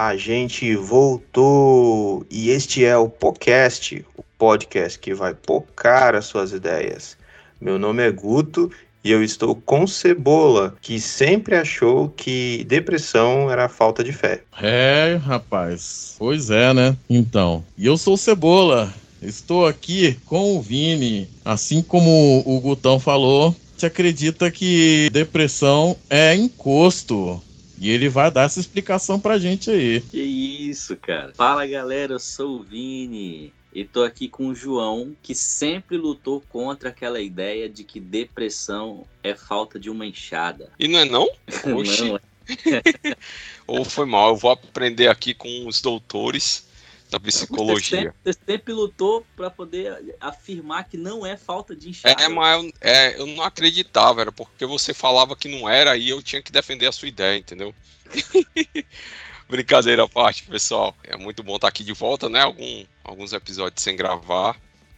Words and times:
a 0.00 0.16
gente 0.16 0.74
voltou. 0.76 2.24
E 2.30 2.48
este 2.48 2.82
é 2.82 2.96
o 2.96 3.06
podcast, 3.06 4.02
o 4.16 4.22
podcast 4.38 4.98
que 4.98 5.12
vai 5.12 5.34
pocar 5.34 6.14
as 6.14 6.24
suas 6.24 6.52
ideias. 6.52 7.18
Meu 7.60 7.78
nome 7.78 8.02
é 8.02 8.10
Guto 8.10 8.70
e 9.04 9.10
eu 9.10 9.22
estou 9.22 9.54
com 9.54 9.86
Cebola, 9.86 10.74
que 10.80 10.98
sempre 10.98 11.54
achou 11.54 12.08
que 12.08 12.64
depressão 12.66 13.50
era 13.50 13.68
falta 13.68 14.02
de 14.02 14.10
fé. 14.10 14.42
É, 14.62 15.20
rapaz. 15.22 16.14
Pois 16.18 16.48
é, 16.48 16.72
né? 16.72 16.96
Então, 17.08 17.62
e 17.76 17.84
eu 17.84 17.98
sou 17.98 18.16
Cebola. 18.16 18.94
Estou 19.20 19.66
aqui 19.66 20.16
com 20.24 20.56
o 20.56 20.62
Vini. 20.62 21.28
Assim 21.44 21.82
como 21.82 22.42
o 22.46 22.58
Gutão 22.58 22.98
falou, 22.98 23.54
gente 23.80 23.86
acredita 23.86 24.50
que 24.50 25.08
depressão 25.10 25.96
é 26.10 26.34
encosto. 26.34 27.42
E 27.80 27.88
ele 27.90 28.10
vai 28.10 28.30
dar 28.30 28.42
essa 28.42 28.60
explicação 28.60 29.18
pra 29.18 29.38
gente 29.38 29.70
aí. 29.70 30.02
Que 30.02 30.20
isso, 30.20 30.94
cara. 30.96 31.32
Fala 31.34 31.66
galera, 31.66 32.12
eu 32.12 32.18
sou 32.18 32.60
o 32.60 32.62
Vini. 32.62 33.54
E 33.72 33.84
tô 33.84 34.02
aqui 34.02 34.28
com 34.28 34.48
o 34.48 34.54
João, 34.54 35.16
que 35.22 35.34
sempre 35.34 35.96
lutou 35.96 36.42
contra 36.48 36.90
aquela 36.90 37.20
ideia 37.20 37.70
de 37.70 37.82
que 37.82 37.98
depressão 37.98 39.06
é 39.22 39.34
falta 39.34 39.78
de 39.78 39.88
uma 39.88 40.04
enxada. 40.04 40.70
E 40.78 40.86
não 40.88 40.98
é 40.98 41.04
não? 41.06 41.26
Oxi. 41.74 42.04
não 42.04 42.16
é. 42.16 42.20
Ou 43.66 43.84
foi 43.84 44.04
mal, 44.04 44.30
eu 44.30 44.36
vou 44.36 44.50
aprender 44.50 45.06
aqui 45.06 45.32
com 45.32 45.66
os 45.66 45.80
doutores 45.80 46.68
da 47.10 47.18
psicologia. 47.18 47.80
Você 47.82 47.96
sempre, 47.96 48.14
você 48.24 48.38
sempre 48.46 48.72
lutou 48.72 49.26
para 49.36 49.50
poder 49.50 50.16
afirmar 50.20 50.84
que 50.84 50.96
não 50.96 51.26
é 51.26 51.36
falta 51.36 51.74
de 51.74 51.88
enxada. 51.88 52.22
É, 52.22 52.28
mas 52.28 52.64
eu, 52.64 52.72
é, 52.80 53.20
eu 53.20 53.26
não 53.26 53.42
acreditava, 53.42 54.20
era 54.20 54.32
porque 54.32 54.64
você 54.64 54.94
falava 54.94 55.34
que 55.34 55.48
não 55.48 55.68
era 55.68 55.96
e 55.96 56.08
eu 56.08 56.22
tinha 56.22 56.40
que 56.40 56.52
defender 56.52 56.86
a 56.86 56.92
sua 56.92 57.08
ideia, 57.08 57.36
entendeu? 57.38 57.74
Brincadeira 59.48 60.04
à 60.04 60.08
parte, 60.08 60.44
pessoal. 60.44 60.96
É 61.02 61.16
muito 61.16 61.42
bom 61.42 61.56
estar 61.56 61.68
aqui 61.68 61.82
de 61.82 61.92
volta, 61.92 62.28
né? 62.28 62.40
Algum, 62.40 62.84
alguns 63.02 63.32
episódios 63.32 63.82
sem 63.82 63.96
gravar. 63.96 64.56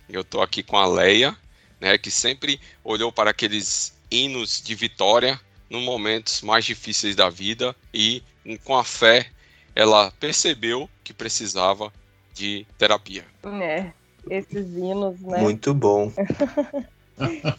Eu 0.09 0.23
tô 0.23 0.43
aqui 0.43 0.63
com 0.63 0.77
a 0.77 0.87
Leia, 0.87 1.35
né? 1.81 1.97
Que 1.97 2.11
sempre 2.11 2.61
olhou 2.85 3.11
para 3.11 3.31
aqueles 3.31 3.95
hinos 4.11 4.61
de 4.63 4.75
vitória 4.75 5.41
nos 5.71 5.83
momentos 5.83 6.43
mais 6.43 6.67
difíceis 6.67 7.17
da 7.17 7.31
vida 7.31 7.75
e 7.95 8.23
com 8.63 8.77
a 8.77 8.85
fé 8.85 9.31
ela 9.75 10.11
percebeu 10.21 10.89
que 11.03 11.15
precisava 11.15 11.93
de 12.33 12.66
terapia. 12.78 13.25
É, 13.44 13.92
esses 14.30 14.77
hinos, 14.77 15.20
né? 15.20 15.38
Muito 15.38 15.75
bom. 15.75 16.12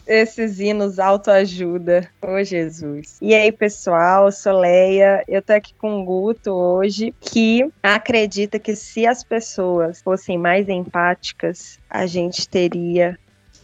Esses 0.06 0.58
hinos 0.58 0.98
autoajuda. 0.98 2.10
Ô 2.20 2.32
oh, 2.32 2.44
Jesus. 2.44 3.16
E 3.20 3.34
aí, 3.34 3.50
pessoal, 3.52 4.26
eu 4.26 4.32
sou 4.32 4.60
Leia. 4.60 5.24
Eu 5.26 5.40
tô 5.40 5.52
aqui 5.52 5.72
com 5.78 6.02
o 6.02 6.04
Guto 6.04 6.52
hoje, 6.52 7.14
que 7.20 7.66
acredita 7.82 8.58
que 8.58 8.74
se 8.74 9.06
as 9.06 9.22
pessoas 9.22 10.02
fossem 10.02 10.36
mais 10.36 10.68
empáticas, 10.68 11.78
a 11.88 12.06
gente 12.06 12.48
teria 12.48 13.18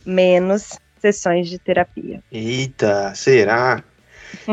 menos 0.04 0.78
sessões 0.98 1.48
de 1.48 1.58
terapia. 1.58 2.22
Eita, 2.30 3.14
será? 3.14 3.82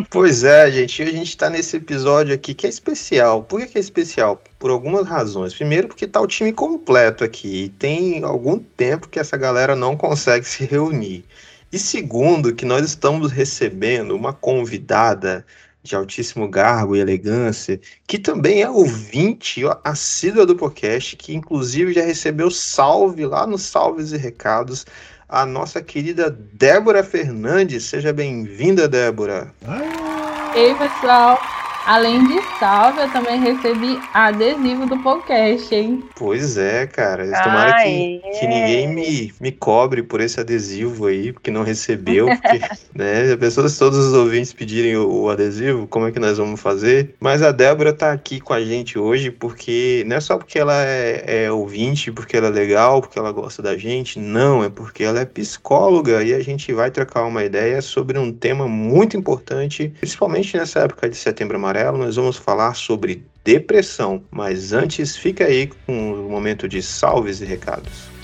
Pois 0.10 0.44
é, 0.44 0.70
gente, 0.72 1.02
a 1.02 1.06
gente 1.06 1.30
está 1.30 1.50
nesse 1.50 1.78
episódio 1.78 2.34
aqui 2.34 2.54
que 2.54 2.66
é 2.66 2.70
especial. 2.70 3.44
Por 3.44 3.66
que, 3.66 3.78
é 3.78 3.82
especial? 3.82 4.42
Por 4.60 4.72
algumas 4.72 5.08
razões. 5.08 5.54
Primeiro, 5.54 5.88
porque 5.88 6.08
tá 6.08 6.22
o 6.22 6.28
time 6.28 6.54
completo 6.54 7.24
aqui. 7.24 7.66
E 7.66 7.70
tem 7.70 8.24
algum 8.24 8.60
tempo 8.60 9.08
que 9.08 9.20
essa 9.20 9.38
galera 9.38 9.76
não 9.76 9.96
consegue 9.96 10.46
se 10.46 10.66
reunir. 10.66 11.26
E 11.72 11.78
segundo, 11.78 12.56
que 12.56 12.66
nós 12.66 12.86
estamos 12.86 13.32
recebendo 13.32 14.16
uma 14.16 14.34
convidada 14.34 15.46
de 15.84 15.96
altíssimo 15.96 16.48
garbo 16.50 16.96
e 16.96 17.00
elegância, 17.00 17.80
que 18.06 18.20
também 18.20 18.62
é 18.62 18.70
ouvinte 18.70 19.62
assídua 19.84 20.46
do 20.46 20.56
podcast, 20.56 21.16
que 21.16 21.34
inclusive 21.34 21.94
já 21.94 22.04
recebeu 22.04 22.52
salve 22.52 23.26
lá 23.26 23.48
nos 23.48 23.64
Salves 23.64 24.12
e 24.12 24.18
Recados 24.18 24.86
a 25.30 25.46
nossa 25.46 25.82
querida 25.82 26.30
Débora 26.30 27.04
Fernandes. 27.04 27.84
Seja 27.84 28.14
bem-vinda, 28.14 28.88
Débora. 28.88 29.54
Ei, 30.56 30.74
pessoal. 30.76 31.40
Além 31.88 32.28
de 32.28 32.42
salve, 32.60 33.00
eu 33.00 33.10
também 33.14 33.40
recebi 33.40 33.98
adesivo 34.14 34.86
do 34.88 35.02
podcast, 35.02 35.74
hein? 35.74 36.04
Pois 36.18 36.58
é, 36.58 36.86
cara. 36.86 37.24
Tomara 37.24 37.82
que, 37.82 38.22
que 38.38 38.46
ninguém 38.46 38.94
me, 38.94 39.34
me 39.40 39.54
cobre 39.54 40.04
por 40.04 40.20
esse 40.20 40.38
adesivo 40.38 41.06
aí, 41.06 41.32
porque 41.32 41.50
não 41.50 41.64
recebeu. 41.64 42.28
Porque, 42.38 42.60
né, 42.94 43.32
a 43.32 43.38
pessoa, 43.38 43.70
se 43.70 43.80
todos 43.80 43.98
os 43.98 44.14
ouvintes 44.14 44.52
pedirem 44.52 44.98
o, 44.98 45.10
o, 45.10 45.30
adesivo, 45.30 45.88
como 45.88 46.08
é 46.08 46.12
que 46.12 46.20
nós 46.20 46.38
vamos 46.38 46.60
fazer? 46.60 47.16
Mas 47.22 47.42
a 47.42 47.54
Débora 47.54 47.94
tá 47.94 48.12
aqui 48.12 48.42
com 48.42 48.52
a 48.52 48.62
gente 48.62 49.00
hoje 49.00 49.32
porque 49.32 50.04
não 50.08 50.18
é 50.18 50.20
só 50.20 50.38
porque 50.38 50.60
ela 50.60 50.84
é, 50.84 51.46
é 51.46 51.52
ouvinte, 51.52 52.12
porque 52.12 52.36
ela 52.36 52.48
é 52.48 52.52
legal, 52.52 53.00
porque 53.00 53.18
ela 53.18 53.32
gosta 53.32 53.62
da 53.62 53.78
gente. 53.78 54.20
Não, 54.20 54.62
é 54.62 54.70
porque 54.70 55.06
ela 55.06 55.22
é 55.22 55.26
psicóloga 55.26 56.22
e 56.22 56.34
a 56.34 56.42
gente 56.42 56.74
vai 56.74 56.92
trocar 56.92 57.24
uma 57.24 57.46
ideia 57.46 57.82
sobre 57.82 58.20
um 58.20 58.32
tema 58.32 58.68
muito 58.68 59.16
importante, 59.16 59.94
principalmente 60.00 60.58
nessa 60.58 60.82
época 60.82 61.10
de 61.10 61.16
setembro 61.16 61.56
amarelo 61.56 61.77
Amarelo, 61.78 62.00
nós 62.00 62.16
vamos 62.16 62.38
falar 62.38 62.74
sobre 62.74 63.24
depressão. 63.44 64.24
Mas 64.32 64.74
antes, 64.74 65.16
fica 65.16 65.46
aí 65.46 65.68
com 65.68 66.26
o 66.26 66.30
momento 66.30 66.68
de 66.68 66.82
salves 66.82 67.40
e 67.40 67.46
recados. 67.46 68.17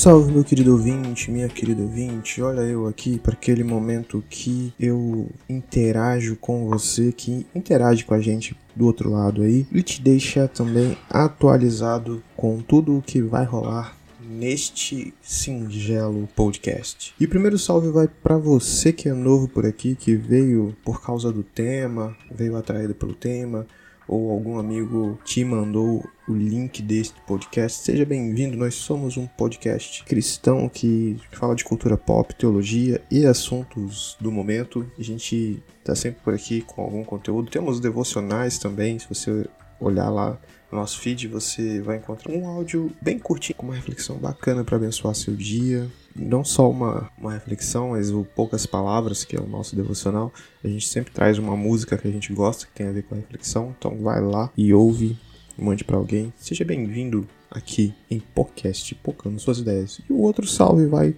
Salve 0.00 0.32
meu 0.32 0.42
querido 0.42 0.72
ouvinte, 0.72 1.30
minha 1.30 1.46
querida 1.46 1.82
ouvinte, 1.82 2.40
olha 2.40 2.62
eu 2.62 2.86
aqui 2.86 3.18
para 3.18 3.34
aquele 3.34 3.62
momento 3.62 4.24
que 4.30 4.72
eu 4.80 5.28
interajo 5.46 6.36
com 6.36 6.66
você, 6.66 7.12
que 7.12 7.46
interage 7.54 8.02
com 8.06 8.14
a 8.14 8.18
gente 8.18 8.56
do 8.74 8.86
outro 8.86 9.10
lado 9.10 9.42
aí 9.42 9.66
e 9.70 9.82
te 9.82 10.00
deixa 10.00 10.48
também 10.48 10.96
atualizado 11.10 12.22
com 12.34 12.62
tudo 12.62 12.96
o 12.96 13.02
que 13.02 13.20
vai 13.20 13.44
rolar 13.44 13.94
neste 14.24 15.12
singelo 15.20 16.26
podcast. 16.34 17.12
E 17.20 17.26
o 17.26 17.28
primeiro 17.28 17.58
salve 17.58 17.90
vai 17.90 18.08
para 18.08 18.38
você 18.38 18.94
que 18.94 19.06
é 19.06 19.12
novo 19.12 19.48
por 19.48 19.66
aqui, 19.66 19.94
que 19.94 20.16
veio 20.16 20.74
por 20.82 21.02
causa 21.02 21.30
do 21.30 21.42
tema, 21.42 22.16
veio 22.34 22.56
atraído 22.56 22.94
pelo 22.94 23.12
tema, 23.12 23.66
ou 24.10 24.32
algum 24.32 24.58
amigo 24.58 25.16
te 25.24 25.44
mandou 25.44 26.04
o 26.26 26.34
link 26.34 26.82
deste 26.82 27.14
podcast, 27.22 27.84
seja 27.84 28.04
bem-vindo. 28.04 28.56
Nós 28.56 28.74
somos 28.74 29.16
um 29.16 29.24
podcast 29.24 30.02
cristão 30.02 30.68
que 30.68 31.16
fala 31.30 31.54
de 31.54 31.62
cultura 31.62 31.96
pop, 31.96 32.34
teologia 32.34 33.00
e 33.08 33.24
assuntos 33.24 34.16
do 34.20 34.32
momento. 34.32 34.84
A 34.98 35.02
gente 35.02 35.62
está 35.78 35.94
sempre 35.94 36.20
por 36.24 36.34
aqui 36.34 36.60
com 36.62 36.82
algum 36.82 37.04
conteúdo. 37.04 37.52
Temos 37.52 37.78
devocionais 37.78 38.58
também, 38.58 38.98
se 38.98 39.08
você 39.08 39.46
olhar 39.80 40.08
lá 40.10 40.38
no 40.70 40.78
nosso 40.78 41.00
feed, 41.00 41.26
você 41.26 41.80
vai 41.80 41.96
encontrar 41.96 42.32
um 42.32 42.46
áudio 42.46 42.92
bem 43.02 43.18
curtinho, 43.18 43.56
com 43.56 43.66
uma 43.66 43.74
reflexão 43.74 44.16
bacana 44.16 44.62
para 44.62 44.76
abençoar 44.76 45.14
seu 45.14 45.34
dia, 45.34 45.90
não 46.14 46.44
só 46.44 46.70
uma, 46.70 47.10
uma 47.18 47.32
reflexão, 47.32 47.90
mas 47.90 48.10
Poucas 48.34 48.66
Palavras, 48.66 49.24
que 49.24 49.36
é 49.36 49.40
o 49.40 49.46
nosso 49.46 49.74
devocional. 49.74 50.32
A 50.62 50.68
gente 50.68 50.86
sempre 50.86 51.12
traz 51.12 51.38
uma 51.38 51.56
música 51.56 51.96
que 51.98 52.06
a 52.06 52.10
gente 52.10 52.32
gosta, 52.32 52.66
que 52.66 52.72
tem 52.72 52.86
a 52.86 52.92
ver 52.92 53.02
com 53.02 53.14
a 53.14 53.18
reflexão. 53.18 53.74
Então 53.76 53.96
vai 53.98 54.20
lá 54.20 54.50
e 54.56 54.72
ouve, 54.72 55.18
mande 55.58 55.84
para 55.84 55.96
alguém. 55.96 56.32
Seja 56.36 56.64
bem-vindo 56.64 57.26
aqui 57.50 57.92
em 58.10 58.20
podcast, 58.20 58.94
Pocando 58.96 59.40
Suas 59.40 59.58
Ideias. 59.58 60.00
E 60.08 60.12
o 60.12 60.20
outro 60.20 60.46
salve 60.46 60.86
vai 60.86 61.14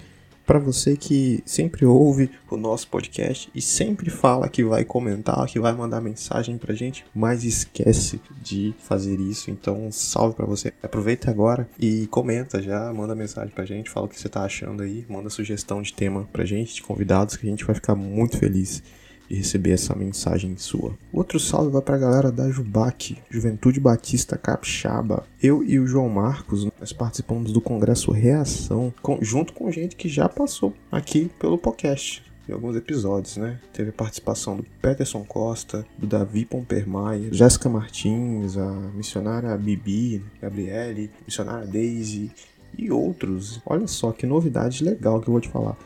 para 0.46 0.58
você 0.58 0.96
que 0.96 1.42
sempre 1.46 1.84
ouve 1.84 2.30
o 2.50 2.56
nosso 2.56 2.88
podcast 2.88 3.50
e 3.54 3.60
sempre 3.60 4.10
fala 4.10 4.48
que 4.48 4.64
vai 4.64 4.84
comentar, 4.84 5.46
que 5.46 5.60
vai 5.60 5.72
mandar 5.72 6.00
mensagem 6.00 6.58
pra 6.58 6.74
gente, 6.74 7.04
mas 7.14 7.44
esquece 7.44 8.20
de 8.42 8.74
fazer 8.78 9.18
isso. 9.20 9.50
Então, 9.50 9.86
um 9.86 9.92
salve 9.92 10.34
para 10.34 10.46
você. 10.46 10.72
Aproveita 10.82 11.30
agora 11.30 11.68
e 11.78 12.06
comenta 12.08 12.60
já, 12.60 12.92
manda 12.92 13.14
mensagem 13.14 13.54
pra 13.54 13.64
gente, 13.64 13.90
fala 13.90 14.06
o 14.06 14.08
que 14.08 14.20
você 14.20 14.28
tá 14.28 14.42
achando 14.42 14.82
aí, 14.82 15.06
manda 15.08 15.30
sugestão 15.30 15.82
de 15.82 15.92
tema 15.92 16.28
pra 16.32 16.44
gente, 16.44 16.74
de 16.74 16.82
convidados, 16.82 17.36
que 17.36 17.46
a 17.46 17.50
gente 17.50 17.64
vai 17.64 17.74
ficar 17.74 17.94
muito 17.94 18.36
feliz 18.36 18.82
e 19.32 19.36
receber 19.36 19.70
essa 19.70 19.94
mensagem 19.94 20.58
sua. 20.58 20.92
Outro 21.10 21.40
salve 21.40 21.72
vai 21.72 21.80
para 21.80 21.94
a 21.94 21.98
galera 21.98 22.30
da 22.30 22.50
Jubac, 22.50 23.16
Juventude 23.30 23.80
Batista 23.80 24.36
Capixaba. 24.36 25.24
Eu 25.42 25.64
e 25.64 25.78
o 25.78 25.86
João 25.86 26.10
Marcos, 26.10 26.68
nós 26.78 26.92
participamos 26.92 27.50
do 27.50 27.60
Congresso 27.60 28.12
Reação, 28.12 28.92
junto 29.22 29.54
com 29.54 29.72
gente 29.72 29.96
que 29.96 30.06
já 30.06 30.28
passou 30.28 30.74
aqui 30.90 31.30
pelo 31.40 31.56
podcast 31.56 32.22
em 32.46 32.52
alguns 32.52 32.76
episódios, 32.76 33.38
né? 33.38 33.58
Teve 33.72 33.88
a 33.88 33.94
participação 33.94 34.56
do 34.56 34.64
Peterson 34.82 35.24
Costa, 35.24 35.86
do 35.96 36.06
Davi 36.06 36.44
Pompermaia, 36.44 37.32
Jéssica 37.32 37.68
Martins, 37.68 38.58
a 38.58 38.70
missionária 38.94 39.56
Bibi, 39.56 40.22
Gabriele, 40.42 41.10
missionária 41.24 41.66
Daisy 41.66 42.30
e 42.76 42.90
outros. 42.90 43.62
Olha 43.64 43.86
só 43.86 44.12
que 44.12 44.26
novidade 44.26 44.84
legal 44.84 45.20
que 45.20 45.28
eu 45.28 45.32
vou 45.32 45.40
te 45.40 45.48
falar. 45.48 45.76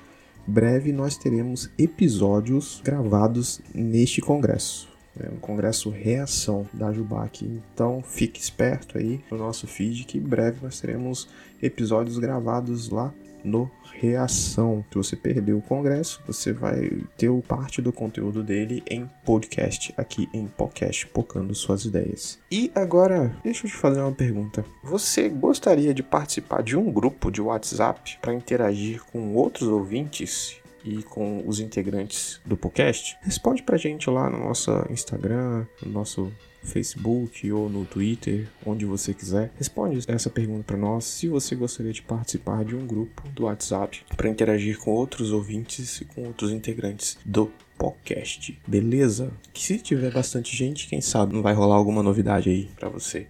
Breve 0.46 0.92
nós 0.92 1.16
teremos 1.16 1.68
episódios 1.76 2.80
gravados 2.84 3.60
neste 3.74 4.20
congresso. 4.20 4.88
É 5.18 5.30
um 5.30 5.38
congresso 5.38 5.90
reação 5.90 6.66
da 6.72 6.92
Jubac. 6.92 7.44
Então 7.74 8.02
fique 8.02 8.38
esperto 8.38 8.98
aí 8.98 9.20
no 9.30 9.38
nosso 9.38 9.66
feed 9.66 10.04
que 10.04 10.18
em 10.18 10.22
breve 10.22 10.58
nós 10.62 10.78
teremos 10.78 11.28
episódios 11.62 12.18
gravados 12.18 12.90
lá 12.90 13.12
no 13.46 13.70
Reação. 13.94 14.84
Se 14.90 14.96
você 14.96 15.16
perdeu 15.16 15.58
o 15.58 15.62
congresso, 15.62 16.22
você 16.26 16.52
vai 16.52 16.90
ter 17.16 17.30
parte 17.42 17.80
do 17.80 17.92
conteúdo 17.92 18.42
dele 18.42 18.82
em 18.90 19.08
podcast, 19.24 19.94
aqui 19.96 20.28
em 20.34 20.46
podcast, 20.46 21.06
pocando 21.06 21.54
suas 21.54 21.84
ideias. 21.84 22.38
E 22.50 22.70
agora, 22.74 23.34
deixa 23.42 23.66
eu 23.66 23.70
te 23.70 23.76
fazer 23.76 24.00
uma 24.00 24.12
pergunta. 24.12 24.64
Você 24.82 25.28
gostaria 25.28 25.94
de 25.94 26.02
participar 26.02 26.62
de 26.62 26.76
um 26.76 26.90
grupo 26.92 27.30
de 27.30 27.40
WhatsApp 27.40 28.18
para 28.20 28.34
interagir 28.34 29.02
com 29.12 29.34
outros 29.34 29.68
ouvintes 29.68 30.60
e 30.84 31.02
com 31.02 31.42
os 31.46 31.58
integrantes 31.58 32.40
do 32.44 32.56
podcast? 32.56 33.16
Responde 33.22 33.62
pra 33.62 33.76
gente 33.76 34.10
lá 34.10 34.28
no 34.28 34.38
nosso 34.38 34.70
Instagram, 34.90 35.66
no 35.82 35.90
nosso 35.90 36.32
Facebook 36.66 37.50
ou 37.50 37.68
no 37.68 37.84
Twitter, 37.84 38.48
onde 38.64 38.84
você 38.84 39.14
quiser. 39.14 39.52
Responde 39.56 40.04
essa 40.08 40.28
pergunta 40.28 40.64
para 40.64 40.76
nós 40.76 41.04
se 41.04 41.28
você 41.28 41.54
gostaria 41.54 41.92
de 41.92 42.02
participar 42.02 42.64
de 42.64 42.74
um 42.74 42.86
grupo 42.86 43.22
do 43.30 43.44
WhatsApp 43.44 44.04
para 44.16 44.28
interagir 44.28 44.78
com 44.78 44.90
outros 44.90 45.32
ouvintes 45.32 46.00
e 46.00 46.04
com 46.04 46.24
outros 46.24 46.50
integrantes 46.50 47.16
do 47.24 47.50
podcast. 47.78 48.58
Beleza? 48.66 49.32
Que 49.52 49.62
se 49.62 49.78
tiver 49.78 50.12
bastante 50.12 50.56
gente, 50.56 50.88
quem 50.88 51.00
sabe 51.00 51.34
não 51.34 51.42
vai 51.42 51.54
rolar 51.54 51.76
alguma 51.76 52.02
novidade 52.02 52.50
aí 52.50 52.68
para 52.76 52.88
você. 52.88 53.26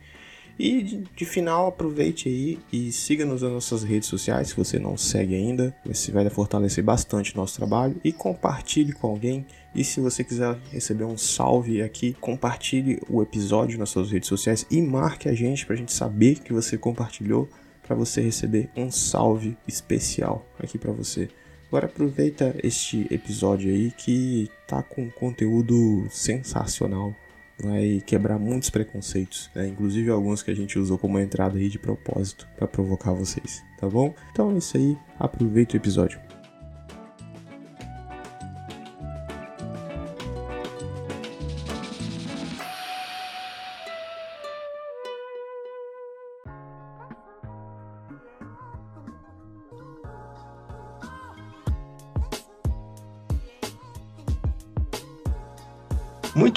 E 0.58 0.82
de, 1.14 1.24
final, 1.24 1.66
aproveite 1.66 2.28
aí 2.28 2.58
e 2.72 2.90
siga-nos 2.90 3.42
nas 3.42 3.52
nossas 3.52 3.82
redes 3.82 4.08
sociais, 4.08 4.48
se 4.48 4.56
você 4.56 4.78
não 4.78 4.96
segue 4.96 5.34
ainda. 5.34 5.76
Você 5.84 6.10
vai 6.10 6.28
fortalecer 6.30 6.82
bastante 6.82 7.34
o 7.34 7.36
nosso 7.36 7.56
trabalho. 7.56 8.00
E 8.02 8.12
compartilhe 8.12 8.92
com 8.92 9.08
alguém. 9.08 9.46
E 9.74 9.84
se 9.84 10.00
você 10.00 10.24
quiser 10.24 10.56
receber 10.70 11.04
um 11.04 11.18
salve 11.18 11.82
aqui, 11.82 12.16
compartilhe 12.20 12.98
o 13.08 13.22
episódio 13.22 13.78
nas 13.78 13.90
suas 13.90 14.10
redes 14.10 14.28
sociais 14.28 14.66
e 14.70 14.80
marque 14.80 15.28
a 15.28 15.34
gente 15.34 15.66
para 15.66 15.74
a 15.74 15.78
gente 15.78 15.92
saber 15.92 16.38
que 16.40 16.52
você 16.52 16.78
compartilhou, 16.78 17.48
para 17.86 17.94
você 17.94 18.22
receber 18.22 18.70
um 18.74 18.90
salve 18.90 19.56
especial 19.68 20.46
aqui 20.58 20.78
para 20.78 20.92
você. 20.92 21.28
Agora 21.68 21.86
aproveita 21.86 22.56
este 22.62 23.06
episódio 23.10 23.70
aí 23.70 23.90
que 23.90 24.48
tá 24.66 24.82
com 24.82 25.10
conteúdo 25.10 26.06
sensacional 26.10 27.14
vai 27.58 28.02
quebrar 28.04 28.38
muitos 28.38 28.70
preconceitos, 28.70 29.50
né? 29.54 29.66
inclusive 29.66 30.10
alguns 30.10 30.42
que 30.42 30.50
a 30.50 30.54
gente 30.54 30.78
usou 30.78 30.98
como 30.98 31.18
entrada 31.18 31.58
aí 31.58 31.68
de 31.68 31.78
propósito 31.78 32.46
para 32.56 32.66
provocar 32.66 33.12
vocês, 33.12 33.62
tá 33.78 33.88
bom? 33.88 34.14
Então 34.32 34.52
é 34.52 34.58
isso 34.58 34.76
aí, 34.76 34.96
aproveita 35.18 35.74
o 35.74 35.76
episódio. 35.76 36.25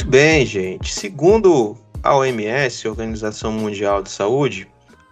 Bem, 0.09 0.43
gente. 0.43 0.91
Segundo 0.91 1.77
a 2.01 2.15
OMS, 2.15 2.87
Organização 2.87 3.51
Mundial 3.51 4.01
de 4.01 4.09
Saúde, 4.09 4.67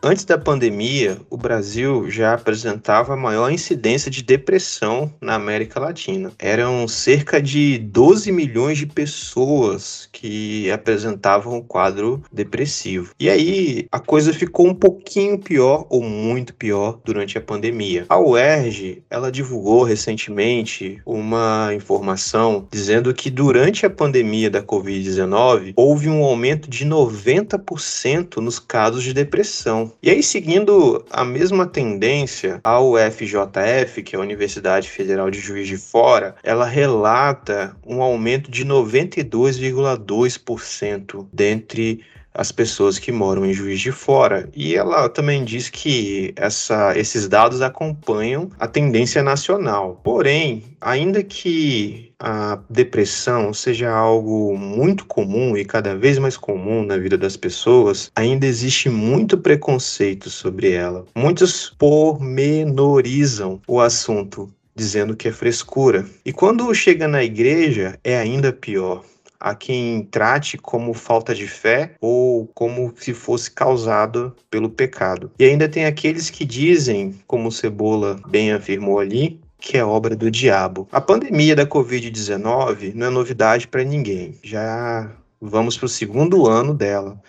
Antes 0.10 0.24
da 0.24 0.38
pandemia, 0.38 1.18
o 1.30 1.36
Brasil 1.36 2.10
já 2.10 2.34
apresentava 2.34 3.14
a 3.14 3.18
maior 3.18 3.52
incidência 3.52 4.10
de 4.10 4.24
depressão 4.24 5.14
na 5.20 5.36
América 5.36 5.82
Latina. 5.82 6.32
Eram 6.40 6.88
cerca 6.88 7.42
de 7.42 7.78
12 7.78 8.32
milhões 8.32 8.78
de 8.78 8.86
pessoas 8.86 10.08
que 10.14 10.72
apresentavam 10.72 11.58
um 11.58 11.62
quadro 11.62 12.24
depressivo. 12.32 13.12
E 13.20 13.30
aí 13.30 13.86
a 13.92 14.00
coisa 14.00 14.32
ficou 14.32 14.68
um 14.68 14.74
pouquinho 14.74 15.40
pior 15.40 15.86
ou 15.90 16.02
muito 16.02 16.54
pior 16.54 17.02
durante 17.04 17.38
a 17.38 17.42
pandemia. 17.42 18.06
A 18.08 18.18
UERJ, 18.18 19.04
ela 19.10 19.30
divulgou 19.30 19.84
recentemente 19.84 21.02
uma 21.06 21.74
informação 21.76 22.66
dizendo 22.72 23.14
que 23.14 23.30
durante 23.30 23.86
a 23.86 23.90
pandemia 23.90 24.50
da 24.50 24.64
COVID-19 24.64 25.74
houve 25.76 26.08
um 26.08 26.24
aumento 26.24 26.70
de 26.70 26.86
90% 26.86 28.38
nos 28.38 28.58
casos 28.58 29.04
de 29.04 29.14
depressão 29.14 29.97
e 30.02 30.10
aí, 30.12 30.22
seguindo 30.22 31.04
a 31.10 31.26
mesma 31.26 31.66
tendência, 31.66 32.60
a 32.64 32.80
UFJF, 32.80 34.04
que 34.04 34.16
é 34.16 34.20
a 34.20 34.22
Universidade 34.22 34.88
Federal 34.90 35.32
de 35.32 35.40
Juiz 35.40 35.68
de 35.68 35.78
Fora, 35.78 36.36
ela 36.44 36.66
relata 36.66 37.76
um 37.86 38.02
aumento 38.02 38.50
de 38.52 38.64
92,2% 38.64 41.28
dentre 41.34 42.06
as 42.38 42.52
pessoas 42.52 43.00
que 43.00 43.12
moram 43.12 43.44
em 43.46 43.54
Juiz 43.54 43.82
de 43.82 43.92
Fora. 43.92 44.48
E 44.56 44.76
ela 44.76 45.10
também 45.10 45.44
diz 45.44 45.70
que 45.70 46.34
essa, 46.36 46.98
esses 46.98 47.28
dados 47.28 47.64
acompanham 47.64 48.52
a 48.60 48.68
tendência 48.68 49.24
nacional. 49.24 50.00
Porém, 50.04 50.64
ainda 50.80 51.24
que 51.24 52.14
a 52.20 52.60
depressão 52.70 53.52
seja 53.54 53.92
algo 53.92 54.56
muito 54.56 55.06
comum 55.06 55.58
e 55.58 55.66
cada 55.66 55.96
vez 55.96 56.20
mais 56.20 56.38
comum 56.38 56.84
na 56.84 56.98
vida 56.98 57.18
das 57.18 57.36
pessoas, 57.36 58.12
ainda 58.16 58.46
existe 58.46 58.88
muito 58.88 59.38
preconceito 59.38 60.30
sobre 60.30 60.72
ela. 60.72 61.06
Muitos 61.16 61.72
pormenorizam 61.78 63.60
o 63.68 63.82
assunto 63.82 64.50
dizendo 64.76 65.16
que 65.16 65.28
é 65.28 65.32
frescura. 65.32 66.06
E 66.24 66.32
quando 66.32 66.72
chega 66.76 67.08
na 67.08 67.24
igreja, 67.24 68.00
é 68.04 68.16
ainda 68.16 68.54
pior 68.54 69.04
a 69.40 69.56
quem 69.56 70.04
trate 70.04 70.58
como 70.58 70.94
falta 70.94 71.34
de 71.34 71.48
fé 71.48 71.96
ou 72.02 72.48
como 72.54 72.94
se 72.98 73.14
fosse 73.14 73.52
causado 73.52 74.36
pelo 74.50 74.70
pecado. 74.70 75.32
E 75.40 75.46
ainda 75.46 75.70
tem 75.70 75.86
aqueles 75.86 76.30
que 76.30 76.46
dizem, 76.46 77.16
como 77.28 77.52
Cebola 77.52 78.20
bem 78.28 78.52
afirmou 78.52 79.00
ali, 79.00 79.40
que 79.60 79.78
é 79.78 79.84
obra 79.84 80.16
do 80.16 80.30
diabo. 80.30 80.88
A 80.92 81.02
pandemia 81.02 81.56
da 81.56 81.66
Covid-19 81.66 82.94
não 82.94 83.08
é 83.08 83.10
novidade 83.10 83.68
para 83.68 83.84
ninguém. 83.84 84.36
Já 84.44 85.12
vamos 85.42 85.78
para 85.78 85.86
o 85.86 85.90
segundo 85.90 86.48
ano 86.48 86.74
dela. 86.74 87.20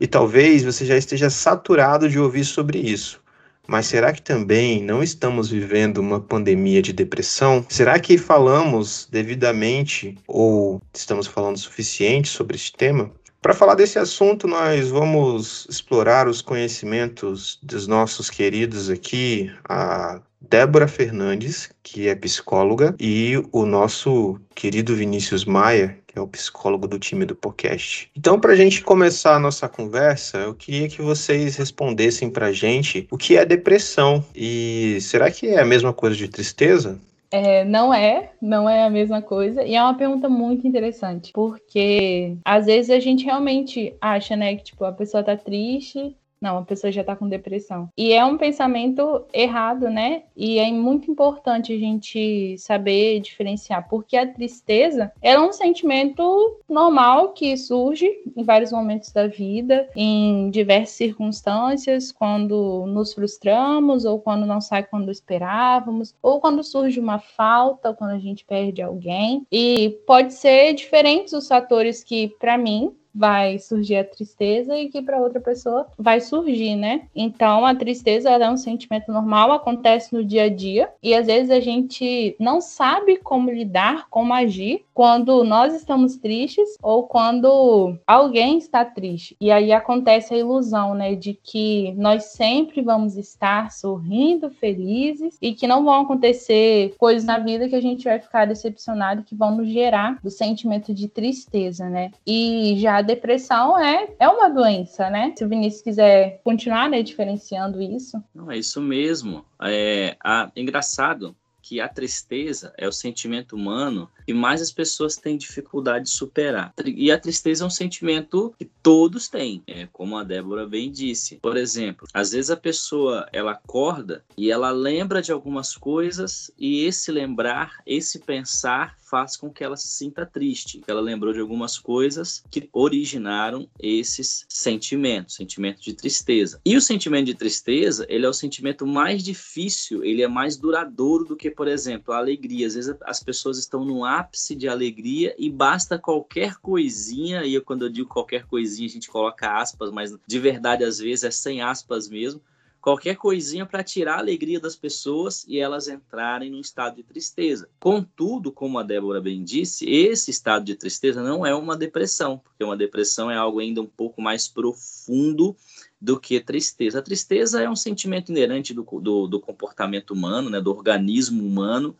E 0.00 0.06
talvez 0.06 0.62
você 0.62 0.86
já 0.86 0.96
esteja 0.96 1.28
saturado 1.28 2.08
de 2.08 2.18
ouvir 2.18 2.44
sobre 2.44 2.78
isso. 2.78 3.20
Mas 3.70 3.84
será 3.84 4.14
que 4.14 4.22
também 4.22 4.82
não 4.82 5.02
estamos 5.02 5.50
vivendo 5.50 5.98
uma 5.98 6.18
pandemia 6.18 6.80
de 6.80 6.90
depressão? 6.90 7.64
Será 7.68 8.00
que 8.00 8.16
falamos 8.16 9.06
devidamente 9.12 10.16
ou 10.26 10.80
estamos 10.94 11.26
falando 11.26 11.58
suficiente 11.58 12.30
sobre 12.30 12.56
este 12.56 12.72
tema? 12.72 13.10
Para 13.42 13.52
falar 13.52 13.74
desse 13.74 13.98
assunto, 13.98 14.48
nós 14.48 14.88
vamos 14.88 15.66
explorar 15.68 16.26
os 16.26 16.40
conhecimentos 16.40 17.58
dos 17.62 17.86
nossos 17.86 18.30
queridos 18.30 18.88
aqui, 18.88 19.52
a 19.68 20.20
Débora 20.40 20.88
Fernandes, 20.88 21.70
que 21.82 22.08
é 22.08 22.14
psicóloga, 22.14 22.94
e 22.98 23.34
o 23.52 23.66
nosso 23.66 24.40
querido 24.54 24.94
Vinícius 24.94 25.44
Maia, 25.44 25.98
que 26.06 26.18
é 26.18 26.22
o 26.22 26.28
psicólogo 26.28 26.86
do 26.86 26.98
time 26.98 27.24
do 27.24 27.34
podcast. 27.34 28.10
Então, 28.16 28.40
para 28.40 28.52
a 28.52 28.56
gente 28.56 28.82
começar 28.82 29.36
a 29.36 29.38
nossa 29.38 29.68
conversa, 29.68 30.38
eu 30.38 30.54
queria 30.54 30.88
que 30.88 31.02
vocês 31.02 31.56
respondessem 31.56 32.30
para 32.30 32.46
a 32.46 32.52
gente 32.52 33.06
o 33.10 33.18
que 33.18 33.36
é 33.36 33.44
depressão 33.44 34.24
e 34.34 34.98
será 35.00 35.30
que 35.30 35.48
é 35.48 35.60
a 35.60 35.64
mesma 35.64 35.92
coisa 35.92 36.16
de 36.16 36.28
tristeza? 36.28 36.98
É, 37.30 37.62
não 37.64 37.92
é, 37.92 38.32
não 38.40 38.68
é 38.68 38.84
a 38.84 38.90
mesma 38.90 39.20
coisa. 39.20 39.62
E 39.62 39.74
é 39.74 39.82
uma 39.82 39.94
pergunta 39.94 40.28
muito 40.28 40.66
interessante, 40.66 41.30
porque 41.32 42.36
às 42.44 42.66
vezes 42.66 42.90
a 42.90 42.98
gente 42.98 43.24
realmente 43.24 43.94
acha, 44.00 44.34
né, 44.34 44.56
que 44.56 44.64
tipo, 44.64 44.84
a 44.84 44.92
pessoa 44.92 45.22
tá 45.22 45.36
triste 45.36 46.16
Não, 46.40 46.58
a 46.58 46.62
pessoa 46.62 46.92
já 46.92 47.00
está 47.00 47.16
com 47.16 47.28
depressão. 47.28 47.88
E 47.96 48.12
é 48.12 48.24
um 48.24 48.38
pensamento 48.38 49.24
errado, 49.32 49.90
né? 49.90 50.22
E 50.36 50.58
é 50.58 50.70
muito 50.70 51.10
importante 51.10 51.72
a 51.72 51.78
gente 51.78 52.56
saber 52.58 53.20
diferenciar, 53.20 53.88
porque 53.88 54.16
a 54.16 54.26
tristeza 54.26 55.12
é 55.20 55.38
um 55.38 55.52
sentimento 55.52 56.60
normal 56.68 57.32
que 57.32 57.56
surge 57.56 58.08
em 58.36 58.42
vários 58.42 58.70
momentos 58.70 59.12
da 59.12 59.26
vida, 59.26 59.88
em 59.96 60.50
diversas 60.50 60.96
circunstâncias, 60.96 62.12
quando 62.12 62.86
nos 62.86 63.14
frustramos, 63.14 64.04
ou 64.04 64.20
quando 64.20 64.46
não 64.46 64.60
sai 64.60 64.84
quando 64.84 65.10
esperávamos, 65.10 66.14
ou 66.22 66.40
quando 66.40 66.62
surge 66.62 67.00
uma 67.00 67.18
falta, 67.18 67.92
quando 67.92 68.12
a 68.12 68.18
gente 68.18 68.44
perde 68.44 68.80
alguém. 68.80 69.46
E 69.50 69.98
pode 70.06 70.34
ser 70.34 70.72
diferentes 70.74 71.32
os 71.32 71.48
fatores 71.48 72.04
que, 72.04 72.28
para 72.38 72.56
mim, 72.56 72.94
vai 73.18 73.58
surgir 73.58 73.96
a 73.96 74.04
tristeza 74.04 74.76
e 74.76 74.88
que 74.88 75.02
para 75.02 75.20
outra 75.20 75.40
pessoa 75.40 75.86
vai 75.98 76.20
surgir, 76.20 76.76
né? 76.76 77.02
Então 77.14 77.66
a 77.66 77.74
tristeza 77.74 78.30
é 78.30 78.50
um 78.50 78.56
sentimento 78.56 79.12
normal, 79.12 79.52
acontece 79.52 80.14
no 80.14 80.24
dia 80.24 80.44
a 80.44 80.48
dia 80.48 80.88
e 81.02 81.14
às 81.14 81.26
vezes 81.26 81.50
a 81.50 81.60
gente 81.60 82.36
não 82.38 82.60
sabe 82.60 83.16
como 83.16 83.50
lidar, 83.50 84.06
como 84.08 84.32
agir 84.32 84.84
quando 84.94 85.44
nós 85.44 85.74
estamos 85.74 86.16
tristes 86.16 86.76
ou 86.82 87.04
quando 87.04 87.96
alguém 88.06 88.58
está 88.58 88.84
triste. 88.84 89.36
E 89.40 89.50
aí 89.50 89.72
acontece 89.72 90.34
a 90.34 90.38
ilusão, 90.38 90.94
né, 90.94 91.14
de 91.14 91.34
que 91.34 91.92
nós 91.96 92.24
sempre 92.24 92.82
vamos 92.82 93.16
estar 93.16 93.70
sorrindo, 93.72 94.50
felizes 94.50 95.36
e 95.40 95.54
que 95.54 95.66
não 95.66 95.84
vão 95.84 96.02
acontecer 96.02 96.94
coisas 96.98 97.24
na 97.24 97.38
vida 97.38 97.68
que 97.68 97.76
a 97.76 97.80
gente 97.80 98.04
vai 98.04 98.18
ficar 98.18 98.46
decepcionado 98.46 99.22
que 99.22 99.34
vão 99.34 99.56
nos 99.56 99.68
gerar 99.68 100.18
do 100.22 100.30
sentimento 100.30 100.92
de 100.92 101.08
tristeza, 101.08 101.88
né? 101.88 102.10
E 102.26 102.74
já 102.78 103.00
depressão 103.08 103.78
é, 103.78 104.08
é 104.18 104.28
uma 104.28 104.48
doença, 104.50 105.08
né? 105.08 105.32
Se 105.36 105.44
o 105.44 105.48
Vinícius 105.48 105.82
quiser 105.82 106.40
continuar 106.44 106.90
né, 106.90 107.02
diferenciando 107.02 107.80
isso. 107.80 108.22
Não, 108.34 108.50
é 108.50 108.58
isso 108.58 108.80
mesmo. 108.80 109.44
É, 109.62 110.16
a, 110.22 110.50
engraçado 110.54 111.34
que 111.62 111.80
a 111.80 111.88
tristeza 111.88 112.72
é 112.76 112.86
o 112.86 112.92
sentimento 112.92 113.56
humano 113.56 114.08
que 114.28 114.34
mais 114.34 114.60
as 114.60 114.70
pessoas 114.70 115.16
têm 115.16 115.38
dificuldade 115.38 116.04
de 116.04 116.10
superar. 116.10 116.74
E 116.84 117.10
a 117.10 117.18
tristeza 117.18 117.64
é 117.64 117.66
um 117.66 117.70
sentimento 117.70 118.54
que 118.58 118.66
todos 118.66 119.26
têm, 119.26 119.62
é, 119.66 119.88
como 119.90 120.18
a 120.18 120.22
Débora 120.22 120.66
bem 120.66 120.92
disse. 120.92 121.36
Por 121.36 121.56
exemplo, 121.56 122.06
às 122.12 122.32
vezes 122.32 122.50
a 122.50 122.56
pessoa 122.56 123.26
ela 123.32 123.52
acorda 123.52 124.22
e 124.36 124.50
ela 124.50 124.70
lembra 124.70 125.22
de 125.22 125.32
algumas 125.32 125.74
coisas 125.74 126.50
e 126.58 126.84
esse 126.84 127.10
lembrar, 127.10 127.78
esse 127.86 128.18
pensar 128.18 128.98
faz 129.08 129.36
com 129.36 129.50
que 129.50 129.64
ela 129.64 129.76
se 129.76 129.88
sinta 129.88 130.26
triste. 130.26 130.82
Ela 130.86 131.00
lembrou 131.00 131.32
de 131.32 131.40
algumas 131.40 131.78
coisas 131.78 132.44
que 132.50 132.68
originaram 132.72 133.66
esses 133.80 134.44
sentimentos, 134.48 135.36
sentimento 135.36 135.80
de 135.80 135.94
tristeza. 135.94 136.60
E 136.64 136.76
o 136.76 136.82
sentimento 136.82 137.26
de 137.26 137.34
tristeza, 137.34 138.04
ele 138.08 138.26
é 138.26 138.28
o 138.28 138.34
sentimento 138.34 138.86
mais 138.86 139.22
difícil, 139.22 140.04
ele 140.04 140.22
é 140.22 140.28
mais 140.28 140.56
duradouro 140.56 141.24
do 141.24 141.36
que, 141.36 141.50
por 141.50 141.66
exemplo, 141.66 142.12
a 142.12 142.18
alegria. 142.18 142.66
Às 142.66 142.74
vezes 142.74 142.94
as 143.02 143.22
pessoas 143.22 143.58
estão 143.58 143.84
no 143.84 144.04
ápice 144.18 144.54
de 144.54 144.68
alegria 144.68 145.34
e 145.38 145.50
basta 145.50 145.98
qualquer 145.98 146.56
coisinha, 146.56 147.44
e 147.44 147.60
quando 147.60 147.84
eu 147.84 147.88
digo 147.88 148.08
qualquer 148.08 148.46
coisinha, 148.46 148.88
a 148.88 148.92
gente 148.92 149.08
coloca 149.08 149.56
aspas, 149.56 149.90
mas 149.90 150.16
de 150.26 150.38
verdade 150.38 150.84
às 150.84 150.98
vezes 150.98 151.24
é 151.24 151.30
sem 151.30 151.62
aspas 151.62 152.08
mesmo 152.08 152.40
qualquer 152.80 153.16
coisinha 153.16 153.66
para 153.66 153.82
tirar 153.82 154.14
a 154.14 154.18
alegria 154.18 154.60
das 154.60 154.76
pessoas 154.76 155.44
e 155.46 155.58
elas 155.58 155.88
entrarem 155.88 156.50
num 156.50 156.60
estado 156.60 156.96
de 156.96 157.02
tristeza. 157.02 157.68
Contudo, 157.78 158.52
como 158.52 158.78
a 158.78 158.82
Débora 158.82 159.20
bem 159.20 159.42
disse, 159.42 159.88
esse 159.88 160.30
estado 160.30 160.64
de 160.64 160.74
tristeza 160.74 161.22
não 161.22 161.44
é 161.44 161.54
uma 161.54 161.76
depressão, 161.76 162.38
porque 162.38 162.64
uma 162.64 162.76
depressão 162.76 163.30
é 163.30 163.36
algo 163.36 163.58
ainda 163.58 163.82
um 163.82 163.86
pouco 163.86 164.22
mais 164.22 164.48
profundo 164.48 165.56
do 166.00 166.18
que 166.18 166.40
tristeza. 166.40 167.00
A 167.00 167.02
tristeza 167.02 167.62
é 167.62 167.68
um 167.68 167.76
sentimento 167.76 168.30
inerente 168.30 168.72
do, 168.72 168.82
do, 168.82 169.26
do 169.26 169.40
comportamento 169.40 170.12
humano, 170.12 170.48
né, 170.48 170.60
do 170.60 170.70
organismo 170.70 171.44
humano, 171.44 171.96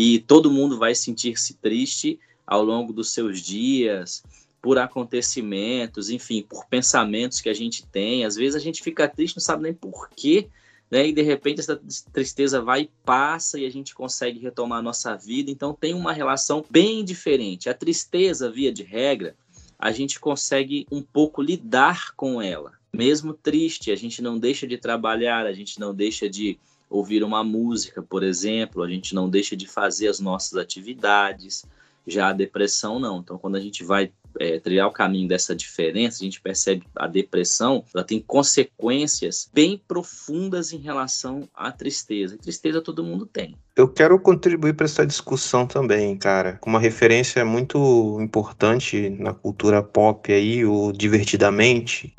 e 0.00 0.20
todo 0.20 0.48
mundo 0.48 0.78
vai 0.78 0.94
sentir-se 0.94 1.54
triste 1.54 2.20
ao 2.46 2.62
longo 2.62 2.92
dos 2.92 3.10
seus 3.10 3.40
dias, 3.40 4.22
por 4.62 4.78
acontecimentos, 4.78 6.08
enfim, 6.08 6.40
por 6.40 6.66
pensamentos 6.66 7.40
que 7.40 7.48
a 7.48 7.52
gente 7.52 7.84
tem. 7.84 8.24
Às 8.24 8.36
vezes 8.36 8.54
a 8.54 8.60
gente 8.60 8.80
fica 8.80 9.08
triste, 9.08 9.34
não 9.34 9.42
sabe 9.42 9.64
nem 9.64 9.74
por 9.74 10.08
quê, 10.10 10.46
né? 10.88 11.08
E 11.08 11.12
de 11.12 11.22
repente 11.22 11.58
essa 11.58 11.82
tristeza 12.12 12.62
vai 12.62 12.82
e 12.82 12.90
passa 13.04 13.58
e 13.58 13.66
a 13.66 13.70
gente 13.70 13.92
consegue 13.92 14.38
retomar 14.38 14.78
a 14.78 14.82
nossa 14.82 15.16
vida. 15.16 15.50
Então 15.50 15.74
tem 15.74 15.94
uma 15.94 16.12
relação 16.12 16.64
bem 16.70 17.04
diferente. 17.04 17.68
A 17.68 17.74
tristeza, 17.74 18.48
via 18.48 18.72
de 18.72 18.84
regra, 18.84 19.34
a 19.76 19.90
gente 19.90 20.20
consegue 20.20 20.86
um 20.92 21.02
pouco 21.02 21.42
lidar 21.42 22.14
com 22.14 22.40
ela. 22.40 22.70
Mesmo 22.92 23.34
triste, 23.34 23.90
a 23.90 23.96
gente 23.96 24.22
não 24.22 24.38
deixa 24.38 24.64
de 24.64 24.78
trabalhar, 24.78 25.44
a 25.44 25.52
gente 25.52 25.80
não 25.80 25.92
deixa 25.92 26.30
de 26.30 26.56
ouvir 26.88 27.22
uma 27.22 27.44
música, 27.44 28.02
por 28.02 28.22
exemplo, 28.22 28.82
a 28.82 28.88
gente 28.88 29.14
não 29.14 29.28
deixa 29.28 29.56
de 29.56 29.66
fazer 29.66 30.08
as 30.08 30.20
nossas 30.20 30.58
atividades. 30.58 31.64
Já 32.06 32.30
a 32.30 32.32
depressão 32.32 32.98
não. 32.98 33.18
Então, 33.18 33.36
quando 33.36 33.56
a 33.56 33.60
gente 33.60 33.84
vai 33.84 34.10
é, 34.38 34.58
trilhar 34.58 34.88
o 34.88 34.92
caminho 34.92 35.28
dessa 35.28 35.54
diferença, 35.54 36.18
a 36.22 36.24
gente 36.24 36.40
percebe 36.40 36.84
a 36.96 37.06
depressão, 37.06 37.84
ela 37.94 38.04
tem 38.04 38.20
consequências 38.20 39.48
bem 39.52 39.80
profundas 39.86 40.72
em 40.72 40.78
relação 40.78 41.48
à 41.54 41.70
tristeza. 41.70 42.34
E 42.34 42.38
tristeza 42.38 42.80
todo 42.80 43.04
mundo 43.04 43.26
tem. 43.26 43.56
Eu 43.76 43.88
quero 43.88 44.18
contribuir 44.18 44.74
para 44.74 44.86
essa 44.86 45.06
discussão 45.06 45.66
também, 45.66 46.16
cara, 46.16 46.54
com 46.60 46.70
uma 46.70 46.80
referência 46.80 47.44
muito 47.44 48.18
importante 48.20 49.10
na 49.10 49.32
cultura 49.32 49.82
pop 49.82 50.32
aí, 50.32 50.64
o 50.64 50.92
Divertidamente. 50.92 52.14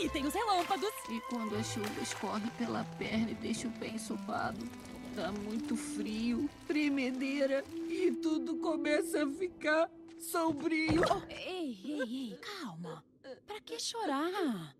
E 0.00 0.08
tem 0.08 0.26
os 0.26 0.33
chuva 1.64 2.00
escorre 2.02 2.50
pela 2.58 2.84
perna 2.98 3.30
e 3.30 3.34
deixa 3.34 3.66
o 3.66 3.72
pé 3.72 3.88
ensopado, 3.88 4.68
tá 5.16 5.32
muito 5.32 5.74
frio, 5.74 6.48
tremedeira 6.66 7.64
e 7.88 8.12
tudo 8.22 8.56
começa 8.56 9.24
a 9.24 9.30
ficar 9.30 9.90
sombrio. 10.18 11.02
Oh, 11.10 11.32
ei, 11.32 11.80
ei, 11.84 12.00
ei, 12.02 12.38
calma. 12.38 13.02
Pra 13.46 13.60
que 13.60 13.80
chorar? 13.80 14.76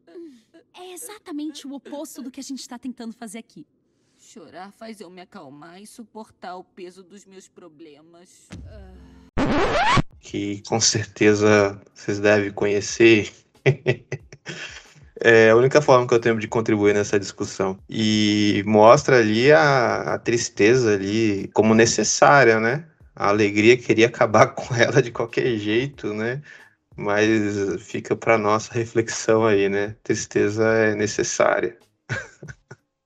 É 0.75 0.93
exatamente 0.93 1.67
o 1.67 1.73
oposto 1.73 2.23
do 2.23 2.31
que 2.31 2.41
a 2.41 2.43
gente 2.43 2.61
está 2.61 2.79
tentando 2.79 3.15
fazer 3.15 3.39
aqui. 3.39 3.67
Chorar 4.19 4.71
faz 4.73 5.01
eu 5.01 5.09
me 5.09 5.23
acalmar 5.23 5.81
e 5.81 5.87
suportar 5.87 6.57
o 6.57 6.65
peso 6.65 7.03
dos 7.03 7.25
meus 7.25 7.49
problemas. 7.49 8.49
Que 10.21 10.63
com 10.63 10.81
certeza 10.81 11.81
vocês 11.95 12.21
devem 12.21 12.53
conhecer. 12.53 13.33
É 15.21 15.51
a 15.51 15.57
única 15.57 15.81
forma 15.81 16.07
que 16.07 16.15
eu 16.15 16.21
tenho 16.21 16.39
de 16.39 16.49
contribuir 16.49 16.95
nessa 16.95 17.19
discussão. 17.19 17.79
E 17.89 18.63
mostra 18.67 19.19
ali 19.19 19.53
a, 19.53 20.15
a 20.15 20.19
tristeza 20.19 20.95
ali 20.95 21.49
como 21.55 21.75
necessária, 21.75 22.59
né? 22.59 22.85
a 23.15 23.29
alegria 23.29 23.77
queria 23.77 24.07
acabar 24.07 24.49
com 24.55 24.75
ela 24.75 25.01
de 25.01 25.13
qualquer 25.13 25.57
jeito, 25.57 26.13
né? 26.13 26.43
Mas 26.97 27.83
fica 27.83 28.15
para 28.15 28.39
nossa 28.39 28.73
reflexão 28.73 29.45
aí, 29.45 29.69
né? 29.69 29.97
Tristeza 30.03 30.65
é 30.65 30.95
necessária. 30.95 31.77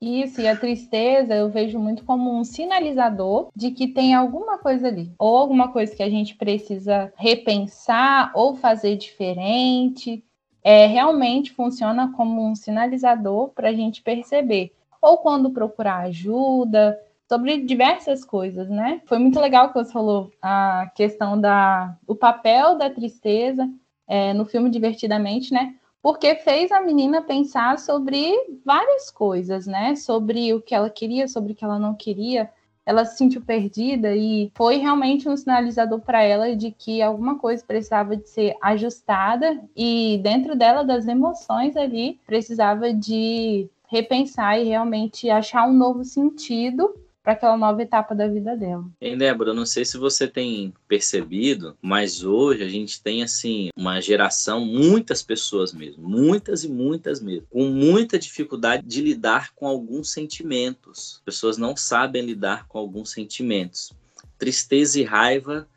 Isso, 0.00 0.40
e 0.40 0.46
a 0.46 0.54
tristeza 0.54 1.34
eu 1.34 1.50
vejo 1.50 1.78
muito 1.78 2.04
como 2.04 2.38
um 2.38 2.44
sinalizador 2.44 3.48
de 3.56 3.72
que 3.72 3.88
tem 3.88 4.14
alguma 4.14 4.56
coisa 4.58 4.86
ali, 4.86 5.12
ou 5.18 5.36
alguma 5.36 5.72
coisa 5.72 5.94
que 5.94 6.02
a 6.02 6.10
gente 6.10 6.36
precisa 6.36 7.12
repensar 7.16 8.30
ou 8.34 8.54
fazer 8.54 8.96
diferente. 8.96 10.22
É, 10.62 10.86
realmente 10.86 11.52
funciona 11.52 12.12
como 12.12 12.46
um 12.46 12.54
sinalizador 12.54 13.48
para 13.50 13.68
a 13.68 13.74
gente 13.74 14.02
perceber. 14.02 14.72
Ou 15.00 15.18
quando 15.18 15.50
procurar 15.50 15.98
ajuda, 16.00 16.98
sobre 17.28 17.58
diversas 17.58 18.24
coisas, 18.24 18.68
né? 18.70 19.02
Foi 19.04 19.18
muito 19.18 19.38
legal 19.38 19.68
que 19.68 19.74
você 19.74 19.92
falou 19.92 20.32
a 20.40 20.90
questão 20.94 21.38
da 21.38 21.94
o 22.06 22.14
papel 22.14 22.76
da 22.76 22.88
tristeza 22.88 23.68
é, 24.06 24.32
no 24.32 24.46
filme 24.46 24.70
Divertidamente, 24.70 25.52
né? 25.52 25.74
Porque 26.00 26.36
fez 26.36 26.72
a 26.72 26.80
menina 26.80 27.20
pensar 27.20 27.78
sobre 27.78 28.32
várias 28.64 29.10
coisas, 29.10 29.66
né? 29.66 29.94
Sobre 29.94 30.54
o 30.54 30.62
que 30.62 30.74
ela 30.74 30.88
queria, 30.88 31.28
sobre 31.28 31.52
o 31.52 31.54
que 31.54 31.64
ela 31.64 31.78
não 31.78 31.94
queria. 31.94 32.50
Ela 32.88 33.04
se 33.04 33.18
sentiu 33.18 33.42
perdida 33.42 34.16
e 34.16 34.50
foi 34.54 34.78
realmente 34.78 35.28
um 35.28 35.36
sinalizador 35.36 36.00
para 36.00 36.22
ela 36.22 36.56
de 36.56 36.70
que 36.70 37.02
alguma 37.02 37.38
coisa 37.38 37.62
precisava 37.62 38.16
de 38.16 38.26
ser 38.26 38.56
ajustada 38.62 39.62
e 39.76 40.18
dentro 40.22 40.56
dela 40.56 40.82
das 40.82 41.06
emoções 41.06 41.76
ali 41.76 42.18
precisava 42.26 42.90
de 42.90 43.68
repensar 43.90 44.58
e 44.58 44.64
realmente 44.64 45.28
achar 45.28 45.68
um 45.68 45.74
novo 45.74 46.02
sentido 46.02 46.94
para 47.28 47.34
aquela 47.34 47.58
nova 47.58 47.82
etapa 47.82 48.14
da 48.14 48.26
vida 48.26 48.56
dela. 48.56 48.86
Hein, 48.98 49.18
Débora, 49.18 49.52
não 49.52 49.66
sei 49.66 49.84
se 49.84 49.98
você 49.98 50.26
tem 50.26 50.72
percebido, 50.88 51.76
mas 51.82 52.24
hoje 52.24 52.62
a 52.62 52.68
gente 52.70 53.02
tem 53.02 53.22
assim 53.22 53.68
uma 53.76 54.00
geração, 54.00 54.64
muitas 54.64 55.22
pessoas 55.22 55.74
mesmo, 55.74 56.08
muitas 56.08 56.64
e 56.64 56.70
muitas 56.70 57.20
mesmo, 57.20 57.46
com 57.50 57.66
muita 57.66 58.18
dificuldade 58.18 58.86
de 58.86 59.02
lidar 59.02 59.52
com 59.54 59.66
alguns 59.66 60.10
sentimentos. 60.10 61.16
As 61.16 61.22
pessoas 61.22 61.58
não 61.58 61.76
sabem 61.76 62.24
lidar 62.24 62.66
com 62.66 62.78
alguns 62.78 63.10
sentimentos. 63.10 63.92
Tristeza 64.38 64.98
e 64.98 65.04
raiva 65.04 65.68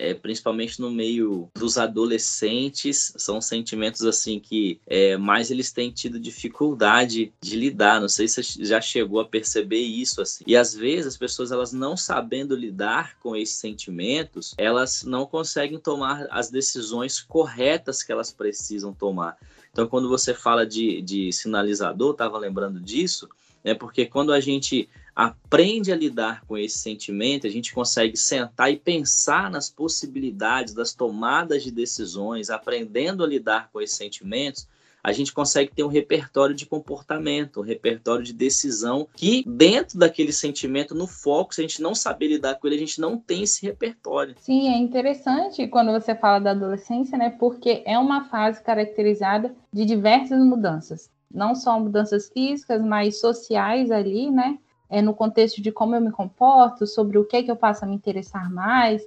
é, 0.00 0.14
principalmente 0.14 0.80
no 0.80 0.90
meio 0.90 1.50
dos 1.54 1.76
adolescentes, 1.76 3.12
são 3.18 3.38
sentimentos 3.38 4.02
assim 4.02 4.40
que 4.40 4.80
é, 4.86 5.18
mais 5.18 5.50
eles 5.50 5.70
têm 5.70 5.90
tido 5.90 6.18
dificuldade 6.18 7.30
de 7.38 7.56
lidar. 7.56 8.00
Não 8.00 8.08
sei 8.08 8.26
se 8.26 8.42
você 8.42 8.64
já 8.64 8.80
chegou 8.80 9.20
a 9.20 9.26
perceber 9.26 9.80
isso 9.80 10.22
assim. 10.22 10.42
E 10.46 10.56
às 10.56 10.74
vezes 10.74 11.08
as 11.08 11.16
pessoas 11.18 11.52
elas 11.52 11.74
não 11.74 11.98
sabendo 11.98 12.56
lidar 12.56 13.18
com 13.18 13.36
esses 13.36 13.56
sentimentos, 13.56 14.54
elas 14.56 15.04
não 15.04 15.26
conseguem 15.26 15.78
tomar 15.78 16.26
as 16.30 16.50
decisões 16.50 17.20
corretas 17.20 18.02
que 18.02 18.10
elas 18.10 18.32
precisam 18.32 18.94
tomar. 18.94 19.36
Então, 19.70 19.86
quando 19.86 20.08
você 20.08 20.32
fala 20.32 20.66
de, 20.66 21.02
de 21.02 21.30
sinalizador, 21.30 22.12
estava 22.12 22.38
lembrando 22.38 22.80
disso, 22.80 23.28
é 23.62 23.74
porque 23.74 24.06
quando 24.06 24.32
a 24.32 24.40
gente 24.40 24.88
aprende 25.14 25.92
a 25.92 25.96
lidar 25.96 26.44
com 26.46 26.56
esse 26.56 26.78
sentimento, 26.78 27.46
a 27.46 27.50
gente 27.50 27.72
consegue 27.72 28.16
sentar 28.16 28.72
e 28.72 28.76
pensar 28.76 29.50
nas 29.50 29.68
possibilidades 29.68 30.74
das 30.74 30.94
tomadas 30.94 31.62
de 31.62 31.70
decisões, 31.70 32.50
aprendendo 32.50 33.24
a 33.24 33.26
lidar 33.26 33.70
com 33.72 33.80
esses 33.80 33.96
sentimentos, 33.96 34.68
a 35.02 35.12
gente 35.12 35.32
consegue 35.32 35.72
ter 35.74 35.82
um 35.82 35.88
repertório 35.88 36.54
de 36.54 36.66
comportamento, 36.66 37.60
um 37.60 37.64
repertório 37.64 38.22
de 38.22 38.32
decisão 38.32 39.08
que 39.16 39.42
dentro 39.46 39.98
daquele 39.98 40.32
sentimento, 40.32 40.94
no 40.94 41.06
foco, 41.06 41.54
se 41.54 41.60
a 41.60 41.64
gente 41.66 41.82
não 41.82 41.94
saber 41.94 42.28
lidar 42.28 42.56
com 42.56 42.66
ele, 42.66 42.76
a 42.76 42.80
gente 42.80 43.00
não 43.00 43.16
tem 43.16 43.42
esse 43.42 43.64
repertório. 43.64 44.34
Sim, 44.38 44.68
é 44.68 44.76
interessante 44.76 45.66
quando 45.68 45.90
você 45.92 46.14
fala 46.14 46.38
da 46.38 46.50
adolescência, 46.50 47.16
né? 47.16 47.30
Porque 47.30 47.82
é 47.86 47.98
uma 47.98 48.24
fase 48.24 48.62
caracterizada 48.62 49.54
de 49.72 49.84
diversas 49.84 50.38
mudanças, 50.44 51.10
não 51.32 51.54
só 51.54 51.78
mudanças 51.80 52.28
físicas, 52.28 52.82
mas 52.82 53.20
sociais 53.20 53.90
ali, 53.90 54.30
né? 54.30 54.58
É 54.90 55.00
no 55.00 55.14
contexto 55.14 55.62
de 55.62 55.70
como 55.70 55.94
eu 55.94 56.00
me 56.00 56.10
comporto, 56.10 56.86
sobre 56.86 57.16
o 57.16 57.24
que 57.24 57.36
é 57.36 57.42
que 57.42 57.50
eu 57.50 57.56
passo 57.56 57.84
a 57.84 57.88
me 57.88 57.94
interessar 57.94 58.52
mais, 58.52 59.02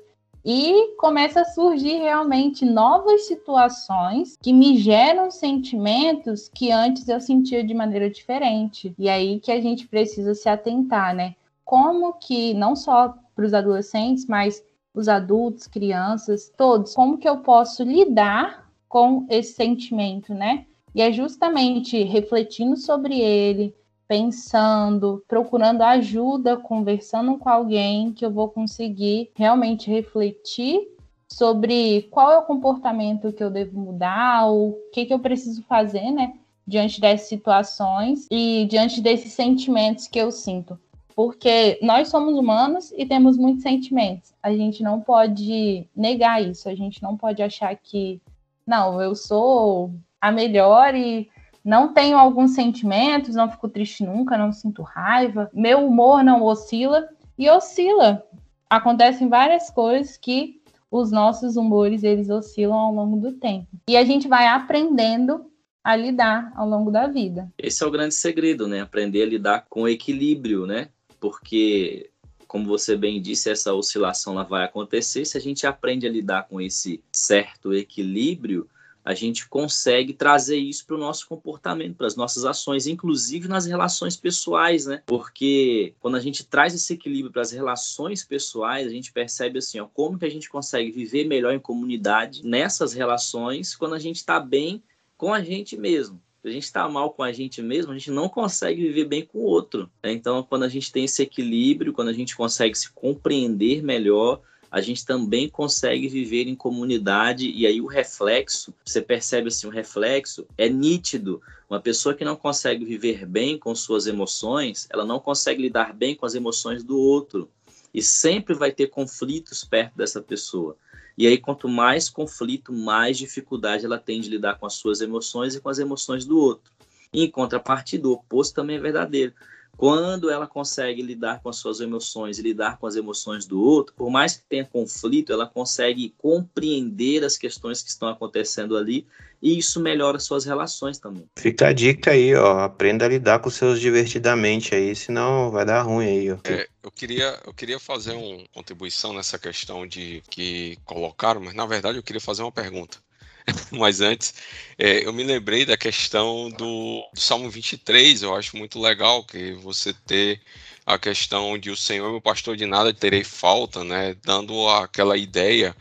e 0.45 0.95
começa 0.97 1.41
a 1.41 1.45
surgir 1.45 1.99
realmente 1.99 2.65
novas 2.65 3.27
situações 3.27 4.37
que 4.41 4.51
me 4.51 4.77
geram 4.77 5.31
sentimentos 5.31 6.49
que 6.49 6.69
antes 6.71 7.07
eu 7.07 7.21
sentia 7.21 7.63
de 7.63 7.73
maneira 7.73 8.09
diferente. 8.09 8.93
E 8.99 9.07
aí 9.07 9.39
que 9.39 9.51
a 9.51 9.61
gente 9.61 9.87
precisa 9.87 10.35
se 10.35 10.49
atentar, 10.49 11.15
né? 11.15 11.35
Como 11.63 12.13
que 12.13 12.53
não 12.53 12.75
só 12.75 13.15
para 13.33 13.45
os 13.45 13.53
adolescentes, 13.53 14.25
mas 14.27 14.63
os 14.93 15.07
adultos, 15.07 15.65
crianças, 15.65 16.51
todos, 16.55 16.93
como 16.93 17.17
que 17.17 17.27
eu 17.27 17.37
posso 17.37 17.83
lidar 17.83 18.69
com 18.87 19.25
esse 19.29 19.53
sentimento, 19.53 20.33
né? 20.33 20.65
E 20.93 21.01
é 21.01 21.11
justamente 21.11 22.03
refletindo 22.03 22.75
sobre 22.77 23.19
ele, 23.19 23.73
pensando, 24.13 25.23
procurando 25.27 25.81
ajuda, 25.81 26.55
conversando 26.55 27.35
com 27.39 27.49
alguém 27.49 28.13
que 28.13 28.23
eu 28.23 28.29
vou 28.29 28.47
conseguir 28.47 29.31
realmente 29.33 29.89
refletir 29.89 30.87
sobre 31.27 32.03
qual 32.11 32.31
é 32.31 32.37
o 32.37 32.43
comportamento 32.43 33.33
que 33.33 33.43
eu 33.43 33.49
devo 33.49 33.79
mudar, 33.79 34.51
o 34.51 34.77
que, 34.93 35.07
que 35.07 35.13
eu 35.15 35.17
preciso 35.17 35.63
fazer, 35.63 36.11
né? 36.11 36.35
Diante 36.67 37.01
dessas 37.01 37.27
situações 37.27 38.27
e 38.29 38.67
diante 38.69 39.01
desses 39.01 39.33
sentimentos 39.33 40.07
que 40.07 40.19
eu 40.19 40.31
sinto. 40.31 40.79
Porque 41.15 41.79
nós 41.81 42.09
somos 42.09 42.37
humanos 42.37 42.93
e 42.95 43.07
temos 43.07 43.35
muitos 43.35 43.63
sentimentos. 43.63 44.31
A 44.43 44.51
gente 44.51 44.83
não 44.83 45.01
pode 45.01 45.87
negar 45.95 46.39
isso, 46.39 46.69
a 46.69 46.75
gente 46.75 47.01
não 47.01 47.17
pode 47.17 47.41
achar 47.41 47.75
que, 47.75 48.21
não, 48.63 49.01
eu 49.01 49.15
sou 49.15 49.91
a 50.21 50.31
melhor 50.31 50.93
e 50.93 51.27
não 51.63 51.93
tenho 51.93 52.17
alguns 52.17 52.51
sentimentos, 52.51 53.35
não 53.35 53.49
fico 53.49 53.69
triste 53.69 54.03
nunca, 54.03 54.37
não 54.37 54.51
sinto 54.51 54.81
raiva, 54.81 55.49
meu 55.53 55.87
humor 55.87 56.23
não 56.23 56.43
oscila 56.43 57.07
e 57.37 57.49
oscila. 57.49 58.23
Acontecem 58.69 59.29
várias 59.29 59.69
coisas 59.69 60.17
que 60.17 60.61
os 60.91 61.11
nossos 61.11 61.55
humores 61.55 62.03
eles 62.03 62.29
oscilam 62.29 62.77
ao 62.77 62.93
longo 62.93 63.17
do 63.17 63.31
tempo. 63.33 63.67
E 63.87 63.95
a 63.95 64.03
gente 64.03 64.27
vai 64.27 64.47
aprendendo 64.47 65.45
a 65.83 65.95
lidar 65.95 66.51
ao 66.55 66.67
longo 66.67 66.91
da 66.91 67.07
vida. 67.07 67.51
Esse 67.57 67.83
é 67.83 67.87
o 67.87 67.91
grande 67.91 68.13
segredo, 68.13 68.67
né? 68.67 68.81
Aprender 68.81 69.23
a 69.23 69.25
lidar 69.25 69.65
com 69.69 69.87
equilíbrio, 69.87 70.65
né? 70.65 70.89
Porque 71.19 72.09
como 72.53 72.67
você 72.67 72.95
bem 72.95 73.19
disse, 73.19 73.49
essa 73.49 73.73
oscilação 73.73 74.33
ela 74.33 74.43
vai 74.43 74.63
acontecer. 74.63 75.25
Se 75.25 75.35
a 75.35 75.41
gente 75.41 75.65
aprende 75.65 76.05
a 76.05 76.09
lidar 76.11 76.47
com 76.47 76.61
esse 76.61 77.03
certo 77.11 77.73
equilíbrio, 77.73 78.69
a 79.03 79.13
gente 79.13 79.47
consegue 79.47 80.13
trazer 80.13 80.57
isso 80.57 80.85
para 80.85 80.95
o 80.95 80.99
nosso 80.99 81.27
comportamento, 81.27 81.95
para 81.95 82.07
as 82.07 82.15
nossas 82.15 82.45
ações, 82.45 82.87
inclusive 82.87 83.47
nas 83.47 83.65
relações 83.65 84.15
pessoais, 84.15 84.85
né? 84.85 85.01
Porque 85.05 85.93
quando 85.99 86.15
a 86.15 86.19
gente 86.19 86.45
traz 86.45 86.73
esse 86.73 86.93
equilíbrio 86.93 87.31
para 87.31 87.41
as 87.41 87.51
relações 87.51 88.23
pessoais, 88.23 88.87
a 88.87 88.91
gente 88.91 89.11
percebe 89.11 89.59
assim, 89.59 89.79
ó, 89.79 89.87
como 89.93 90.17
que 90.17 90.25
a 90.25 90.31
gente 90.31 90.49
consegue 90.49 90.91
viver 90.91 91.25
melhor 91.25 91.53
em 91.53 91.59
comunidade 91.59 92.45
nessas 92.45 92.93
relações 92.93 93.75
quando 93.75 93.95
a 93.95 93.99
gente 93.99 94.17
está 94.17 94.39
bem 94.39 94.81
com 95.17 95.33
a 95.33 95.41
gente 95.41 95.75
mesmo. 95.75 96.21
Se 96.41 96.49
a 96.49 96.51
gente 96.51 96.63
está 96.63 96.89
mal 96.89 97.11
com 97.11 97.23
a 97.23 97.31
gente 97.31 97.61
mesmo, 97.61 97.91
a 97.91 97.97
gente 97.97 98.11
não 98.11 98.27
consegue 98.27 98.81
viver 98.81 99.05
bem 99.05 99.25
com 99.25 99.39
o 99.39 99.43
outro. 99.43 99.89
Né? 100.03 100.11
Então, 100.11 100.43
quando 100.43 100.63
a 100.63 100.67
gente 100.67 100.91
tem 100.91 101.05
esse 101.05 101.23
equilíbrio, 101.23 101.93
quando 101.93 102.09
a 102.09 102.13
gente 102.13 102.35
consegue 102.35 102.77
se 102.77 102.91
compreender 102.91 103.81
melhor, 103.81 104.41
a 104.73 104.81
gente 104.81 105.05
também 105.05 105.47
consegue 105.47 106.07
viver 106.07 106.47
em 106.47 106.55
comunidade 106.55 107.47
e 107.47 107.67
aí 107.67 107.79
o 107.79 107.85
reflexo, 107.85 108.73
você 108.83 109.03
percebe 109.03 109.49
assim, 109.49 109.67
o 109.67 109.69
reflexo 109.69 110.47
é 110.57 110.67
nítido. 110.67 111.39
Uma 111.69 111.79
pessoa 111.79 112.15
que 112.15 112.25
não 112.25 112.35
consegue 112.35 112.83
viver 112.83 113.23
bem 113.23 113.55
com 113.55 113.75
suas 113.75 114.07
emoções, 114.07 114.87
ela 114.89 115.05
não 115.05 115.19
consegue 115.19 115.61
lidar 115.61 115.93
bem 115.93 116.15
com 116.15 116.25
as 116.25 116.33
emoções 116.33 116.83
do 116.83 116.97
outro 116.97 117.47
e 117.93 118.01
sempre 118.01 118.55
vai 118.55 118.71
ter 118.71 118.87
conflitos 118.87 119.63
perto 119.63 119.95
dessa 119.95 120.19
pessoa. 120.19 120.75
E 121.15 121.27
aí, 121.27 121.37
quanto 121.37 121.69
mais 121.69 122.09
conflito, 122.09 122.73
mais 122.73 123.15
dificuldade 123.15 123.85
ela 123.85 123.99
tem 123.99 124.19
de 124.19 124.27
lidar 124.27 124.57
com 124.57 124.65
as 124.65 124.73
suas 124.73 125.01
emoções 125.01 125.53
e 125.53 125.61
com 125.61 125.69
as 125.69 125.77
emoções 125.77 126.25
do 126.25 126.39
outro. 126.39 126.73
E, 127.13 127.23
em 127.23 127.29
contrapartida, 127.29 128.07
o 128.07 128.13
oposto 128.13 128.55
também 128.55 128.77
é 128.77 128.79
verdadeiro. 128.79 129.33
Quando 129.75 130.29
ela 130.29 130.47
consegue 130.47 131.01
lidar 131.01 131.41
com 131.41 131.49
as 131.49 131.57
suas 131.57 131.79
emoções 131.79 132.37
e 132.37 132.41
lidar 132.41 132.77
com 132.77 132.85
as 132.85 132.95
emoções 132.95 133.45
do 133.45 133.61
outro, 133.61 133.93
por 133.95 134.09
mais 134.09 134.37
que 134.37 134.43
tenha 134.47 134.65
conflito, 134.65 135.33
ela 135.33 135.47
consegue 135.47 136.13
compreender 136.17 137.23
as 137.23 137.37
questões 137.37 137.81
que 137.81 137.89
estão 137.89 138.07
acontecendo 138.07 138.77
ali 138.77 139.05
e 139.43 139.57
isso 139.57 139.81
melhora 139.81 140.19
suas 140.19 140.45
relações 140.45 140.97
também. 140.97 141.27
Fica 141.37 141.67
a 141.67 141.73
dica 141.73 142.11
aí, 142.11 142.33
ó, 142.33 142.59
aprenda 142.59 143.03
a 143.03 143.09
lidar 143.09 143.39
com 143.39 143.49
seus 143.49 143.77
divertidamente 143.77 144.73
aí, 144.73 144.95
senão 144.95 145.51
vai 145.51 145.65
dar 145.65 145.81
ruim 145.81 146.07
aí, 146.07 146.31
ó. 146.31 146.37
É, 146.45 146.65
eu 146.81 146.89
queria, 146.89 147.37
eu 147.45 147.53
queria 147.53 147.77
fazer 147.77 148.13
uma 148.13 148.45
contribuição 148.53 149.11
nessa 149.11 149.37
questão 149.37 149.85
de 149.85 150.23
que 150.29 150.77
colocaram, 150.85 151.41
mas 151.41 151.53
na 151.53 151.65
verdade 151.65 151.97
eu 151.97 152.03
queria 152.03 152.21
fazer 152.21 152.41
uma 152.41 152.53
pergunta. 152.53 153.02
Mas 153.71 154.01
antes, 154.01 154.33
é, 154.77 155.05
eu 155.05 155.13
me 155.13 155.23
lembrei 155.23 155.65
da 155.65 155.77
questão 155.77 156.49
do, 156.49 157.07
do, 157.13 157.19
Salmo 157.19 157.49
23, 157.49 158.23
eu 158.23 158.35
acho 158.35 158.57
muito 158.57 158.79
legal 158.79 159.23
que 159.23 159.53
você 159.53 159.93
ter 159.93 160.41
a 160.85 160.97
questão 160.97 161.57
de 161.57 161.69
o 161.69 161.77
Senhor 161.77 162.07
é 162.07 162.11
meu 162.11 162.21
pastor 162.21 162.55
de 162.57 162.65
nada 162.65 162.93
terei 162.93 163.23
falta, 163.23 163.83
né? 163.83 164.15
Dando 164.23 164.67
aquela 164.69 165.17
ideia 165.17 165.75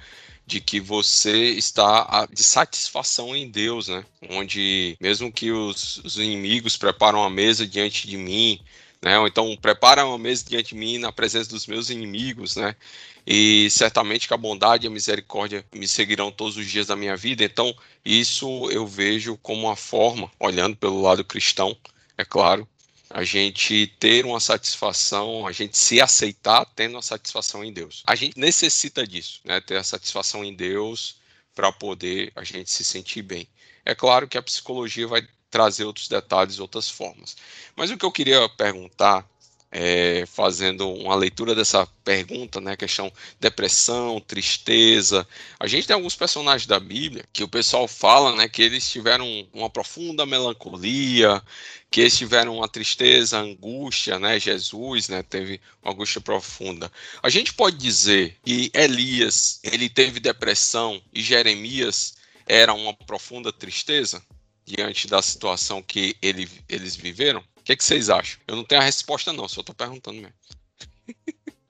de 0.46 0.60
que 0.60 0.80
você 0.80 1.50
está 1.50 2.26
de 2.32 2.42
satisfação 2.42 3.34
em 3.34 3.50
Deus, 3.50 3.88
né? 3.88 4.04
Onde 4.30 4.96
mesmo 5.00 5.32
que 5.32 5.50
os, 5.50 5.98
os 5.98 6.18
inimigos 6.18 6.76
preparam 6.76 7.22
a 7.22 7.30
mesa 7.30 7.66
diante 7.66 8.06
de 8.06 8.16
mim, 8.16 8.60
né? 9.00 9.18
Ou 9.18 9.26
então 9.26 9.56
prepara 9.56 10.06
uma 10.06 10.18
mesa 10.18 10.44
diante 10.48 10.70
de 10.70 10.80
mim 10.80 10.98
na 10.98 11.12
presença 11.12 11.50
dos 11.50 11.66
meus 11.66 11.90
inimigos, 11.90 12.56
né? 12.56 12.76
E 13.26 13.70
certamente 13.70 14.26
que 14.26 14.34
a 14.34 14.36
bondade 14.36 14.86
e 14.86 14.88
a 14.88 14.90
misericórdia 14.90 15.64
me 15.72 15.86
seguirão 15.86 16.32
todos 16.32 16.56
os 16.56 16.66
dias 16.66 16.88
da 16.88 16.96
minha 16.96 17.16
vida. 17.16 17.44
Então, 17.44 17.74
isso 18.04 18.68
eu 18.70 18.86
vejo 18.86 19.36
como 19.38 19.66
uma 19.66 19.76
forma, 19.76 20.30
olhando 20.40 20.76
pelo 20.76 21.00
lado 21.00 21.24
cristão, 21.24 21.76
é 22.18 22.24
claro, 22.24 22.68
a 23.08 23.24
gente 23.24 23.86
ter 24.00 24.24
uma 24.24 24.40
satisfação, 24.40 25.46
a 25.46 25.52
gente 25.52 25.76
se 25.76 26.00
aceitar 26.00 26.64
tendo 26.74 26.94
uma 26.94 27.02
satisfação 27.02 27.62
em 27.62 27.72
Deus. 27.72 28.02
A 28.06 28.14
gente 28.14 28.38
necessita 28.38 29.06
disso, 29.06 29.40
né? 29.44 29.60
Ter 29.60 29.76
a 29.76 29.84
satisfação 29.84 30.42
em 30.42 30.54
Deus 30.54 31.16
para 31.54 31.70
poder 31.70 32.32
a 32.34 32.42
gente 32.42 32.70
se 32.70 32.82
sentir 32.82 33.22
bem. 33.22 33.46
É 33.84 33.94
claro 33.94 34.26
que 34.26 34.38
a 34.38 34.42
psicologia 34.42 35.06
vai 35.06 35.26
trazer 35.50 35.84
outros 35.84 36.08
detalhes, 36.08 36.58
outras 36.58 36.88
formas. 36.88 37.36
Mas 37.76 37.90
o 37.90 37.98
que 37.98 38.04
eu 38.06 38.10
queria 38.10 38.48
perguntar, 38.48 39.28
é, 39.72 40.24
fazendo 40.26 40.92
uma 40.92 41.14
leitura 41.14 41.54
dessa 41.54 41.86
pergunta, 42.04 42.60
né, 42.60 42.76
questão 42.76 43.10
depressão, 43.40 44.20
tristeza. 44.20 45.26
A 45.58 45.66
gente 45.66 45.86
tem 45.86 45.94
alguns 45.94 46.14
personagens 46.14 46.66
da 46.66 46.78
Bíblia 46.78 47.24
que 47.32 47.42
o 47.42 47.48
pessoal 47.48 47.88
fala, 47.88 48.36
né, 48.36 48.48
que 48.48 48.60
eles 48.60 48.88
tiveram 48.90 49.48
uma 49.52 49.70
profunda 49.70 50.26
melancolia, 50.26 51.42
que 51.90 52.02
eles 52.02 52.16
tiveram 52.16 52.56
uma 52.56 52.68
tristeza, 52.68 53.38
angústia, 53.38 54.18
né? 54.18 54.38
Jesus, 54.38 55.08
né, 55.08 55.22
teve 55.22 55.60
uma 55.82 55.92
angústia 55.92 56.20
profunda. 56.20 56.92
A 57.22 57.30
gente 57.30 57.54
pode 57.54 57.76
dizer 57.78 58.36
que 58.44 58.70
Elias, 58.74 59.60
ele 59.62 59.88
teve 59.88 60.20
depressão 60.20 61.00
e 61.12 61.22
Jeremias 61.22 62.14
era 62.46 62.74
uma 62.74 62.92
profunda 62.92 63.52
tristeza? 63.52 64.22
diante 64.64 65.06
da 65.08 65.20
situação 65.20 65.82
que 65.82 66.16
ele, 66.22 66.48
eles 66.68 66.96
viveram? 66.96 67.42
O 67.62 67.64
que, 67.64 67.72
é 67.74 67.76
que 67.76 67.84
vocês 67.84 68.10
acham? 68.10 68.40
Eu 68.48 68.56
não 68.56 68.64
tenho 68.64 68.80
a 68.80 68.84
resposta, 68.84 69.32
não, 69.32 69.46
só 69.46 69.60
estou 69.60 69.72
perguntando 69.72 70.20
mesmo. 70.20 70.34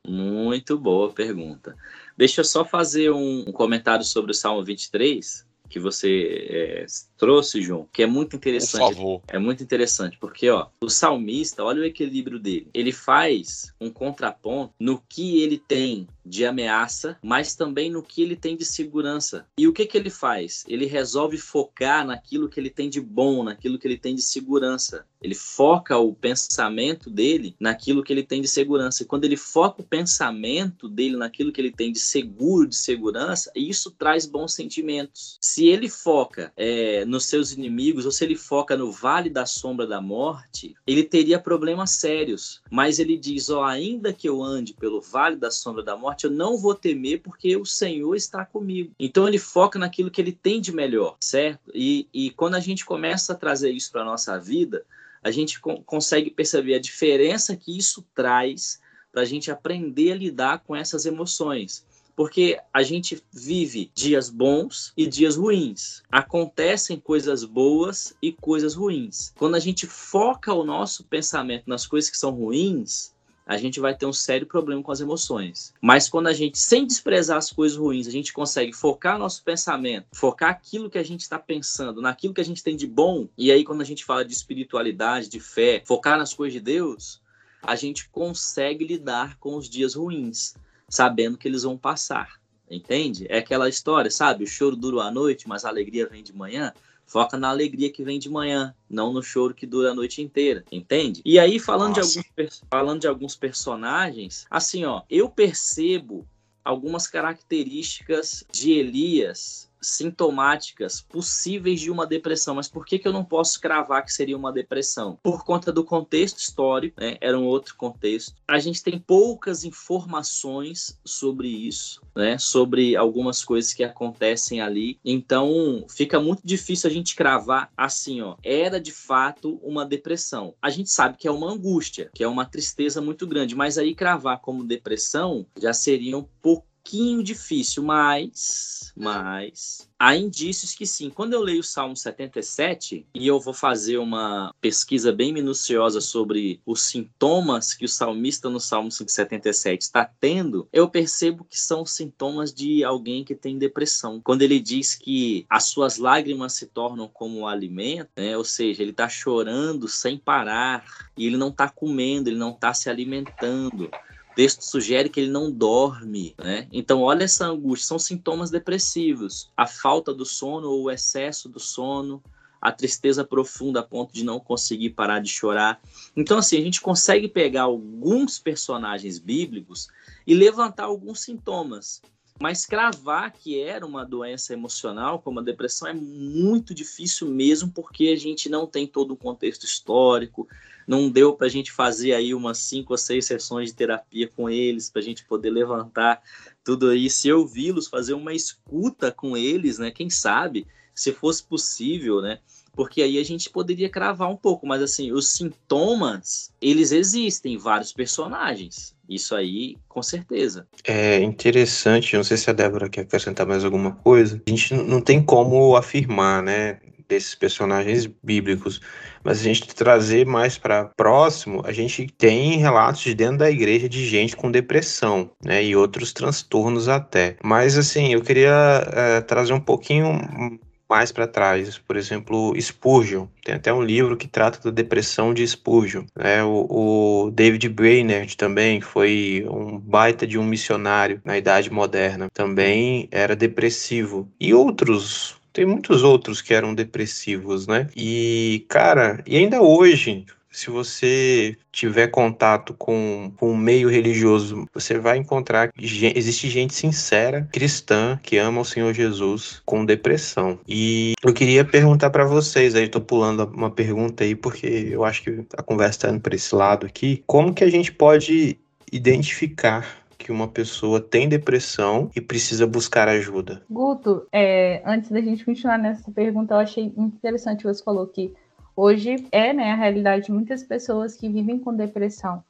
Muito 0.09 0.79
boa 0.79 1.13
pergunta. 1.13 1.77
Deixa 2.17 2.41
eu 2.41 2.45
só 2.47 2.65
fazer 2.65 3.13
um 3.13 3.53
comentário 3.53 4.03
sobre 4.03 4.31
o 4.31 4.35
Salmo 4.35 4.65
23, 4.65 5.47
que 5.69 5.79
você 5.79 6.47
é, 6.49 6.87
trouxe, 7.23 7.63
João, 7.63 7.87
que 7.93 8.03
é 8.03 8.07
muito 8.07 8.35
interessante. 8.35 8.81
Por 8.81 8.95
favor. 8.97 9.23
É 9.29 9.39
muito 9.39 9.63
interessante, 9.63 10.19
porque 10.19 10.51
ó, 10.51 10.67
o 10.81 10.91
salmista, 10.91 11.63
olha 11.63 11.83
o 11.83 11.85
equilíbrio 11.85 12.37
dele. 12.37 12.67
Ele 12.75 12.91
faz 12.91 13.73
um 13.81 13.91
contraponto 13.91 14.75
no 14.81 15.01
que 15.09 15.41
ele 15.41 15.57
tem 15.57 16.09
de 16.25 16.45
ameaça, 16.45 17.17
mas 17.23 17.55
também 17.55 17.91
no 17.91 18.03
que 18.03 18.23
ele 18.23 18.37
tem 18.37 18.57
de 18.57 18.65
segurança. 18.65 19.47
E 19.57 19.69
o 19.69 19.73
que, 19.73 19.87
que 19.87 19.97
ele 19.97 20.11
faz? 20.11 20.65
Ele 20.67 20.87
resolve 20.87 21.37
focar 21.39 22.05
naquilo 22.07 22.49
que 22.49 22.59
ele 22.59 22.71
tem 22.71 22.89
de 22.89 23.01
bom, 23.01 23.45
naquilo 23.45 23.79
que 23.79 23.87
ele 23.87 23.99
tem 23.99 24.15
de 24.15 24.23
segurança. 24.23 25.05
Ele 25.21 25.35
foca 25.35 25.97
o 25.99 26.13
pensamento 26.13 27.09
dele 27.09 27.55
naquilo 27.61 28.03
que 28.03 28.13
ele 28.13 28.25
tem 28.25 28.41
de 28.41 28.49
segurança. 28.49 29.03
E 29.03 29.07
quando 29.07 29.25
ele 29.25 29.37
foca 29.37 29.83
o 29.83 29.85
pensamento 29.85 30.89
dele 30.89 31.17
naquilo 31.17 31.53
que 31.53 31.61
ele 31.61 31.73
tem 31.73 31.93
de 31.93 32.01
seguro, 32.01 32.69
de 32.69 32.77
segurança, 32.77 33.51
isso 33.55 33.91
traz 33.93 34.27
bons 34.27 34.53
sentimentos. 34.53 35.39
Se 35.41 35.67
ele 35.67 35.89
foca 35.89 36.53
é, 36.57 37.05
nos 37.13 37.27
seus 37.27 37.53
inimigos, 37.53 38.07
ou 38.07 38.11
se 38.11 38.25
ele 38.25 38.35
foca 38.35 38.75
no 38.75 38.91
vale 38.91 39.29
da 39.29 39.45
sombra 39.45 39.87
da 39.87 40.01
morte, 40.01 40.75
ele 40.87 41.05
teria 41.05 41.39
problemas 41.39 41.91
sérios. 41.91 42.63
Mas 42.71 42.99
ele 42.99 43.19
diz: 43.19 43.51
ó, 43.51 43.63
ainda 43.63 44.15
que 44.15 44.27
eu 44.27 44.43
ande 44.43 44.73
pelo 44.73 44.99
vale 44.99 45.37
da 45.37 45.51
sombra 45.51 45.83
da 45.83 45.95
morte, 45.95 46.25
eu 46.25 46.31
não 46.31 46.57
vou 46.57 46.75
temer, 46.75 47.21
porque 47.21 47.55
o 47.55 47.67
Senhor 47.67 48.17
está 48.17 48.47
comigo. 48.47 48.95
Então 48.99 49.29
ele 49.29 49.39
foca 49.39 49.79
naquilo 49.79 50.11
que 50.11 50.23
ele 50.23 50.33
tem 50.33 50.59
de 50.59 50.73
melhor, 50.73 51.17
certo? 51.21 51.71
E, 51.75 52.09
e 52.15 52.31
quando 52.31 52.55
a 52.55 52.61
gente 52.61 52.83
começa 52.83 53.35
a 53.35 53.37
trazer 53.37 53.71
isso 53.71 53.93
para 53.93 54.05
nossa 54.05 54.39
vida, 54.39 54.83
a 55.23 55.31
gente 55.31 55.61
consegue 55.61 56.31
perceber 56.31 56.75
a 56.75 56.81
diferença 56.81 57.55
que 57.55 57.77
isso 57.77 58.03
traz 58.15 58.81
para 59.13 59.21
a 59.21 59.27
gente 59.27 59.51
aprender 59.51 60.13
a 60.13 60.17
lidar 60.17 60.61
com 60.61 60.75
essas 60.75 61.05
emoções. 61.05 61.85
Porque 62.15 62.59
a 62.73 62.83
gente 62.83 63.23
vive 63.33 63.91
dias 63.95 64.29
bons 64.29 64.93
e 64.97 65.07
dias 65.07 65.37
ruins. 65.37 66.03
Acontecem 66.11 66.99
coisas 66.99 67.45
boas 67.45 68.15
e 68.21 68.33
coisas 68.33 68.75
ruins. 68.75 69.33
Quando 69.37 69.55
a 69.55 69.61
gente 69.61 69.87
foca 69.87 70.53
o 70.53 70.65
nosso 70.65 71.05
pensamento 71.05 71.65
nas 71.67 71.87
coisas 71.87 72.11
que 72.11 72.19
são 72.19 72.31
ruins, 72.31 73.13
a 73.47 73.57
gente 73.57 73.81
vai 73.81 73.95
ter 73.95 74.07
um 74.07 74.13
sério 74.13 74.47
problema 74.47 74.83
com 74.83 74.93
as 74.93 75.01
emoções. 75.01 75.75
Mas 75.81 76.09
quando 76.09 76.29
a 76.29 76.33
gente, 76.33 76.59
sem 76.59 76.87
desprezar 76.87 77.39
as 77.39 77.51
coisas 77.51 77.77
ruins, 77.77 78.07
a 78.07 78.11
gente 78.11 78.33
consegue 78.33 78.73
focar 78.73 79.19
nosso 79.19 79.43
pensamento, 79.43 80.07
focar 80.13 80.51
aquilo 80.51 80.91
que 80.91 80.99
a 80.99 81.03
gente 81.03 81.21
está 81.21 81.39
pensando, 81.39 82.01
naquilo 82.01 82.35
que 82.35 82.41
a 82.41 82.45
gente 82.45 82.63
tem 82.63 82.77
de 82.77 82.87
bom, 82.87 83.29
e 83.37 83.51
aí 83.51 83.65
quando 83.65 83.83
a 83.83 83.85
gente 83.85 84.05
fala 84.05 84.25
de 84.25 84.33
espiritualidade, 84.33 85.29
de 85.29 85.41
fé, 85.41 85.83
focar 85.85 86.19
nas 86.19 86.33
coisas 86.33 86.55
de 86.55 86.61
Deus, 86.61 87.21
a 87.63 87.77
gente 87.77 88.09
consegue 88.09 88.85
lidar 88.85 89.37
com 89.39 89.57
os 89.57 89.69
dias 89.69 89.95
ruins, 89.95 90.55
sabendo 90.93 91.39
que 91.39 91.49
eles 91.49 91.63
vão 91.63 91.79
passar. 91.79 92.39
Entende? 92.71 93.27
É 93.31 93.39
aquela 93.39 93.67
história, 93.67 94.11
sabe? 94.11 94.45
O 94.45 94.47
choro 94.47 94.77
dura 94.77 95.05
a 95.05 95.11
noite, 95.11 95.49
mas 95.49 95.65
a 95.65 95.71
alegria 95.71 96.07
vem 96.07 96.23
de 96.23 96.35
manhã. 96.35 96.71
Foca 97.07 97.39
na 97.39 97.49
alegria 97.49 97.91
que 97.91 98.05
vem 98.05 98.19
de 98.19 98.29
manhã, 98.29 98.75
não 98.89 99.11
no 99.11 99.23
choro 99.23 99.55
que 99.55 99.67
dura 99.67 99.91
a 99.91 99.95
noite 99.95 100.21
inteira, 100.21 100.65
entende? 100.71 101.23
E 101.25 101.39
aí, 101.39 101.59
falando, 101.59 101.95
de 101.95 102.01
alguns, 102.01 102.63
falando 102.71 103.01
de 103.01 103.09
alguns 103.09 103.35
personagens, 103.35 104.47
assim, 104.51 104.85
ó, 104.85 105.03
eu 105.11 105.29
percebo 105.29 106.27
algumas 106.63 107.07
características 107.07 108.45
de 108.53 108.73
Elias 108.73 109.69
sintomáticas 109.83 111.01
possíveis 111.01 111.81
de 111.81 111.91
uma 111.91 112.07
depressão. 112.07 112.55
Mas 112.55 112.69
por 112.69 112.87
que, 112.87 112.99
que 112.99 113.07
eu 113.07 113.13
não 113.13 113.25
posso 113.25 113.61
cravar 113.61 114.05
que 114.05 114.13
seria 114.13 114.37
uma 114.37 114.53
depressão? 114.53 115.19
Por 115.23 115.45
conta 115.45 115.73
do 115.73 115.85
contexto 115.85 116.39
histórico, 116.39 117.01
né? 117.01 117.17
era 117.21 117.39
um 117.39 117.45
outro 117.45 117.77
contexto. 117.77 118.35
A 118.47 118.59
gente 118.59 118.83
tem 118.83 118.99
poucas 118.99 119.65
informações 119.65 120.99
sobre 121.05 121.49
isso, 121.49 122.01
né? 122.15 122.39
sobre 122.39 122.97
algumas 122.97 123.45
coisas 123.45 123.73
que 123.73 123.85
acontecem 123.85 124.61
ali. 124.61 124.99
Então 125.05 125.85
fica 125.89 126.21
muito 126.21 126.43
difícil 126.45 126.89
a 126.89 126.93
gente 126.93 127.15
cravar 127.15 127.71
assim, 127.77 128.21
ó. 128.21 128.37
Era 128.43 128.81
de 128.81 128.93
fato 128.93 129.59
uma 129.63 129.85
depressão. 129.85 130.55
A 130.63 130.71
gente 130.71 130.91
sabe 130.91 131.17
que 131.19 131.29
é 131.29 131.31
uma 131.31 131.51
angústia, 131.51 132.11
que 132.15 132.23
é 132.23 132.29
uma 132.29 132.45
tristeza 132.45 133.01
muito 133.01 133.27
grande, 133.27 133.55
mas 133.55 133.79
aí 133.79 133.95
cravar 133.95 134.41
como 134.41 134.65
depressão 134.65 135.47
já 135.59 135.73
seria 135.73 136.17
um 136.17 136.27
pouco 136.41 136.72
pouquinho 136.83 137.23
difícil, 137.23 137.83
mas, 137.83 138.93
mas 138.97 139.89
há 139.99 140.17
indícios 140.17 140.75
que 140.75 140.85
sim. 140.85 141.09
Quando 141.09 141.33
eu 141.33 141.41
leio 141.41 141.61
o 141.61 141.65
Salmo 141.65 141.97
77 141.97 143.07
e 143.15 143.27
eu 143.27 143.39
vou 143.39 143.55
fazer 143.55 143.99
uma 143.99 144.53
pesquisa 144.61 145.13
bem 145.13 145.33
minuciosa 145.33 146.01
sobre 146.01 146.61
os 146.67 146.83
sintomas 146.83 147.73
que 147.73 147.85
o 147.85 147.89
salmista 147.89 148.51
no 148.51 148.59
Salmo 148.59 148.91
77 148.91 149.81
está 149.81 150.05
tendo, 150.05 150.69
eu 150.73 150.89
percebo 150.89 151.45
que 151.45 151.59
são 151.59 151.87
sintomas 151.87 152.53
de 152.53 152.83
alguém 152.83 153.25
que 153.25 153.35
tem 153.35 153.57
depressão. 153.57 154.21
Quando 154.21 154.43
ele 154.43 154.59
diz 154.59 154.97
que 154.97 155.47
as 155.49 155.65
suas 155.65 155.99
lágrimas 155.99 156.55
se 156.55 156.67
tornam 156.67 157.09
como 157.09 157.47
alimento, 157.47 158.11
né? 158.17 158.37
ou 158.37 158.45
seja, 158.45 158.83
ele 158.83 158.91
está 158.91 159.09
chorando 159.09 159.87
sem 159.87 160.19
parar 160.19 160.85
e 161.17 161.27
ele 161.27 161.37
não 161.37 161.49
está 161.49 161.69
comendo, 161.69 162.29
ele 162.29 162.39
não 162.39 162.51
está 162.51 162.75
se 162.75 162.91
alimentando 162.91 163.89
texto 164.35 164.63
sugere 164.63 165.09
que 165.09 165.21
ele 165.21 165.31
não 165.31 165.51
dorme, 165.51 166.35
né? 166.39 166.69
Então, 166.73 167.03
olha 167.03 167.25
essa 167.25 167.47
angústia, 167.47 167.89
são 167.89 167.99
sintomas 167.99 168.51
depressivos. 168.51 169.51
A 169.57 169.67
falta 169.67 170.13
do 170.13 170.25
sono 170.25 170.69
ou 170.69 170.85
o 170.85 170.91
excesso 170.91 171.49
do 171.49 171.61
sono, 171.61 172.23
a 172.61 172.71
tristeza 172.71 173.25
profunda 173.25 173.81
a 173.81 173.83
ponto 173.83 174.15
de 174.15 174.25
não 174.25 174.39
conseguir 174.39 174.91
parar 174.91 175.21
de 175.21 175.29
chorar. 175.29 175.81
Então, 176.17 176.39
assim, 176.39 176.57
a 176.59 176.61
gente 176.61 176.81
consegue 176.81 177.27
pegar 177.29 177.63
alguns 177.63 178.39
personagens 178.39 179.19
bíblicos 179.19 179.89
e 180.25 180.33
levantar 180.35 180.85
alguns 180.85 181.21
sintomas. 181.21 182.01
Mas 182.43 182.67
cravar 182.67 183.31
que 183.31 183.61
era 183.61 183.87
uma 183.87 184.05
doença 184.05 184.53
emocional, 184.53 185.21
como 185.21 185.39
a 185.39 185.45
depressão, 185.45 185.87
é 185.87 185.95
muito 185.95 186.75
difícil 186.75 187.29
mesmo, 187.29 187.71
porque 187.71 188.09
a 188.09 188.17
gente 188.17 188.49
não 188.49 188.67
tem 188.67 188.85
todo 188.85 189.13
o 189.13 189.17
contexto 189.17 189.63
histórico, 189.63 190.49
não 190.85 191.09
deu 191.09 191.35
para 191.35 191.47
a 191.47 191.49
gente 191.49 191.71
fazer 191.71 192.15
aí 192.15 192.35
umas 192.35 192.59
cinco 192.59 192.95
ou 192.95 192.99
seis 192.99 193.27
sessões 193.27 193.69
de 193.69 193.77
terapia 193.77 194.27
com 194.27 194.51
eles, 194.51 194.91
para 194.91 195.01
a 195.01 195.05
gente 195.05 195.25
poder 195.25 195.51
levantar 195.51 196.21
tudo 196.65 196.93
isso 196.93 197.29
e 197.29 197.33
ouvi-los, 197.33 197.87
fazer 197.87 198.15
uma 198.15 198.35
escuta 198.35 199.13
com 199.13 199.37
eles, 199.37 199.79
né? 199.79 199.93
Quem 199.93 200.11
sabe, 200.11 200.67
se 200.93 201.13
fosse 201.13 201.45
possível, 201.45 202.21
né? 202.21 202.41
Porque 202.73 203.03
aí 203.03 203.19
a 203.19 203.25
gente 203.25 203.51
poderia 203.51 203.89
cravar 203.89 204.31
um 204.31 204.37
pouco, 204.37 204.67
mas 204.67 204.83
assim, 204.83 205.13
os 205.13 205.29
sintomas, 205.29 206.51
eles 206.61 206.91
existem, 206.93 207.59
vários 207.59 207.93
personagens. 207.93 208.95
Isso 209.09 209.35
aí, 209.35 209.77
com 209.89 210.03
certeza. 210.03 210.67
É 210.85 211.21
interessante, 211.21 212.17
não 212.17 212.25
sei 212.25 212.37
se 212.37 212.49
a 212.49 212.53
Débora 212.53 212.89
quer 212.89 213.03
acrescentar 213.03 213.47
mais 213.47 213.65
alguma 213.65 213.93
coisa. 213.93 214.41
A 214.47 214.51
gente 214.51 214.75
não 214.75 215.01
tem 215.01 215.23
como 215.23 215.77
afirmar, 215.77 216.43
né? 216.43 216.79
desses 217.13 217.35
personagens 217.35 218.09
bíblicos. 218.23 218.81
Mas 219.23 219.41
a 219.41 219.45
gente 219.45 219.67
trazer 219.75 220.27
mais 220.27 220.57
para 220.57 220.87
próximo, 220.97 221.63
a 221.65 221.73
gente 221.73 222.07
tem 222.07 222.57
relatos 222.57 223.03
de 223.03 223.15
dentro 223.15 223.39
da 223.39 223.51
igreja 223.51 223.89
de 223.89 224.07
gente 224.07 224.35
com 224.35 224.51
depressão, 224.51 225.31
né, 225.45 225.63
e 225.63 225.77
outros 225.77 226.13
transtornos 226.13 226.89
até. 226.89 227.37
Mas 227.43 227.77
assim, 227.77 228.13
eu 228.13 228.23
queria 228.23 228.89
é, 228.93 229.21
trazer 229.21 229.53
um 229.53 229.61
pouquinho 229.61 230.59
mais 230.93 231.11
para 231.11 231.27
trás, 231.27 231.79
por 231.79 231.97
exemplo, 231.97 232.55
Spurgeon. 232.61 233.27
Tem 233.43 233.55
até 233.55 233.73
um 233.73 233.83
livro 233.83 234.15
que 234.15 234.29
trata 234.29 234.61
da 234.63 234.71
depressão 234.71 235.33
de 235.33 235.47
Spurgeon. 235.49 236.05
Né? 236.15 236.45
O, 236.45 236.67
o 236.69 237.31
David 237.31 237.67
Brainerd 237.71 238.37
também 238.37 238.79
foi 238.83 239.43
um 239.49 239.79
baita 239.79 240.27
de 240.27 240.39
um 240.39 240.45
missionário 240.45 241.19
na 241.25 241.39
Idade 241.39 241.73
Moderna. 241.73 242.29
Também 242.35 243.09
era 243.11 243.35
depressivo. 243.35 244.29
E 244.39 244.53
outros 244.53 245.41
tem 245.51 245.65
muitos 245.65 246.03
outros 246.03 246.43
que 246.43 246.53
eram 246.53 246.75
depressivos, 246.75 247.67
né? 247.67 247.87
E, 247.97 248.65
cara, 248.69 249.23
e 249.27 249.37
ainda 249.37 249.61
hoje, 249.61 250.27
se 250.53 250.71
você 250.71 251.57
tiver 251.73 252.09
contato 252.09 252.75
com, 252.75 253.33
com 253.39 253.53
um 253.53 253.57
meio 253.57 253.89
religioso, 253.89 254.69
você 254.73 254.99
vai 254.99 255.17
encontrar 255.17 255.73
que 255.73 255.83
existe 256.15 256.49
gente 256.49 256.75
sincera, 256.75 257.49
cristã, 257.51 258.21
que 258.23 258.37
ama 258.37 258.61
o 258.61 258.65
Senhor 258.65 258.93
Jesus 258.93 259.63
com 259.65 259.85
depressão. 259.85 260.59
E 260.69 261.15
eu 261.23 261.33
queria 261.33 261.65
perguntar 261.65 262.11
para 262.11 262.25
vocês, 262.25 262.75
aí 262.75 262.89
tô 262.89 263.01
pulando 263.01 263.45
uma 263.45 263.71
pergunta 263.71 264.23
aí, 264.23 264.35
porque 264.35 264.89
eu 264.91 265.05
acho 265.05 265.23
que 265.23 265.45
a 265.57 265.63
conversa 265.63 266.01
tá 266.01 266.11
indo 266.11 266.21
para 266.21 266.35
esse 266.35 266.55
lado 266.55 266.87
aqui. 266.87 267.25
Como 267.27 267.55
que 267.55 267.65
a 267.65 267.71
gente 267.71 267.91
pode 267.91 268.59
identificar 268.93 270.03
que 270.19 270.31
uma 270.31 270.47
pessoa 270.47 271.01
tem 271.01 271.29
depressão 271.29 272.11
e 272.15 272.21
precisa 272.21 272.67
buscar 272.67 273.09
ajuda? 273.09 273.63
Guto, 273.69 274.27
é, 274.31 274.83
antes 274.85 275.11
da 275.11 275.21
gente 275.21 275.45
continuar 275.45 275.79
nessa 275.79 276.11
pergunta, 276.13 276.55
eu 276.55 276.59
achei 276.59 276.93
interessante 276.97 277.65
você 277.65 277.83
falou 277.83 278.07
que 278.07 278.33
hoje 278.77 279.27
é 279.31 279.53
né, 279.53 279.73
a 279.73 279.77
realidade 279.77 280.27
de 280.27 280.33
muitas 280.33 280.63
pessoas 280.63 281.17
que 281.17 281.29
vivem 281.29 281.59
com 281.59 281.75
depressão. 281.75 282.43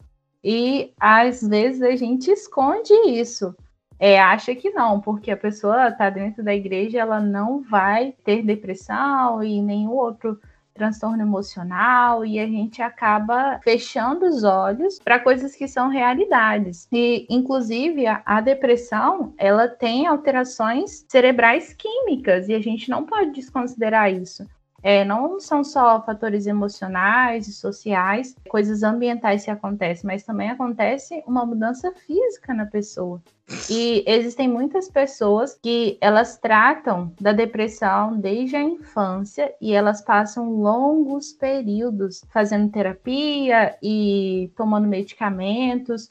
E 0.43 0.93
às 0.99 1.43
vezes 1.43 1.83
a 1.83 1.95
gente 1.95 2.31
esconde 2.31 2.93
isso. 3.09 3.55
É, 3.99 4.21
acha 4.21 4.55
que 4.55 4.71
não, 4.71 5.01
porque 5.01 5.31
a 5.31 5.37
pessoa 5.37 5.89
está 5.89 6.11
dentro 6.11 6.43
da 6.43 6.53
igreja, 6.53 6.99
ela 6.99 7.21
não 7.21 7.63
vai 7.63 8.15
ter 8.25 8.43
depressão 8.43 9.45
e 9.45 9.63
nenhum 9.63 9.93
outro 9.93 10.41
transtorno 10.75 11.23
emocional 11.23 12.25
e 12.25 12.41
a 12.41 12.47
gente 12.47 12.83
acaba 12.83 13.61
fechando 13.63 14.27
os 14.27 14.43
olhos 14.43 14.99
para 14.99 15.21
coisas 15.21 15.55
que 15.55 15.69
são 15.69 15.89
realidades. 15.89 16.89
E 16.91 17.27
inclusive 17.31 18.07
a, 18.07 18.23
a, 18.25 18.41
depressão, 18.41 19.35
ela 19.39 19.69
tem 19.69 20.07
alterações 20.07 21.05
cerebrais 21.09 21.73
químicas 21.73 22.49
e 22.49 22.55
a 22.55 22.61
gente 22.61 22.91
não 22.91 23.05
pode 23.05 23.33
desconsiderar 23.33 24.13
isso. 24.13 24.47
É, 24.83 25.05
não 25.05 25.39
são 25.39 25.63
só 25.63 26.03
fatores 26.03 26.47
emocionais 26.47 27.47
e 27.47 27.53
sociais, 27.53 28.35
coisas 28.49 28.83
ambientais 28.83 29.45
que 29.45 29.51
acontecem, 29.51 30.07
mas 30.07 30.25
também 30.25 30.51
acontece 30.51 31.23
uma 31.27 31.47
mudança 31.47 31.93
física 31.93 32.53
na 32.53 32.67
pessoa. 32.67 33.23
E 33.71 34.03
existem 34.07 34.49
muitas 34.49 34.89
pessoas 34.89 35.59
que 35.63 35.99
elas 36.01 36.39
tratam 36.39 37.13
da 37.21 37.33
depressão 37.33 38.19
desde 38.19 38.57
a 38.57 38.63
infância 38.63 39.55
e 39.61 39.73
elas 39.73 40.01
passam 40.01 40.51
longos 40.51 41.33
períodos 41.33 42.25
fazendo 42.33 42.71
terapia 42.71 43.77
e 43.83 44.51
tomando 44.57 44.89
medicamentos 44.89 46.11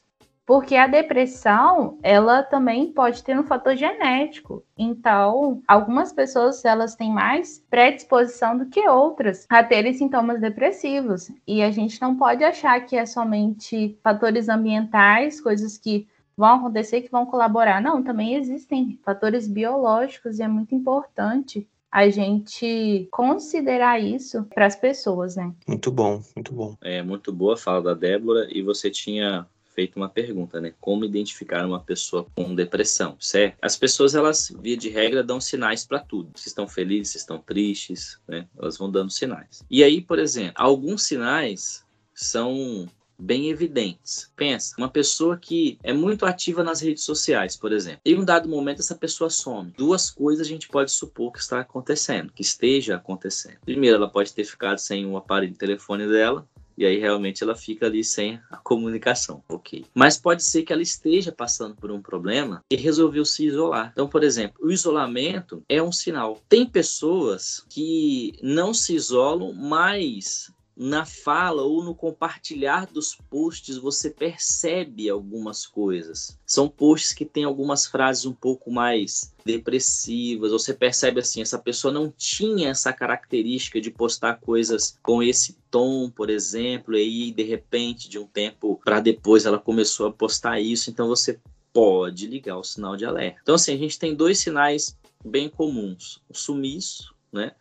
porque 0.52 0.76
a 0.76 0.86
depressão, 0.86 1.98
ela 2.02 2.42
também 2.42 2.92
pode 2.92 3.24
ter 3.24 3.40
um 3.40 3.42
fator 3.42 3.74
genético. 3.74 4.62
Então, 4.76 5.62
algumas 5.66 6.12
pessoas, 6.12 6.62
elas 6.62 6.94
têm 6.94 7.10
mais 7.10 7.64
predisposição 7.70 8.58
do 8.58 8.66
que 8.66 8.86
outras 8.86 9.46
a 9.48 9.64
terem 9.64 9.94
sintomas 9.94 10.42
depressivos. 10.42 11.30
E 11.46 11.62
a 11.62 11.70
gente 11.70 11.98
não 12.02 12.18
pode 12.18 12.44
achar 12.44 12.78
que 12.84 12.94
é 12.94 13.06
somente 13.06 13.98
fatores 14.04 14.50
ambientais, 14.50 15.40
coisas 15.40 15.78
que 15.78 16.06
vão 16.36 16.56
acontecer 16.56 17.00
que 17.00 17.10
vão 17.10 17.24
colaborar. 17.24 17.80
Não, 17.80 18.02
também 18.02 18.34
existem 18.34 19.00
fatores 19.02 19.48
biológicos 19.48 20.38
e 20.38 20.42
é 20.42 20.48
muito 20.48 20.74
importante 20.74 21.66
a 21.90 22.10
gente 22.10 23.08
considerar 23.10 24.02
isso 24.02 24.44
para 24.54 24.66
as 24.66 24.76
pessoas, 24.76 25.34
né? 25.34 25.50
Muito 25.66 25.90
bom, 25.90 26.22
muito 26.34 26.52
bom. 26.52 26.76
É 26.82 27.02
muito 27.02 27.32
boa 27.32 27.54
a 27.54 27.56
fala 27.56 27.82
da 27.82 27.94
Débora 27.94 28.48
e 28.50 28.62
você 28.62 28.90
tinha 28.90 29.46
feito 29.74 29.96
uma 29.96 30.08
pergunta, 30.08 30.60
né? 30.60 30.72
Como 30.80 31.04
identificar 31.04 31.66
uma 31.66 31.80
pessoa 31.80 32.26
com 32.34 32.54
depressão, 32.54 33.16
certo? 33.18 33.56
As 33.60 33.76
pessoas, 33.76 34.14
elas, 34.14 34.52
via 34.60 34.76
de 34.76 34.88
regra, 34.88 35.22
dão 35.22 35.40
sinais 35.40 35.84
para 35.84 35.98
tudo. 35.98 36.38
Se 36.38 36.48
estão 36.48 36.68
felizes, 36.68 37.12
se 37.12 37.18
estão 37.18 37.38
tristes, 37.38 38.18
né? 38.26 38.46
Elas 38.58 38.76
vão 38.78 38.90
dando 38.90 39.10
sinais. 39.10 39.62
E 39.70 39.82
aí, 39.82 40.00
por 40.00 40.18
exemplo, 40.18 40.54
alguns 40.56 41.02
sinais 41.02 41.84
são 42.14 42.88
bem 43.22 43.48
evidentes. 43.50 44.30
Pensa, 44.34 44.74
uma 44.76 44.88
pessoa 44.88 45.38
que 45.38 45.78
é 45.82 45.92
muito 45.92 46.26
ativa 46.26 46.64
nas 46.64 46.80
redes 46.80 47.04
sociais, 47.04 47.56
por 47.56 47.72
exemplo. 47.72 48.00
Em 48.04 48.18
um 48.18 48.24
dado 48.24 48.48
momento 48.48 48.80
essa 48.80 48.94
pessoa 48.94 49.30
some. 49.30 49.72
Duas 49.76 50.10
coisas 50.10 50.46
a 50.46 50.48
gente 50.48 50.68
pode 50.68 50.90
supor 50.90 51.32
que 51.32 51.38
está 51.38 51.60
acontecendo, 51.60 52.32
que 52.32 52.42
esteja 52.42 52.96
acontecendo. 52.96 53.58
Primeiro, 53.64 53.96
ela 53.96 54.10
pode 54.10 54.32
ter 54.32 54.44
ficado 54.44 54.78
sem 54.78 55.06
o 55.06 55.16
aparelho 55.16 55.52
de 55.52 55.58
telefone 55.58 56.08
dela, 56.08 56.46
e 56.76 56.84
aí 56.86 56.98
realmente 56.98 57.42
ela 57.42 57.54
fica 57.54 57.86
ali 57.86 58.02
sem 58.04 58.40
a 58.50 58.56
comunicação, 58.56 59.42
ok. 59.48 59.84
Mas 59.94 60.16
pode 60.16 60.42
ser 60.42 60.62
que 60.62 60.72
ela 60.72 60.82
esteja 60.82 61.32
passando 61.32 61.74
por 61.76 61.90
um 61.90 62.00
problema 62.00 62.64
e 62.70 62.76
resolveu 62.76 63.24
se 63.24 63.46
isolar. 63.46 63.90
Então, 63.92 64.08
por 64.08 64.22
exemplo, 64.22 64.56
o 64.60 64.70
isolamento 64.70 65.62
é 65.68 65.82
um 65.82 65.92
sinal. 65.92 66.42
Tem 66.48 66.66
pessoas 66.66 67.64
que 67.68 68.32
não 68.42 68.72
se 68.72 68.94
isolam, 68.94 69.52
mas 69.52 70.52
na 70.82 71.04
fala 71.04 71.62
ou 71.62 71.82
no 71.84 71.94
compartilhar 71.94 72.86
dos 72.86 73.14
posts 73.30 73.76
você 73.76 74.10
percebe 74.10 75.08
algumas 75.08 75.66
coisas. 75.66 76.38
São 76.44 76.68
posts 76.68 77.12
que 77.12 77.24
têm 77.24 77.44
algumas 77.44 77.86
frases 77.86 78.26
um 78.26 78.32
pouco 78.32 78.70
mais 78.70 79.32
depressivas. 79.44 80.50
Você 80.50 80.74
percebe 80.74 81.20
assim, 81.20 81.40
essa 81.40 81.58
pessoa 81.58 81.94
não 81.94 82.10
tinha 82.10 82.70
essa 82.70 82.92
característica 82.92 83.80
de 83.80 83.90
postar 83.90 84.40
coisas 84.40 84.98
com 85.02 85.22
esse 85.22 85.56
tom, 85.70 86.10
por 86.10 86.28
exemplo, 86.28 86.96
e 86.96 87.00
aí 87.00 87.32
de 87.32 87.44
repente 87.44 88.08
de 88.08 88.18
um 88.18 88.26
tempo 88.26 88.80
para 88.84 88.98
depois 88.98 89.46
ela 89.46 89.58
começou 89.58 90.08
a 90.08 90.12
postar 90.12 90.60
isso, 90.60 90.90
então 90.90 91.06
você 91.06 91.38
pode 91.72 92.26
ligar 92.26 92.58
o 92.58 92.64
sinal 92.64 92.96
de 92.96 93.04
alerta. 93.04 93.38
Então 93.42 93.54
assim, 93.54 93.72
a 93.72 93.78
gente 93.78 93.98
tem 93.98 94.14
dois 94.14 94.38
sinais 94.38 94.98
bem 95.24 95.48
comuns: 95.48 96.20
o 96.28 96.34
sumiço, 96.36 97.14
né? 97.32 97.52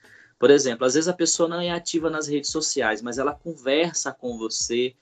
Por 0.42 0.50
exemplo, 0.50 0.88
às 0.88 0.96
vezes 0.96 1.08
a 1.08 1.14
pessoa 1.14 1.48
não 1.48 1.62
é 1.62 1.70
ativa 1.70 2.10
nas 2.10 2.28
redes 2.28 2.50
sociais, 2.50 3.00
mas 3.00 3.20
ela 3.20 3.32
conversa 3.32 4.12
com 4.12 4.40
você 4.40 4.96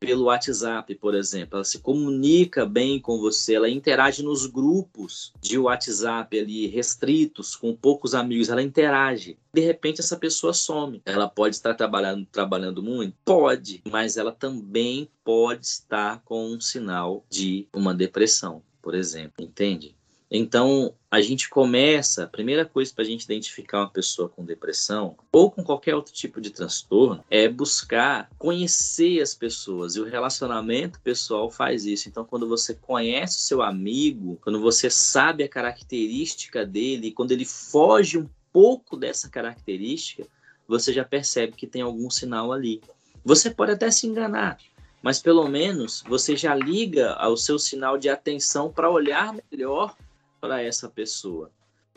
pelo 0.00 0.24
WhatsApp, 0.24 0.94
por 0.94 1.14
exemplo. 1.14 1.56
Ela 1.56 1.64
se 1.64 1.80
comunica 1.80 2.64
bem 2.64 2.98
com 2.98 3.18
você, 3.18 3.56
ela 3.56 3.68
interage 3.68 4.22
nos 4.22 4.46
grupos 4.46 5.34
de 5.38 5.58
WhatsApp 5.58 6.38
ali 6.38 6.66
restritos, 6.66 7.54
com 7.54 7.76
poucos 7.76 8.14
amigos, 8.14 8.48
ela 8.48 8.62
interage. 8.62 9.38
De 9.52 9.60
repente 9.60 10.00
essa 10.00 10.16
pessoa 10.16 10.54
some. 10.54 11.02
Ela 11.04 11.28
pode 11.28 11.56
estar 11.56 11.74
trabalhando, 11.74 12.24
trabalhando 12.32 12.82
muito? 12.82 13.14
Pode, 13.22 13.82
mas 13.90 14.16
ela 14.16 14.32
também 14.32 15.10
pode 15.22 15.66
estar 15.66 16.22
com 16.24 16.46
um 16.46 16.58
sinal 16.58 17.22
de 17.28 17.68
uma 17.70 17.92
depressão, 17.92 18.62
por 18.80 18.94
exemplo, 18.94 19.44
entende? 19.44 19.95
Então, 20.30 20.92
a 21.08 21.20
gente 21.20 21.48
começa, 21.48 22.24
a 22.24 22.26
primeira 22.26 22.64
coisa 22.64 22.92
para 22.92 23.04
a 23.04 23.06
gente 23.06 23.22
identificar 23.22 23.78
uma 23.78 23.90
pessoa 23.90 24.28
com 24.28 24.44
depressão 24.44 25.16
ou 25.30 25.50
com 25.50 25.62
qualquer 25.62 25.94
outro 25.94 26.12
tipo 26.12 26.40
de 26.40 26.50
transtorno 26.50 27.24
é 27.30 27.48
buscar 27.48 28.28
conhecer 28.36 29.20
as 29.20 29.34
pessoas 29.34 29.94
e 29.94 30.00
o 30.00 30.04
relacionamento 30.04 31.00
pessoal 31.00 31.48
faz 31.48 31.86
isso. 31.86 32.08
Então, 32.08 32.24
quando 32.24 32.48
você 32.48 32.74
conhece 32.74 33.36
o 33.36 33.40
seu 33.40 33.62
amigo, 33.62 34.36
quando 34.42 34.60
você 34.60 34.90
sabe 34.90 35.44
a 35.44 35.48
característica 35.48 36.66
dele, 36.66 37.12
quando 37.12 37.30
ele 37.30 37.44
foge 37.44 38.18
um 38.18 38.28
pouco 38.52 38.96
dessa 38.96 39.28
característica, 39.28 40.26
você 40.66 40.92
já 40.92 41.04
percebe 41.04 41.52
que 41.52 41.68
tem 41.68 41.82
algum 41.82 42.10
sinal 42.10 42.52
ali. 42.52 42.82
Você 43.24 43.48
pode 43.48 43.72
até 43.72 43.90
se 43.92 44.06
enganar, 44.08 44.58
mas 45.00 45.20
pelo 45.20 45.46
menos 45.46 46.02
você 46.08 46.36
já 46.36 46.52
liga 46.54 47.12
ao 47.12 47.36
seu 47.36 47.60
sinal 47.60 47.96
de 47.96 48.08
atenção 48.08 48.72
para 48.72 48.90
olhar 48.90 49.34
melhor 49.50 49.94
para 50.40 50.62
essa 50.62 50.88
pessoa, 50.88 51.50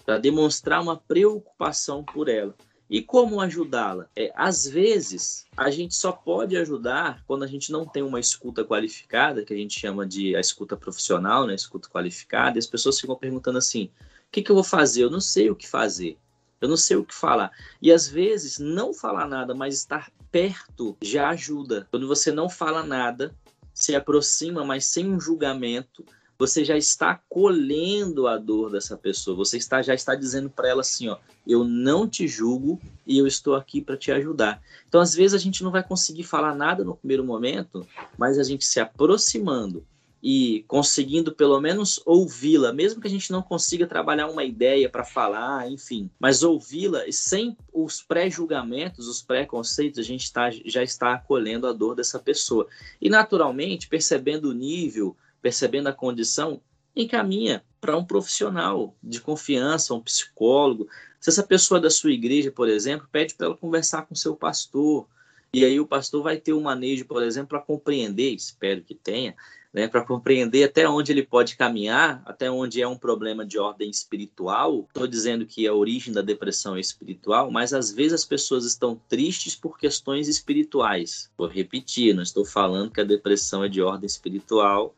para 0.05 0.17
demonstrar 0.17 0.81
uma 0.81 0.97
preocupação 0.97 2.03
por 2.03 2.29
ela. 2.29 2.55
E 2.89 3.03
como 3.03 3.39
ajudá-la? 3.39 4.09
É, 4.15 4.31
às 4.35 4.67
vezes, 4.67 5.45
a 5.55 5.69
gente 5.69 5.93
só 5.93 6.11
pode 6.11 6.57
ajudar 6.57 7.23
quando 7.27 7.43
a 7.43 7.47
gente 7.47 7.71
não 7.71 7.85
tem 7.85 8.01
uma 8.01 8.19
escuta 8.19 8.65
qualificada, 8.65 9.45
que 9.45 9.53
a 9.53 9.57
gente 9.57 9.79
chama 9.79 10.07
de 10.07 10.35
a 10.35 10.39
escuta 10.39 10.75
profissional, 10.75 11.45
né, 11.45 11.53
escuta 11.53 11.87
qualificada, 11.87 12.57
e 12.57 12.59
as 12.59 12.65
pessoas 12.65 12.99
ficam 12.99 13.15
perguntando 13.15 13.59
assim: 13.59 13.91
o 14.27 14.31
que, 14.31 14.41
que 14.41 14.49
eu 14.49 14.55
vou 14.55 14.63
fazer? 14.63 15.03
Eu 15.03 15.11
não 15.11 15.21
sei 15.21 15.51
o 15.51 15.55
que 15.55 15.67
fazer. 15.67 16.17
Eu 16.59 16.67
não 16.67 16.75
sei 16.75 16.97
o 16.97 17.05
que 17.05 17.13
falar. 17.13 17.51
E 17.79 17.91
às 17.91 18.07
vezes, 18.07 18.57
não 18.57 18.91
falar 18.91 19.27
nada, 19.27 19.53
mas 19.53 19.75
estar 19.75 20.11
perto 20.31 20.97
já 21.01 21.29
ajuda. 21.29 21.87
Quando 21.91 22.07
você 22.07 22.31
não 22.31 22.49
fala 22.49 22.83
nada, 22.83 23.33
se 23.73 23.95
aproxima, 23.95 24.65
mas 24.65 24.85
sem 24.85 25.07
um 25.07 25.19
julgamento, 25.19 26.03
você 26.39 26.63
já 26.63 26.77
está 26.77 27.11
acolhendo 27.11 28.25
a 28.25 28.37
dor 28.37 28.71
dessa 28.71 28.95
pessoa. 28.95 29.35
Você 29.35 29.57
está 29.57 29.81
já 29.81 29.93
está 29.93 30.15
dizendo 30.15 30.49
para 30.49 30.69
ela 30.69 30.79
assim, 30.79 31.09
ó, 31.09 31.17
eu 31.45 31.65
não 31.65 32.07
te 32.07 32.29
julgo 32.29 32.79
e 33.05 33.17
eu 33.17 33.27
estou 33.27 33.55
aqui 33.55 33.81
para 33.81 33.97
te 33.97 34.09
ajudar. 34.09 34.61
Então, 34.87 35.01
às 35.01 35.13
vezes 35.13 35.33
a 35.33 35.43
gente 35.43 35.61
não 35.61 35.69
vai 35.69 35.83
conseguir 35.83 36.23
falar 36.23 36.55
nada 36.55 36.83
no 36.85 36.95
primeiro 36.95 37.25
momento, 37.25 37.85
mas 38.17 38.39
a 38.39 38.43
gente 38.43 38.63
se 38.63 38.79
aproximando 38.79 39.85
e 40.23 40.63
conseguindo 40.67 41.33
pelo 41.33 41.59
menos 41.59 42.01
ouvi-la, 42.05 42.73
mesmo 42.73 43.01
que 43.01 43.07
a 43.07 43.11
gente 43.11 43.31
não 43.31 43.41
consiga 43.41 43.87
trabalhar 43.87 44.27
uma 44.27 44.43
ideia 44.43 44.89
para 44.89 45.03
falar, 45.03 45.69
enfim, 45.69 46.09
mas 46.19 46.43
ouvi-la 46.43 47.03
sem 47.11 47.57
os 47.73 48.01
pré-julgamentos, 48.01 49.07
os 49.07 49.21
preconceitos, 49.21 49.99
a 49.99 50.03
gente 50.03 50.31
tá, 50.31 50.49
já 50.65 50.83
está 50.83 51.13
acolhendo 51.13 51.67
a 51.67 51.73
dor 51.73 51.95
dessa 51.95 52.19
pessoa. 52.19 52.67
E 53.01 53.09
naturalmente, 53.09 53.87
percebendo 53.87 54.49
o 54.49 54.53
nível 54.53 55.15
percebendo 55.41 55.87
a 55.87 55.93
condição, 55.93 56.61
encaminha 56.95 57.63
para 57.79 57.97
um 57.97 58.03
profissional 58.03 58.95
de 59.01 59.21
confiança, 59.21 59.93
um 59.93 60.01
psicólogo. 60.01 60.87
Se 61.19 61.29
essa 61.29 61.43
pessoa 61.43 61.79
da 61.79 61.89
sua 61.89 62.11
igreja, 62.11 62.51
por 62.51 62.67
exemplo, 62.67 63.07
pede 63.11 63.33
para 63.35 63.47
ela 63.47 63.57
conversar 63.57 64.03
com 64.03 64.15
seu 64.15 64.35
pastor, 64.35 65.07
e 65.53 65.65
aí 65.65 65.79
o 65.79 65.87
pastor 65.87 66.21
vai 66.21 66.37
ter 66.37 66.53
um 66.53 66.61
manejo, 66.61 67.05
por 67.05 67.23
exemplo, 67.23 67.49
para 67.49 67.59
compreender, 67.59 68.33
espero 68.33 68.81
que 68.81 68.93
tenha, 68.93 69.35
né, 69.73 69.87
para 69.87 70.03
compreender 70.03 70.63
até 70.63 70.87
onde 70.87 71.11
ele 71.11 71.23
pode 71.23 71.55
caminhar, 71.55 72.21
até 72.25 72.49
onde 72.49 72.81
é 72.81 72.87
um 72.87 72.97
problema 72.97 73.45
de 73.45 73.57
ordem 73.59 73.89
espiritual. 73.89 74.85
Estou 74.87 75.07
dizendo 75.07 75.45
que 75.45 75.67
a 75.67 75.73
origem 75.73 76.13
da 76.13 76.21
depressão 76.21 76.75
é 76.75 76.79
espiritual, 76.79 77.51
mas 77.51 77.73
às 77.73 77.91
vezes 77.91 78.13
as 78.13 78.25
pessoas 78.25 78.65
estão 78.65 78.99
tristes 79.07 79.55
por 79.55 79.77
questões 79.77 80.27
espirituais. 80.27 81.31
Vou 81.37 81.47
repetir, 81.47 82.15
não 82.15 82.23
estou 82.23 82.45
falando 82.45 82.91
que 82.91 83.01
a 83.01 83.05
depressão 83.05 83.63
é 83.63 83.69
de 83.69 83.81
ordem 83.81 84.07
espiritual, 84.07 84.95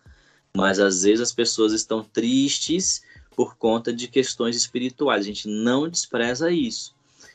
mas 0.56 0.80
às 0.80 1.04
vezes 1.04 1.22
as 1.22 1.32
pessoas 1.32 1.74
estão 1.74 2.04
tristes 2.04 3.02
por 3.36 3.56
conta 3.56 3.94
de 3.94 4.08
questões 4.08 4.56
espirituais. 4.56 5.24
A 5.24 5.28
gente 5.28 5.48
não 5.48 5.88
despreza 5.88 6.52
isso. 6.52 6.94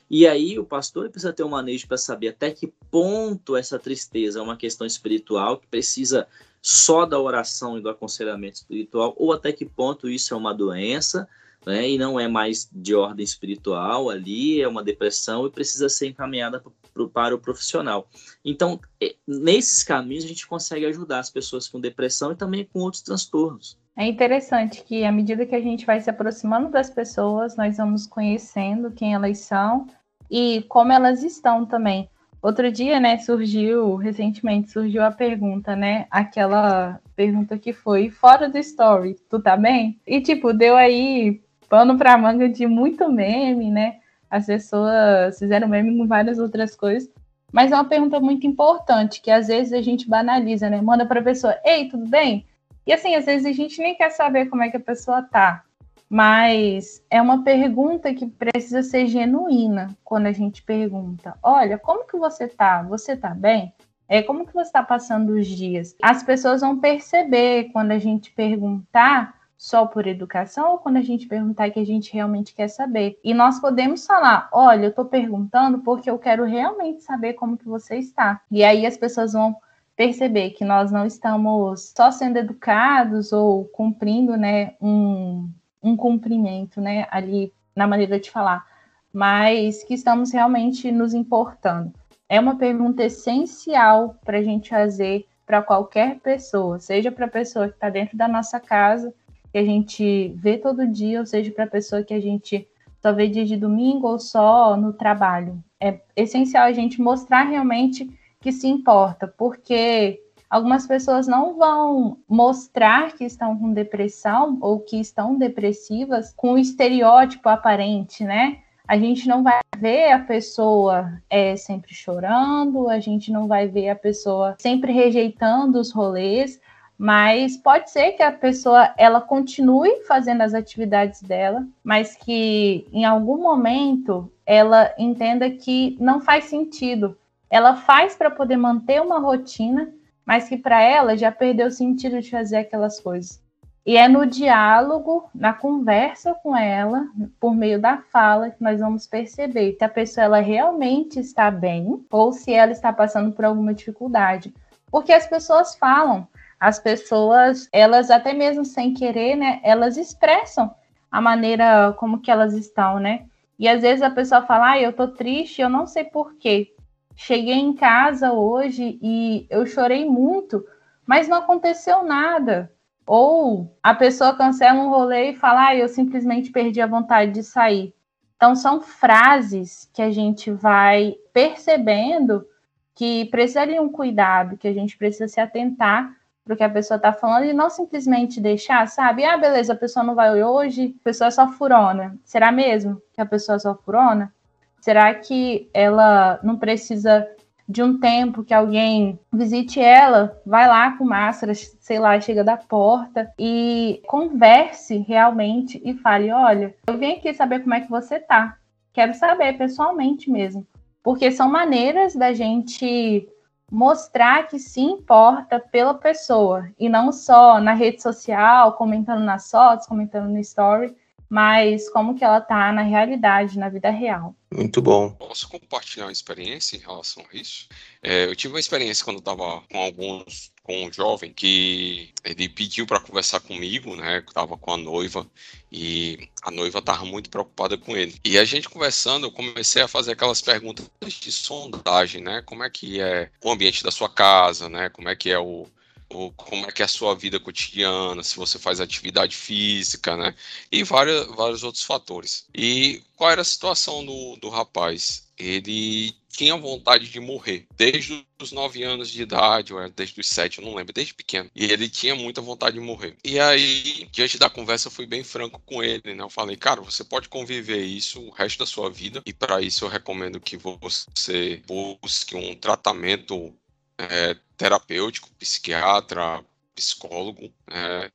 E 0.09 0.27
aí 0.27 0.59
o 0.59 0.65
pastor 0.65 1.11
precisa 1.11 1.33
ter 1.33 1.43
um 1.43 1.49
manejo 1.49 1.89
para 1.89 1.97
saber 1.97 2.29
até 2.29 2.51
que 2.51 2.73
ponto 2.91 3.57
essa 3.57 3.79
tristeza 3.79 4.39
é 4.39 4.43
uma 4.43 4.57
questão 4.57 4.87
espiritual 4.87 5.59
que 5.59 5.67
precisa 5.67 6.29
só 6.63 7.05
da 7.07 7.19
oração 7.19 7.79
e 7.79 7.81
do 7.81 7.89
aconselhamento 7.89 8.57
espiritual, 8.57 9.15
ou 9.17 9.33
até 9.33 9.53
que 9.53 9.65
ponto 9.65 10.09
isso 10.09 10.35
é 10.35 10.37
uma 10.37 10.53
doença 10.53 11.29
né, 11.67 11.91
e 11.91 11.99
não 11.99 12.19
é 12.19 12.29
mais 12.29 12.71
de 12.73 12.95
ordem 12.95 13.25
espiritual 13.25 14.09
ali, 14.09 14.63
é 14.63 14.69
uma 14.69 14.85
depressão 14.85 15.47
e 15.47 15.51
precisa 15.51 15.89
ser 15.89 16.07
encaminhada 16.07 16.63
pro, 16.95 17.09
para 17.09 17.35
o 17.35 17.39
profissional. 17.39 18.09
Então, 18.45 18.81
é, 19.03 19.17
nesses 19.27 19.83
caminhos, 19.83 20.25
a 20.25 20.29
gente 20.29 20.47
consegue 20.47 20.87
ajudar 20.87 21.19
as 21.19 21.31
pessoas 21.31 21.69
com 21.69 21.81
depressão 21.81 22.31
e 22.31 22.37
também 22.37 22.65
com 22.73 22.79
outros 22.79 23.03
transtornos. 23.03 23.77
É 23.97 24.07
interessante 24.07 24.85
que, 24.85 25.05
à 25.05 25.11
medida 25.11 25.45
que 25.45 25.55
a 25.55 25.61
gente 25.61 25.85
vai 25.85 26.01
se 26.01 26.09
aproximando 26.09 26.69
das 26.69 26.89
pessoas, 26.89 27.57
nós 27.57 27.79
vamos 27.79 28.07
conhecendo 28.07 28.93
quem 28.93 29.15
elas 29.15 29.39
são 29.39 29.87
e 30.31 30.65
como 30.69 30.93
elas 30.93 31.23
estão 31.23 31.67
também. 31.67 32.09
Outro 32.43 32.71
dia, 32.71 33.01
né, 33.01 33.19
surgiu, 33.19 33.97
recentemente 33.97 34.71
surgiu 34.71 35.03
a 35.03 35.11
pergunta, 35.11 35.75
né, 35.75 36.07
aquela 36.11 37.01
pergunta 37.17 37.59
que 37.59 37.73
foi 37.73 38.11
fora 38.11 38.49
do 38.49 38.59
story, 38.59 39.17
tu 39.29 39.41
tá 39.41 39.57
bem? 39.57 39.99
E 40.07 40.21
tipo, 40.21 40.53
deu 40.53 40.77
aí 40.77 41.41
pano 41.69 41.97
pra 41.97 42.17
manga 42.17 42.49
de 42.49 42.67
muito 42.67 43.11
meme, 43.11 43.71
né? 43.71 43.99
As 44.31 44.47
pessoas 44.47 45.39
fizeram 45.39 45.69
meme 45.69 45.97
com 45.97 46.07
várias 46.07 46.39
outras 46.39 46.75
coisas. 46.75 47.09
Mas 47.53 47.73
é 47.73 47.75
uma 47.75 47.85
pergunta 47.85 48.19
muito 48.21 48.47
importante, 48.47 49.21
que 49.21 49.31
às 49.31 49.47
vezes 49.47 49.73
a 49.73 49.81
gente 49.81 50.09
banaliza, 50.09 50.69
né? 50.69 50.81
Manda 50.81 51.07
pra 51.07 51.23
pessoa, 51.23 51.57
ei, 51.65 51.89
tudo 51.89 52.07
bem? 52.07 52.45
E 52.87 52.93
assim, 52.93 53.15
às 53.15 53.25
vezes 53.25 53.47
a 53.47 53.53
gente 53.53 53.81
nem 53.81 53.95
quer 53.95 54.11
saber 54.11 54.47
como 54.47 54.63
é 54.63 54.71
que 54.71 54.77
a 54.77 54.81
pessoa 54.81 55.23
tá 55.23 55.65
mas 56.09 57.05
é 57.11 57.21
uma 57.21 57.43
pergunta 57.43 58.15
que 58.15 58.27
precisa 58.27 58.83
ser 58.83 59.07
genuína 59.07 59.97
quando 60.05 60.27
a 60.27 60.33
gente 60.33 60.63
pergunta: 60.63 61.37
olha, 61.43 61.79
como 61.79 62.07
que 62.07 62.17
você 62.17 62.47
tá? 62.47 62.83
Você 62.83 63.17
tá 63.17 63.31
bem? 63.31 63.73
É 64.09 64.23
como 64.23 64.47
que 64.47 64.55
você 64.55 64.69
está 64.69 64.85
passando 64.85 65.31
os 65.31 65.47
dias? 65.47 65.97
As 66.01 66.23
pessoas 66.23 66.61
vão 66.61 66.79
perceber 66.79 67.71
quando 67.73 67.91
a 67.91 67.99
gente 67.99 68.31
perguntar 68.31 69.35
só 69.67 69.85
por 69.85 70.07
educação 70.07 70.71
ou 70.71 70.79
quando 70.79 70.97
a 70.97 71.03
gente 71.03 71.27
perguntar 71.27 71.71
que 71.71 71.81
a 71.81 71.85
gente 71.85 72.15
realmente 72.15 72.55
quer 72.55 72.69
saber. 72.69 73.19
E 73.25 73.35
nós 73.35 73.59
podemos 73.59 74.07
falar: 74.07 74.49
olha, 74.53 74.85
eu 74.85 74.91
estou 74.91 75.05
perguntando 75.05 75.81
porque 75.81 76.09
eu 76.09 76.21
quero 76.21 76.45
realmente 76.45 77.03
saber 77.03 77.33
como 77.33 77.57
que 77.57 77.65
você 77.65 77.97
está. 77.97 78.41
E 78.49 78.63
aí 78.63 78.87
as 78.87 78.97
pessoas 78.97 79.33
vão 79.33 79.57
perceber 79.97 80.51
que 80.51 80.65
nós 80.65 80.93
não 80.93 81.05
estamos 81.05 81.93
só 81.97 82.13
sendo 82.13 82.37
educados 82.37 83.33
ou 83.33 83.65
cumprindo 83.65 84.37
né, 84.37 84.75
um, 84.81 85.51
um 85.83 85.97
cumprimento, 85.97 86.81
né, 86.81 87.09
ali 87.11 87.53
na 87.75 87.89
maneira 87.89 88.21
de 88.21 88.31
falar, 88.31 88.65
mas 89.13 89.83
que 89.83 89.95
estamos 89.95 90.31
realmente 90.31 90.93
nos 90.93 91.13
importando. 91.13 91.93
É 92.29 92.39
uma 92.39 92.57
pergunta 92.57 93.03
essencial 93.03 94.17
para 94.25 94.39
a 94.39 94.43
gente 94.43 94.71
fazer 94.71 95.27
para 95.45 95.61
qualquer 95.61 96.21
pessoa, 96.21 96.79
seja 96.79 97.11
para 97.11 97.27
a 97.27 97.31
pessoa 97.31 97.69
que 97.69 97.75
está 97.75 97.91
dentro 97.91 98.17
da 98.17 98.29
nossa 98.29 98.61
casa, 98.61 99.13
que 99.57 99.61
a 99.61 99.65
gente 99.65 100.35
vê 100.37 100.59
todo 100.59 100.87
dia, 100.87 101.19
ou 101.19 101.25
seja 101.25 101.51
para 101.51 101.65
a 101.65 101.67
pessoa 101.67 102.03
que 102.03 102.13
a 102.13 102.21
gente 102.21 102.69
só 103.01 103.11
vê 103.11 103.27
dia 103.27 103.47
de 103.47 103.57
domingo 103.57 104.07
ou 104.07 104.19
só 104.19 104.77
no 104.77 104.93
trabalho. 104.93 105.65
É 105.81 105.99
essencial 106.15 106.65
a 106.65 106.73
gente 106.73 107.01
mostrar 107.01 107.45
realmente 107.45 108.07
que 108.39 108.53
se 108.53 108.69
importa, 108.69 109.27
porque 109.27 110.21
algumas 110.51 110.87
pessoas 110.87 111.27
não 111.27 111.57
vão 111.57 112.19
mostrar 112.29 113.15
que 113.15 113.25
estão 113.25 113.57
com 113.57 113.73
depressão 113.73 114.59
ou 114.61 114.79
que 114.81 115.01
estão 115.01 115.39
depressivas 115.39 116.35
com 116.37 116.53
o 116.53 116.59
estereótipo 116.59 117.49
aparente, 117.49 118.25
né? 118.25 118.59
A 118.87 118.99
gente 118.99 119.27
não 119.27 119.43
vai 119.43 119.61
ver 119.79 120.13
a 120.13 120.19
pessoa 120.19 121.19
é, 121.31 121.57
sempre 121.57 121.95
chorando, 121.95 122.91
a 122.91 123.01
gente 123.01 123.33
não 123.33 123.49
vai 123.49 123.67
ver 123.67 123.89
a 123.89 123.97
pessoa 123.97 124.55
sempre 124.59 124.93
rejeitando 124.93 125.81
os 125.81 125.91
rolês, 125.91 126.61
mas 126.99 127.57
pode 127.57 127.91
ser 127.91 128.13
que 128.13 128.23
a 128.23 128.33
pessoa 128.33 128.93
ela 128.97 129.21
continue 129.21 130.05
fazendo 130.07 130.41
as 130.43 130.55
atividades 130.55 131.21
dela, 131.23 131.67
mas 131.85 132.17
que 132.17 132.87
em 132.93 133.05
algum 133.05 133.37
momento 133.37 134.31
ela 134.47 134.93
entenda 134.99 135.51
que 135.51 135.97
não 136.01 136.21
faz 136.21 136.45
sentido. 136.45 137.17
Ela 137.51 137.77
faz 137.77 138.15
para 138.15 138.31
poder 138.31 138.57
manter 138.57 139.03
uma 139.03 139.19
rotina, 139.19 139.93
mas 140.25 140.49
que 140.49 140.57
para 140.57 140.81
ela 140.81 141.17
já 141.17 141.31
perdeu 141.31 141.67
o 141.67 141.71
sentido 141.71 142.21
de 142.21 142.31
fazer 142.31 142.57
aquelas 142.57 142.99
coisas. 142.99 143.45
E 143.85 143.97
é 143.97 144.09
no 144.09 144.27
diálogo, 144.27 145.31
na 145.33 145.53
conversa 145.53 146.35
com 146.43 146.57
ela, 146.57 147.07
por 147.39 147.55
meio 147.55 147.81
da 147.81 147.99
fala, 147.99 148.51
que 148.51 148.61
nós 148.61 148.81
vamos 148.81 149.07
perceber 149.07 149.77
se 149.79 149.85
a 149.85 149.89
pessoa 149.89 150.25
ela 150.25 150.41
realmente 150.41 151.21
está 151.21 151.53
bem 151.53 152.05
ou 152.11 152.33
se 152.33 152.53
ela 152.53 152.73
está 152.73 152.93
passando 152.93 153.31
por 153.31 153.45
alguma 153.45 153.73
dificuldade. 153.73 154.53
Porque 154.91 155.13
as 155.13 155.29
pessoas 155.29 155.77
falam, 155.77 156.27
as 156.59 156.79
pessoas, 156.79 157.69
elas 157.73 158.11
até 158.11 158.33
mesmo 158.33 158.65
sem 158.65 158.95
querer, 158.95 159.37
né, 159.37 159.61
elas 159.63 159.97
expressam 159.97 160.75
a 161.11 161.21
maneira 161.21 161.95
como 161.99 162.21
que 162.21 162.31
elas 162.31 162.55
estão, 162.55 162.99
né? 162.99 163.27
E 163.59 163.69
às 163.69 163.83
vezes 163.83 164.03
a 164.03 164.11
pessoa 164.11 164.43
fala, 164.43 164.73
ah, 164.73 164.81
eu 164.81 164.93
tô 164.93 165.09
triste, 165.09 165.63
eu 165.63 165.69
não 165.69 165.87
sei 165.87 166.05
por 166.05 166.35
quê. 166.35 166.75
Cheguei 167.15 167.55
em 167.55 167.73
casa 167.73 168.33
hoje 168.33 168.99
e 169.01 169.47
eu 169.49 169.65
chorei 169.67 170.05
muito, 170.05 170.65
mas 171.07 171.29
não 171.29 171.39
aconteceu 171.39 172.05
nada. 172.05 172.71
Ou 173.07 173.75
a 173.83 173.95
pessoa 173.95 174.37
cancela 174.37 174.81
um 174.81 174.91
rolê 174.91 175.31
e 175.31 175.37
fala, 175.37 175.69
ah, 175.69 175.77
eu 175.77 175.89
simplesmente 175.89 176.51
perdi 176.51 176.81
a 176.83 176.87
vontade 176.87 177.33
de 177.33 177.43
sair. 177.43 177.95
Então, 178.37 178.55
são 178.55 178.83
frases 178.83 179.91
que 179.95 180.03
a 180.03 180.11
gente 180.11 180.51
vai 180.51 181.15
percebendo 181.33 182.47
que 182.95 183.25
precisa 183.27 183.67
de 183.67 183.81
um 183.81 183.91
cuidado, 183.91 184.59
que 184.59 184.69
a 184.69 184.75
gente 184.75 184.99
precisa 184.99 185.29
se 185.29 185.41
atentar 185.41 186.15
para 186.47 186.55
o 186.55 186.57
que 186.57 186.63
a 186.63 186.71
pessoa 186.71 186.97
está 186.97 187.13
falando 187.13 187.45
e 187.45 187.53
não 187.53 187.69
simplesmente 187.69 188.41
deixar, 188.41 188.87
sabe? 188.87 189.25
Ah, 189.25 189.37
beleza, 189.37 189.73
a 189.73 189.77
pessoa 189.77 190.05
não 190.05 190.15
vai 190.15 190.45
hoje, 190.45 190.95
a 191.01 191.05
pessoa 191.05 191.27
é 191.27 191.31
só 191.33 191.49
furona. 191.49 192.17
Será 192.25 192.53
mesmo 192.53 193.03
que 193.13 193.21
a 193.21 193.27
pessoa 193.27 193.57
é 193.57 193.59
só 193.59 193.75
furona? 193.75 194.33
Será 194.81 195.13
que 195.13 195.69
ela 195.75 196.39
não 196.45 196.57
precisa 196.57 197.29
de 197.69 197.83
um 197.83 197.99
tempo 197.99 198.45
que 198.45 198.55
alguém 198.55 199.19
visite 199.33 199.81
ela, 199.81 200.41
vai 200.47 200.69
lá 200.69 200.93
com 200.93 201.05
máscara, 201.05 201.53
sei 201.53 201.99
lá, 201.99 202.21
chega 202.21 202.45
da 202.45 202.57
porta 202.57 203.33
e 203.37 204.01
converse 204.07 204.99
realmente 204.99 205.83
e 205.85 205.95
fale: 205.95 206.31
olha, 206.31 206.73
eu 206.87 206.97
vim 206.97 207.15
aqui 207.15 207.35
saber 207.35 207.59
como 207.61 207.75
é 207.75 207.81
que 207.81 207.91
você 207.91 208.21
tá. 208.21 208.57
Quero 208.93 209.15
saber 209.15 209.59
pessoalmente 209.59 210.31
mesmo. 210.31 210.65
Porque 211.03 211.33
são 211.33 211.51
maneiras 211.51 212.15
da 212.15 212.33
gente 212.33 213.29
mostrar 213.71 214.47
que 214.49 214.59
se 214.59 214.81
importa 214.81 215.59
pela 215.59 215.95
pessoa 215.95 216.71
e 216.79 216.89
não 216.89 217.13
só 217.13 217.61
na 217.61 217.73
rede 217.73 218.01
social, 218.01 218.75
comentando 218.75 219.25
nas 219.25 219.51
fotos, 219.51 219.87
comentando 219.87 220.29
no 220.29 220.39
story, 220.39 220.95
mas 221.29 221.89
como 221.91 222.15
que 222.15 222.25
ela 222.25 222.41
tá 222.41 222.73
na 222.73 222.83
realidade, 222.83 223.59
na 223.59 223.69
vida 223.69 223.91
real. 223.91 224.35
Muito 224.53 224.81
bom. 224.81 225.11
Posso 225.11 225.49
compartilhar 225.49 226.07
uma 226.07 226.13
experiência 226.13 226.77
em 226.77 226.81
relação 226.81 227.25
a 227.33 227.37
isso? 227.37 227.69
É, 228.03 228.27
eu 228.27 228.37
tive 228.37 228.55
uma 228.55 228.61
experiência 228.61 229.05
quando 229.05 229.17
eu 229.17 229.21
estava 229.21 229.63
com 229.71 229.79
alguns, 229.79 230.53
com 230.67 230.85
um 230.85 230.93
jovem 230.93 231.33
que 231.33 232.13
ele 232.25 232.49
pediu 232.49 232.87
para 232.87 232.99
conversar 232.99 233.39
comigo, 233.39 233.95
né? 233.95 234.17
Eu 234.17 234.21
estava 234.21 234.57
com 234.57 234.73
a 234.73 234.77
noiva 234.77 235.25
e 235.71 236.29
a 236.43 236.51
noiva 236.51 236.81
estava 236.81 237.05
muito 237.05 237.31
preocupada 237.31 237.79
com 237.79 237.97
ele. 237.97 238.17
E 238.25 238.37
a 238.37 238.45
gente 238.45 238.69
conversando, 238.69 239.27
eu 239.27 239.31
comecei 239.31 239.81
a 239.81 239.89
fazer 239.89 240.13
aquelas 240.13 240.43
perguntas 240.43 240.89
de 241.21 241.31
sondagem, 241.31 242.21
né? 242.21 242.43
Como 242.45 242.65
é 242.65 242.71
que 242.71 243.01
é 243.01 243.31
o 243.45 243.51
ambiente 243.53 243.85
da 243.85 243.93
sua 243.93 244.09
casa, 244.09 244.69
né? 244.69 244.89
Como 244.89 245.09
é 245.09 245.15
que 245.15 245.31
é 245.31 245.39
o, 245.39 245.69
ou 246.09 246.33
como 246.33 246.67
é 246.67 246.73
que 246.73 246.83
é 246.83 246.85
a 246.85 246.89
sua 246.89 247.15
vida 247.15 247.39
cotidiana, 247.41 248.23
se 248.23 248.37
você 248.37 248.59
faz 248.59 248.81
atividade 248.81 249.37
física, 249.37 250.17
né? 250.17 250.35
E 250.71 250.83
vários, 250.83 251.27
vários 251.35 251.63
outros 251.63 251.85
fatores. 251.85 252.47
E 252.55 253.03
qual 253.17 253.31
era 253.31 253.43
a 253.43 253.45
situação 253.45 254.05
do, 254.05 254.37
do 254.37 254.49
rapaz? 254.49 255.27
Ele 255.39 256.15
tinha 256.37 256.57
vontade 256.57 257.09
de 257.09 257.19
morrer 257.19 257.67
desde 257.77 258.27
os 258.41 258.53
9 258.53 258.83
anos 258.83 259.11
de 259.11 259.23
idade, 259.23 259.73
ou 259.73 259.89
desde 259.91 260.21
os 260.21 260.29
7, 260.29 260.59
eu 260.59 260.65
não 260.65 260.75
lembro, 260.75 260.93
desde 260.93 261.15
pequeno. 261.15 261.51
E 261.55 261.65
ele 261.65 261.89
tinha 261.89 262.15
muita 262.15 262.43
vontade 262.43 262.79
de 262.79 262.81
morrer. 262.81 263.17
E 263.25 263.41
aí, 263.41 264.07
diante 264.13 264.39
da 264.39 264.51
conversa, 264.51 264.89
eu 264.89 264.93
fui 264.93 265.07
bem 265.07 265.25
franco 265.25 265.61
com 265.65 265.83
ele, 265.83 266.15
né? 266.15 266.23
Eu 266.23 266.31
falei, 266.31 266.57
cara, 266.57 266.83
você 266.83 267.03
pode 267.03 267.29
conviver 267.29 267.83
isso 267.83 268.21
o 268.21 268.31
resto 268.31 268.59
da 268.59 268.67
sua 268.67 268.91
vida, 268.91 269.23
e 269.25 269.33
para 269.33 269.63
isso 269.63 269.85
eu 269.85 269.89
recomendo 269.89 270.41
que 270.41 270.57
você 270.57 271.63
busque 271.67 272.37
um 272.37 272.55
tratamento 272.55 273.55
é, 273.99 274.37
terapêutico, 274.57 275.31
psiquiatra, 275.39 276.45
psicólogo. 276.75 277.53
É, 277.71 278.11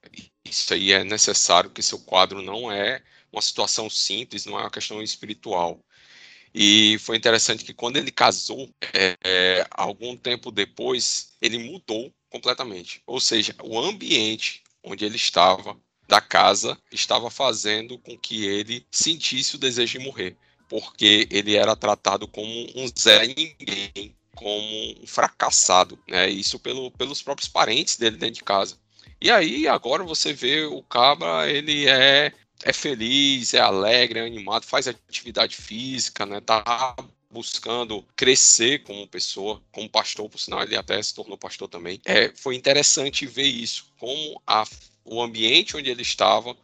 isso 0.46 0.74
aí 0.74 0.92
é 0.92 1.04
necessário, 1.04 1.70
porque 1.70 1.82
seu 1.82 2.00
quadro 2.00 2.42
não 2.42 2.72
é 2.72 3.02
uma 3.32 3.42
situação 3.42 3.90
simples, 3.90 4.46
não 4.46 4.58
é 4.60 4.64
uma 4.64 4.72
questão 4.72 5.02
espiritual. 5.02 5.84
E 6.54 6.98
foi 7.00 7.16
interessante 7.16 7.64
que 7.64 7.74
quando 7.74 7.98
ele 7.98 8.12
casou, 8.12 8.70
é, 8.94 9.18
é, 9.24 9.68
algum 9.72 10.18
tempo 10.18 10.52
depois, 10.52 11.34
ele 11.42 11.58
mudou 11.58 12.14
completamente. 12.30 13.02
Ou 13.08 13.20
seja, 13.20 13.56
o 13.64 13.80
ambiente 13.80 14.64
onde 14.84 15.06
ele 15.06 15.16
estava, 15.16 15.80
da 16.08 16.20
casa, 16.20 16.78
estava 16.92 17.30
fazendo 17.30 17.98
com 17.98 18.18
que 18.18 18.46
ele 18.46 18.86
sentisse 18.92 19.56
o 19.56 19.60
desejo 19.60 19.98
de 19.98 20.06
morrer. 20.06 20.38
Porque 20.68 21.28
ele 21.32 21.56
era 21.56 21.76
tratado 21.76 22.28
como 22.28 22.52
um 22.76 22.86
Zé 22.98 23.28
Ninguém 23.28 24.16
como 24.42 25.04
um 25.04 25.06
fracassado, 25.06 26.00
né? 26.08 26.28
Isso 26.28 26.58
pelo, 26.60 26.90
pelos 26.92 27.22
próprios 27.22 27.48
parentes 27.48 27.96
dele 27.96 28.18
dentro 28.18 28.36
de 28.36 28.44
casa. 28.44 28.76
E 29.22 29.30
aí 29.30 29.68
agora 29.68 30.04
você 30.04 30.34
vê 30.34 30.66
o 30.66 30.82
Cabra, 30.82 31.50
ele 31.50 31.88
é 31.88 32.34
é 32.64 32.74
feliz, 32.74 33.54
é 33.54 33.60
alegre, 33.60 34.20
é 34.20 34.26
animado, 34.26 34.66
faz 34.66 34.88
atividade 34.88 35.56
física, 35.56 36.26
né? 36.26 36.40
Tá 36.42 36.96
buscando 37.30 38.06
crescer 38.16 38.84
como 38.84 39.08
pessoa, 39.08 39.62
como 39.72 39.90
pastor, 39.90 40.30
por 40.30 40.40
sinal, 40.40 40.62
ele 40.64 40.76
até 40.76 41.02
se 41.02 41.16
tornou 41.16 41.38
pastor 41.38 41.68
também. 41.68 42.00
É, 42.06 42.32
foi 42.36 42.56
interessante 42.56 43.26
ver 43.26 43.48
isso, 43.48 43.88
como 43.98 44.42
a, 44.46 44.64
o 45.06 45.22
ambiente 45.22 45.78
onde 45.78 45.90
ele 45.90 46.02
estava 46.02 46.56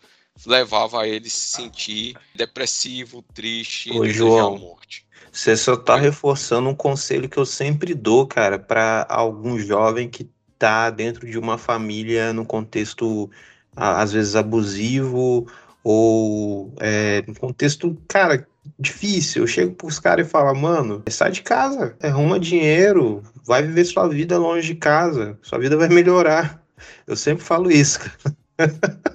levava 0.45 1.08
ele 1.08 1.28
a 1.28 1.32
se 1.32 1.47
sentir 1.47 2.16
depressivo, 2.36 3.24
triste 3.34 3.89
Ô, 3.91 4.04
e 4.04 4.08
desejar 4.08 4.28
João. 4.28 4.56
a 4.56 4.60
morte. 4.60 5.07
Você 5.38 5.56
só 5.56 5.78
tá 5.78 5.96
reforçando 5.96 6.68
um 6.68 6.74
conselho 6.74 7.30
que 7.30 7.38
eu 7.38 7.46
sempre 7.46 7.94
dou, 7.94 8.26
cara, 8.26 8.58
para 8.58 9.06
algum 9.08 9.60
jovem 9.60 10.10
que 10.10 10.28
tá 10.58 10.90
dentro 10.90 11.30
de 11.30 11.38
uma 11.38 11.60
família 11.60 12.34
num 12.34 12.44
contexto 12.44 13.30
às 13.76 14.12
vezes 14.12 14.36
abusivo 14.36 15.46
ou 15.84 16.74
é, 16.80 17.22
contexto, 17.40 17.96
cara, 18.08 18.48
difícil. 18.80 19.44
Eu 19.44 19.48
chego 19.48 19.76
pros 19.76 20.00
caras 20.00 20.26
e 20.26 20.30
falo, 20.30 20.60
mano, 20.60 21.04
sai 21.08 21.30
de 21.30 21.44
casa, 21.44 21.96
arruma 22.02 22.40
dinheiro, 22.40 23.22
vai 23.46 23.62
viver 23.62 23.86
sua 23.86 24.08
vida 24.08 24.40
longe 24.40 24.70
de 24.70 24.76
casa, 24.76 25.38
sua 25.44 25.60
vida 25.60 25.78
vai 25.78 25.88
melhorar. 25.88 26.64
Eu 27.06 27.16
sempre 27.16 27.44
falo 27.44 27.70
isso, 27.70 28.00
cara. 28.00 28.36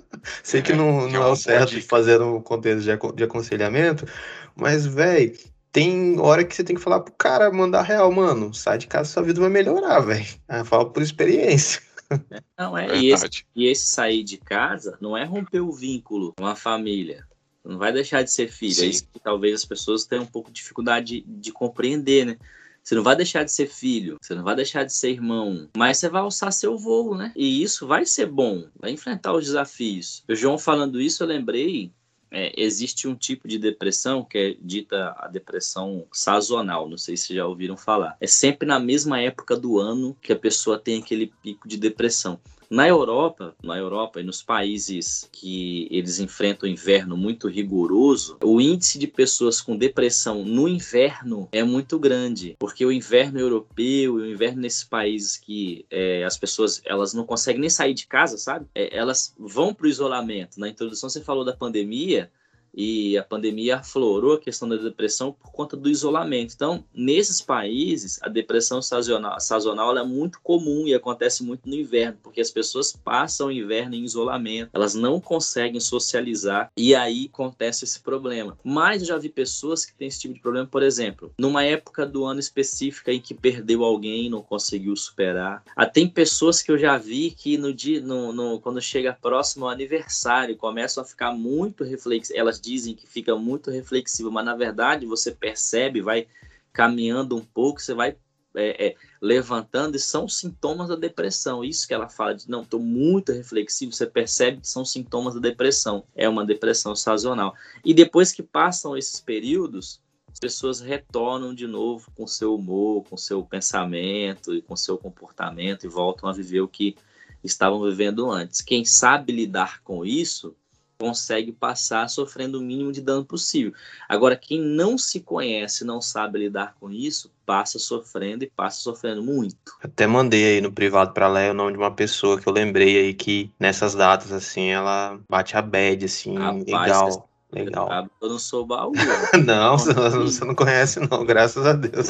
Sei 0.44 0.62
que 0.62 0.70
É, 0.70 0.76
não, 0.78 1.08
é 1.08 1.10
não 1.10 1.16
é 1.16 1.26
uma 1.26 1.30
o 1.30 1.36
certo 1.36 1.82
fazer 1.82 2.20
no 2.20 2.40
contexto 2.40 3.12
de 3.12 3.24
aconselhamento, 3.24 4.06
mas, 4.54 4.86
velho, 4.86 5.32
tem 5.72 6.20
hora 6.20 6.44
que 6.44 6.54
você 6.54 6.62
tem 6.62 6.76
que 6.76 6.82
falar 6.82 7.00
pro 7.00 7.14
cara 7.14 7.50
mandar 7.50 7.82
real, 7.82 8.12
mano. 8.12 8.52
Sai 8.52 8.76
de 8.76 8.86
casa, 8.86 9.10
sua 9.10 9.22
vida 9.22 9.40
vai 9.40 9.48
melhorar, 9.48 10.00
velho. 10.00 10.26
Eu 10.48 10.64
falo 10.64 10.90
por 10.90 11.02
experiência. 11.02 11.80
Não 12.58 12.76
é, 12.76 12.94
e 12.98 13.10
esse, 13.10 13.26
e 13.56 13.66
esse 13.66 13.86
sair 13.86 14.22
de 14.22 14.36
casa 14.36 14.98
não 15.00 15.16
é 15.16 15.24
romper 15.24 15.60
o 15.60 15.72
vínculo 15.72 16.34
com 16.36 16.46
a 16.46 16.54
família. 16.54 17.26
Não 17.64 17.78
vai 17.78 17.90
deixar 17.90 18.22
de 18.22 18.30
ser 18.30 18.48
filho. 18.48 18.74
Sim. 18.74 18.84
É 18.84 18.88
isso 18.88 19.06
que 19.10 19.18
talvez 19.18 19.54
as 19.54 19.64
pessoas 19.64 20.04
tenham 20.04 20.24
um 20.24 20.26
pouco 20.26 20.50
de 20.50 20.56
dificuldade 20.56 21.22
de, 21.22 21.24
de 21.26 21.52
compreender, 21.52 22.26
né? 22.26 22.36
Você 22.82 22.94
não 22.94 23.02
vai 23.02 23.14
deixar 23.14 23.44
de 23.44 23.52
ser 23.52 23.66
filho, 23.68 24.18
você 24.20 24.34
não 24.34 24.42
vai 24.42 24.56
deixar 24.56 24.84
de 24.84 24.92
ser 24.92 25.10
irmão, 25.10 25.68
mas 25.76 25.98
você 25.98 26.08
vai 26.08 26.20
alçar 26.20 26.52
seu 26.52 26.76
voo, 26.76 27.16
né? 27.16 27.32
E 27.36 27.62
isso 27.62 27.86
vai 27.86 28.04
ser 28.04 28.26
bom, 28.26 28.66
vai 28.78 28.90
enfrentar 28.90 29.32
os 29.32 29.44
desafios. 29.44 30.24
O 30.28 30.34
João 30.34 30.58
falando 30.58 31.00
isso, 31.00 31.22
eu 31.22 31.28
lembrei, 31.28 31.92
é, 32.32 32.52
existe 32.56 33.06
um 33.06 33.14
tipo 33.14 33.46
de 33.46 33.58
depressão 33.58 34.24
que 34.24 34.38
é 34.38 34.56
dita 34.60 35.14
a 35.18 35.28
depressão 35.28 36.04
sazonal, 36.12 36.88
não 36.88 36.98
sei 36.98 37.16
se 37.16 37.34
já 37.34 37.46
ouviram 37.46 37.76
falar. 37.76 38.16
É 38.20 38.26
sempre 38.26 38.66
na 38.66 38.80
mesma 38.80 39.20
época 39.20 39.56
do 39.56 39.78
ano 39.78 40.16
que 40.20 40.32
a 40.32 40.36
pessoa 40.36 40.78
tem 40.78 41.00
aquele 41.00 41.32
pico 41.42 41.68
de 41.68 41.76
depressão. 41.76 42.40
Na 42.72 42.88
Europa, 42.88 43.54
na 43.62 43.76
Europa 43.76 44.18
e 44.18 44.22
nos 44.22 44.42
países 44.42 45.28
que 45.30 45.86
eles 45.90 46.18
enfrentam 46.20 46.66
o 46.66 46.72
inverno 46.72 47.18
muito 47.18 47.46
rigoroso, 47.46 48.38
o 48.42 48.62
índice 48.62 48.98
de 48.98 49.06
pessoas 49.06 49.60
com 49.60 49.76
depressão 49.76 50.42
no 50.42 50.66
inverno 50.66 51.46
é 51.52 51.62
muito 51.62 51.98
grande, 51.98 52.56
porque 52.58 52.86
o 52.86 52.90
inverno 52.90 53.38
europeu 53.38 54.18
e 54.18 54.22
o 54.22 54.26
inverno 54.26 54.62
nesses 54.62 54.84
países 54.84 55.36
que 55.36 55.84
é, 55.90 56.24
as 56.24 56.38
pessoas 56.38 56.80
elas 56.86 57.12
não 57.12 57.26
conseguem 57.26 57.60
nem 57.60 57.68
sair 57.68 57.92
de 57.92 58.06
casa, 58.06 58.38
sabe? 58.38 58.64
É, 58.74 58.96
elas 58.96 59.34
vão 59.38 59.74
para 59.74 59.84
o 59.84 59.90
isolamento. 59.90 60.58
Na 60.58 60.66
introdução 60.66 61.10
você 61.10 61.20
falou 61.20 61.44
da 61.44 61.54
pandemia 61.54 62.30
e 62.74 63.16
a 63.18 63.22
pandemia 63.22 63.76
aflorou 63.76 64.34
a 64.34 64.40
questão 64.40 64.68
da 64.68 64.76
depressão 64.76 65.32
por 65.32 65.52
conta 65.52 65.76
do 65.76 65.90
isolamento. 65.90 66.54
Então, 66.54 66.84
nesses 66.94 67.40
países, 67.40 68.18
a 68.22 68.28
depressão 68.28 68.80
sazonal, 68.80 69.38
sazonal 69.40 69.96
é 69.96 70.04
muito 70.04 70.40
comum 70.42 70.86
e 70.86 70.94
acontece 70.94 71.42
muito 71.42 71.68
no 71.68 71.74
inverno, 71.74 72.18
porque 72.22 72.40
as 72.40 72.50
pessoas 72.50 72.92
passam 72.92 73.48
o 73.48 73.52
inverno 73.52 73.94
em 73.94 74.04
isolamento, 74.04 74.70
elas 74.72 74.94
não 74.94 75.20
conseguem 75.20 75.80
socializar 75.80 76.70
e 76.76 76.94
aí 76.94 77.28
acontece 77.32 77.84
esse 77.84 78.00
problema. 78.00 78.58
Mas 78.64 79.02
eu 79.02 79.08
já 79.08 79.18
vi 79.18 79.28
pessoas 79.28 79.84
que 79.84 79.94
têm 79.94 80.08
esse 80.08 80.20
tipo 80.20 80.34
de 80.34 80.40
problema, 80.40 80.66
por 80.66 80.82
exemplo, 80.82 81.32
numa 81.38 81.64
época 81.64 82.06
do 82.06 82.24
ano 82.24 82.40
específica 82.40 83.12
em 83.12 83.20
que 83.20 83.34
perdeu 83.34 83.84
alguém 83.84 84.30
não 84.30 84.42
conseguiu 84.42 84.96
superar. 84.96 85.62
Ah, 85.76 85.86
tem 85.86 86.08
pessoas 86.08 86.62
que 86.62 86.70
eu 86.70 86.78
já 86.78 86.96
vi 86.96 87.30
que 87.30 87.56
no 87.58 87.72
dia, 87.72 88.00
no, 88.00 88.32
no- 88.32 88.60
quando 88.60 88.80
chega 88.80 89.12
próximo 89.20 89.66
ao 89.66 89.70
aniversário, 89.70 90.56
começam 90.56 91.02
a 91.02 91.06
ficar 91.06 91.32
muito 91.32 91.84
reflexivas. 91.84 92.38
Elas 92.38 92.60
dizem 92.62 92.94
que 92.94 93.06
fica 93.06 93.34
muito 93.36 93.70
reflexiva, 93.70 94.30
mas 94.30 94.44
na 94.44 94.54
verdade 94.54 95.04
você 95.04 95.32
percebe, 95.32 96.00
vai 96.00 96.28
caminhando 96.72 97.36
um 97.36 97.44
pouco, 97.44 97.80
você 97.80 97.92
vai 97.92 98.16
é, 98.54 98.88
é, 98.88 98.96
levantando 99.20 99.96
e 99.96 100.00
são 100.00 100.28
sintomas 100.28 100.88
da 100.88 100.96
depressão. 100.96 101.64
Isso 101.64 101.86
que 101.86 101.94
ela 101.94 102.08
fala 102.08 102.34
de 102.34 102.48
não, 102.48 102.62
estou 102.62 102.80
muito 102.80 103.32
reflexivo, 103.32 103.92
você 103.92 104.06
percebe 104.06 104.60
que 104.60 104.68
são 104.68 104.84
sintomas 104.84 105.34
da 105.34 105.40
depressão. 105.40 106.04
É 106.14 106.28
uma 106.28 106.44
depressão 106.44 106.94
sazonal. 106.94 107.54
E 107.84 107.92
depois 107.92 108.32
que 108.32 108.42
passam 108.42 108.96
esses 108.96 109.20
períodos, 109.20 110.00
as 110.30 110.38
pessoas 110.38 110.80
retornam 110.80 111.54
de 111.54 111.66
novo 111.66 112.10
com 112.14 112.26
seu 112.26 112.54
humor, 112.54 113.04
com 113.04 113.16
seu 113.16 113.42
pensamento 113.42 114.54
e 114.54 114.62
com 114.62 114.76
seu 114.76 114.96
comportamento 114.96 115.84
e 115.84 115.88
voltam 115.88 116.28
a 116.28 116.32
viver 116.32 116.60
o 116.60 116.68
que 116.68 116.96
estavam 117.42 117.82
vivendo 117.82 118.30
antes. 118.30 118.60
Quem 118.60 118.84
sabe 118.84 119.32
lidar 119.32 119.82
com 119.82 120.04
isso 120.04 120.54
consegue 121.02 121.50
passar 121.50 122.08
sofrendo 122.08 122.60
o 122.60 122.62
mínimo 122.62 122.92
de 122.92 123.00
dano 123.00 123.24
possível. 123.24 123.72
Agora, 124.08 124.36
quem 124.36 124.60
não 124.60 124.96
se 124.96 125.18
conhece, 125.18 125.84
não 125.84 126.00
sabe 126.00 126.38
lidar 126.38 126.76
com 126.78 126.92
isso, 126.92 127.28
passa 127.44 127.76
sofrendo 127.76 128.44
e 128.44 128.50
passa 128.54 128.80
sofrendo 128.80 129.20
muito. 129.20 129.56
Até 129.82 130.06
mandei 130.06 130.44
aí 130.54 130.60
no 130.60 130.70
privado 130.70 131.12
pra 131.12 131.26
Léa 131.26 131.50
o 131.50 131.54
nome 131.54 131.72
de 131.72 131.78
uma 131.78 131.90
pessoa 131.92 132.40
que 132.40 132.46
eu 132.46 132.52
lembrei 132.52 133.00
aí 133.00 133.14
que 133.14 133.50
nessas 133.58 133.96
datas, 133.96 134.30
assim, 134.30 134.68
ela 134.68 135.18
bate 135.28 135.56
a 135.56 135.62
bad, 135.62 136.04
assim, 136.04 136.38
Rapaz, 136.38 136.64
legal. 136.66 137.28
Legal. 137.52 138.06
Eu 138.20 138.28
não 138.28 138.38
sou 138.38 138.64
baú. 138.64 138.92
Não, 139.44 139.76
você 139.76 139.92
não- 139.92 140.10
você 140.22 140.44
não 140.44 140.54
conhece, 140.54 141.00
não, 141.00 141.22
graças 141.26 141.66
a 141.66 141.72
Deus. 141.74 142.06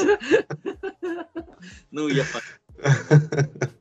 não 1.90 2.08
ia 2.10 2.24
fazer. 2.26 2.60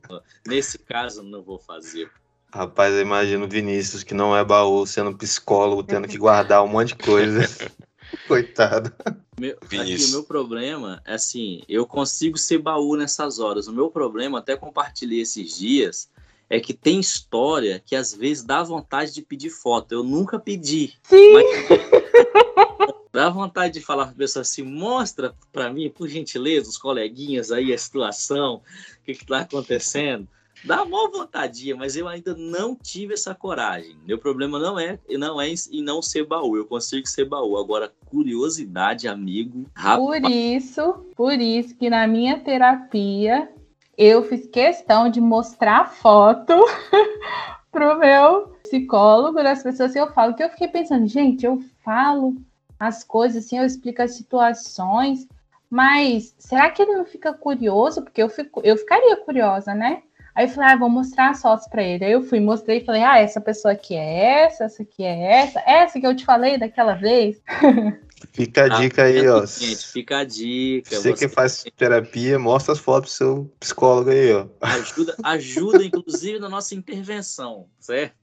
Nesse 0.46 0.78
caso, 0.78 1.22
não 1.22 1.42
vou 1.42 1.58
fazer. 1.58 2.10
Rapaz, 2.54 2.92
eu 2.92 3.00
imagino 3.00 3.46
o 3.46 3.48
Vinícius, 3.48 4.02
que 4.02 4.12
não 4.12 4.36
é 4.36 4.44
baú, 4.44 4.86
sendo 4.86 5.16
psicólogo, 5.16 5.82
tendo 5.82 6.06
que 6.06 6.18
guardar 6.18 6.62
um 6.62 6.68
monte 6.68 6.88
de 6.88 6.96
coisa. 6.96 7.48
Coitado. 8.28 8.92
Meu, 9.40 9.56
aqui, 9.56 9.68
Vinícius. 9.68 10.10
o 10.10 10.12
meu 10.12 10.24
problema 10.24 11.00
é 11.06 11.14
assim, 11.14 11.62
eu 11.66 11.86
consigo 11.86 12.36
ser 12.36 12.58
baú 12.58 12.94
nessas 12.94 13.38
horas. 13.38 13.68
O 13.68 13.72
meu 13.72 13.90
problema, 13.90 14.38
até 14.38 14.54
compartilhei 14.54 15.22
esses 15.22 15.56
dias, 15.56 16.10
é 16.50 16.60
que 16.60 16.74
tem 16.74 17.00
história 17.00 17.82
que 17.84 17.96
às 17.96 18.12
vezes 18.12 18.44
dá 18.44 18.62
vontade 18.62 19.14
de 19.14 19.22
pedir 19.22 19.48
foto. 19.48 19.92
Eu 19.92 20.04
nunca 20.04 20.38
pedi. 20.38 20.92
Sim. 21.04 21.32
Mas 21.32 21.46
dá 23.10 23.30
vontade 23.30 23.72
de 23.72 23.80
falar 23.80 24.04
para 24.04 24.12
a 24.12 24.18
pessoa 24.18 24.42
assim, 24.42 24.62
mostra 24.62 25.34
para 25.50 25.72
mim, 25.72 25.88
por 25.88 26.06
gentileza, 26.06 26.68
os 26.68 26.76
coleguinhas 26.76 27.50
aí, 27.50 27.72
a 27.72 27.78
situação, 27.78 28.56
o 28.56 29.04
que 29.06 29.12
está 29.12 29.40
acontecendo. 29.40 30.28
Dá 30.64 30.82
uma 30.82 31.10
vontade, 31.10 31.74
mas 31.74 31.96
eu 31.96 32.06
ainda 32.06 32.34
não 32.36 32.76
tive 32.76 33.14
essa 33.14 33.34
coragem. 33.34 33.96
Meu 34.06 34.18
problema 34.18 34.58
não 34.58 34.78
é 34.78 34.98
não 35.10 35.40
é 35.40 35.48
em 35.48 35.82
não 35.82 36.00
ser 36.00 36.24
baú. 36.24 36.56
Eu 36.56 36.64
consigo 36.64 37.06
ser 37.06 37.24
baú. 37.24 37.56
Agora, 37.56 37.92
curiosidade, 38.06 39.08
amigo, 39.08 39.66
rapaz, 39.74 39.98
Por 39.98 40.30
isso, 40.30 41.06
por 41.16 41.32
isso 41.32 41.74
que 41.76 41.90
na 41.90 42.06
minha 42.06 42.38
terapia 42.38 43.50
eu 43.96 44.22
fiz 44.24 44.46
questão 44.46 45.08
de 45.08 45.20
mostrar 45.20 45.92
foto 45.92 46.54
pro 47.70 47.98
meu 47.98 48.52
psicólogo 48.62 49.42
das 49.42 49.62
pessoas 49.62 49.92
que 49.92 50.00
eu 50.00 50.12
falo, 50.12 50.34
que 50.34 50.42
eu 50.42 50.50
fiquei 50.50 50.68
pensando, 50.68 51.06
gente, 51.06 51.44
eu 51.44 51.62
falo 51.84 52.36
as 52.78 53.04
coisas 53.04 53.44
assim, 53.44 53.58
eu 53.58 53.64
explico 53.64 54.02
as 54.02 54.14
situações, 54.14 55.26
mas 55.70 56.34
será 56.38 56.70
que 56.70 56.82
ele 56.82 56.94
não 56.94 57.04
fica 57.04 57.32
curioso? 57.32 58.02
Porque 58.02 58.22
eu, 58.22 58.28
fico, 58.28 58.60
eu 58.64 58.76
ficaria 58.76 59.16
curiosa, 59.16 59.74
né? 59.74 60.02
Aí 60.34 60.46
eu 60.46 60.48
falei, 60.48 60.70
ah, 60.70 60.76
vou 60.76 60.88
mostrar 60.88 61.30
as 61.30 61.42
fotos 61.42 61.68
para 61.68 61.82
ele. 61.82 62.04
Aí 62.04 62.12
eu 62.12 62.22
fui, 62.22 62.40
mostrei 62.40 62.78
e 62.78 62.84
falei, 62.84 63.02
ah, 63.02 63.18
essa 63.18 63.40
pessoa 63.40 63.72
aqui 63.72 63.94
é 63.94 64.44
essa, 64.44 64.64
essa 64.64 64.82
aqui 64.82 65.04
é 65.04 65.40
essa, 65.40 65.62
essa 65.66 66.00
que 66.00 66.06
eu 66.06 66.16
te 66.16 66.24
falei 66.24 66.56
daquela 66.56 66.94
vez. 66.94 67.42
Fica 68.32 68.64
a 68.64 68.68
dica 68.68 69.04
aí, 69.04 69.28
ó. 69.28 69.44
Gente, 69.44 69.86
fica 69.86 70.18
a 70.18 70.24
dica. 70.24 70.96
Você 70.96 71.12
que 71.12 71.28
faz 71.28 71.64
terapia, 71.76 72.38
mostra 72.38 72.72
as 72.72 72.78
fotos 72.78 73.10
pro 73.10 73.18
seu 73.18 73.52
psicólogo 73.60 74.10
aí, 74.10 74.32
ó. 74.32 74.46
ajuda, 74.60 75.16
ajuda, 75.22 75.84
inclusive, 75.84 76.38
na 76.38 76.48
nossa 76.48 76.74
intervenção, 76.74 77.66
certo? 77.78 78.14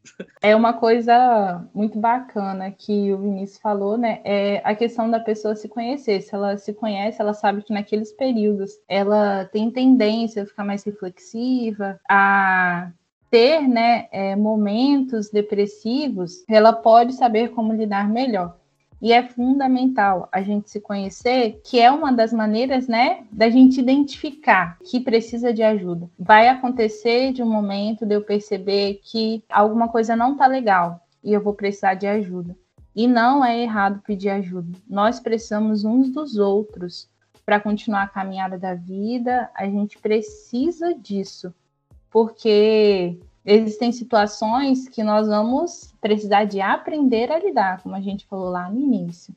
É 0.42 0.56
uma 0.56 0.74
coisa 0.74 1.64
muito 1.76 2.00
bacana 2.00 2.72
que 2.72 3.14
o 3.14 3.20
Vinícius 3.20 3.60
falou, 3.60 3.98
né? 3.98 4.20
É 4.24 4.62
a 4.64 4.74
questão 4.74 5.10
da 5.10 5.20
pessoa 5.20 5.56
se 5.56 5.68
conhecer. 5.68 6.22
Se 6.22 6.34
ela 6.34 6.58
se 6.58 6.74
conhece, 6.74 7.22
ela 7.22 7.34
sabe 7.34 7.62
que 7.62 7.74
naqueles 7.74 8.12
períodos 8.12 8.72
ela 8.88 9.46
tem 9.46 9.70
tendência 9.70 10.42
a 10.42 10.46
ficar 10.48 10.64
mais 10.64 10.84
reflexiva, 10.84 12.00
a 12.10 12.92
ter 13.30 13.68
né, 13.68 14.08
é, 14.12 14.36
momentos 14.36 15.30
depressivos, 15.30 16.44
ela 16.50 16.74
pode 16.74 17.14
saber 17.14 17.50
como 17.50 17.74
lidar 17.74 18.10
melhor. 18.10 18.59
E 19.02 19.14
é 19.14 19.24
fundamental 19.24 20.28
a 20.32 20.42
gente 20.42 20.70
se 20.70 20.82
conhecer, 20.82 21.62
que 21.64 21.80
é 21.80 21.90
uma 21.90 22.12
das 22.12 22.34
maneiras, 22.34 22.88
né, 22.88 23.24
da 23.32 23.50
gente 23.50 23.80
identificar 23.80 24.78
que 24.84 25.00
precisa 25.00 25.54
de 25.54 25.64
ajuda. 25.64 26.10
Vai 26.20 26.48
acontecer 26.50 27.32
de 27.32 27.42
um 27.42 27.50
momento 27.50 28.06
de 28.06 28.16
eu 28.16 28.22
perceber 28.22 29.00
que 29.04 29.44
alguma 29.50 29.88
coisa 29.88 30.16
não 30.16 30.36
tá 30.36 30.48
legal. 30.48 31.06
e 31.22 31.34
eu 31.34 31.42
vou 31.42 31.54
precisar 31.54 31.96
de 31.96 32.08
ajuda. 32.08 32.56
E 32.96 33.06
não 33.06 33.44
é 33.44 33.62
errado 33.62 34.02
pedir 34.06 34.30
ajuda. 34.30 34.78
Nós 34.90 35.20
precisamos 35.20 35.84
uns 35.84 36.10
dos 36.10 36.38
outros 36.38 37.10
para 37.46 37.60
continuar 37.60 38.04
a 38.04 38.08
caminhada 38.08 38.58
da 38.58 38.74
vida. 38.74 39.50
A 39.54 39.66
gente 39.66 39.98
precisa 39.98 40.94
disso, 40.94 41.54
porque 42.10 43.20
existem 43.46 43.92
situações 43.92 44.88
que 44.88 45.04
nós 45.04 45.28
vamos 45.28 45.94
precisar 46.02 46.46
de 46.46 46.62
aprender 46.62 47.32
a 47.32 47.40
lidar, 47.40 47.82
como 47.82 47.96
a 47.96 48.02
gente 48.02 48.26
falou 48.26 48.50
lá 48.50 48.70
no 48.70 48.80
início. 48.80 49.34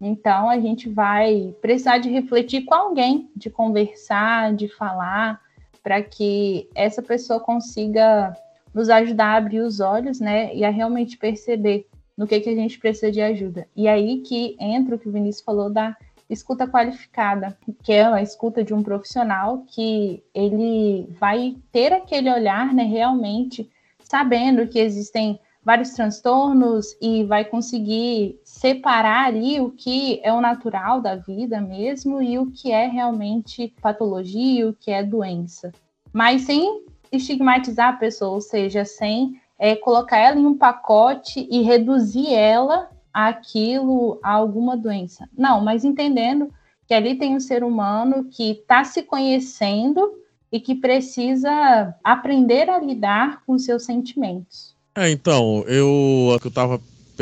Então 0.00 0.48
a 0.50 0.58
gente 0.58 0.88
vai 0.88 1.54
precisar 1.60 1.98
de 1.98 2.10
refletir 2.10 2.64
com 2.64 2.74
alguém, 2.74 3.30
de 3.36 3.48
conversar, 3.48 4.52
de 4.54 4.68
falar, 4.68 5.40
para 5.82 6.02
que 6.02 6.68
essa 6.74 7.00
pessoa 7.00 7.38
consiga 7.38 8.36
nos 8.74 8.88
ajudar 8.88 9.34
a 9.34 9.36
abrir 9.36 9.60
os 9.60 9.80
olhos, 9.80 10.18
né, 10.18 10.54
e 10.54 10.64
a 10.64 10.70
realmente 10.70 11.18
perceber 11.18 11.86
no 12.16 12.26
que, 12.26 12.40
que 12.40 12.48
a 12.48 12.54
gente 12.54 12.78
precisa 12.78 13.12
de 13.12 13.20
ajuda. 13.20 13.66
E 13.76 13.86
aí 13.86 14.20
que 14.20 14.56
entra 14.58 14.96
o 14.96 14.98
que 14.98 15.08
o 15.08 15.12
Vinícius 15.12 15.44
falou 15.44 15.70
da 15.70 15.96
escuta 16.32 16.66
qualificada, 16.66 17.56
que 17.82 17.92
é 17.92 18.04
a 18.04 18.22
escuta 18.22 18.64
de 18.64 18.72
um 18.72 18.82
profissional 18.82 19.64
que 19.68 20.22
ele 20.34 21.08
vai 21.20 21.56
ter 21.70 21.92
aquele 21.92 22.30
olhar, 22.30 22.72
né, 22.72 22.84
realmente 22.84 23.70
sabendo 24.02 24.66
que 24.66 24.78
existem 24.78 25.38
vários 25.64 25.90
transtornos 25.90 26.96
e 27.00 27.24
vai 27.24 27.44
conseguir 27.44 28.40
separar 28.44 29.26
ali 29.26 29.60
o 29.60 29.70
que 29.70 30.20
é 30.24 30.32
o 30.32 30.40
natural 30.40 31.00
da 31.00 31.14
vida 31.14 31.60
mesmo 31.60 32.20
e 32.20 32.38
o 32.38 32.50
que 32.50 32.72
é 32.72 32.86
realmente 32.86 33.72
patologia, 33.80 34.68
o 34.68 34.74
que 34.74 34.90
é 34.90 35.02
doença. 35.02 35.72
Mas 36.12 36.42
sem 36.42 36.84
estigmatizar 37.12 37.90
a 37.90 37.96
pessoa, 37.96 38.32
ou 38.32 38.40
seja, 38.40 38.84
sem 38.84 39.40
é, 39.58 39.76
colocar 39.76 40.18
ela 40.18 40.38
em 40.38 40.46
um 40.46 40.58
pacote 40.58 41.46
e 41.50 41.62
reduzir 41.62 42.34
ela 42.34 42.90
àquilo, 43.12 44.18
a 44.22 44.32
alguma 44.32 44.76
doença. 44.76 45.28
Não, 45.36 45.60
mas 45.60 45.84
entendendo 45.84 46.52
que 46.86 46.94
ali 46.94 47.14
tem 47.14 47.36
um 47.36 47.40
ser 47.40 47.62
humano 47.64 48.24
que 48.30 48.52
está 48.52 48.84
se 48.84 49.02
conhecendo 49.02 50.18
e 50.50 50.60
que 50.60 50.74
precisa 50.74 51.94
aprender 52.04 52.68
a 52.68 52.78
lidar 52.78 53.42
com 53.46 53.58
seus 53.58 53.84
sentimentos. 53.84 54.74
É, 54.94 55.10
então, 55.10 55.64
eu, 55.66 56.38
eu 56.44 56.50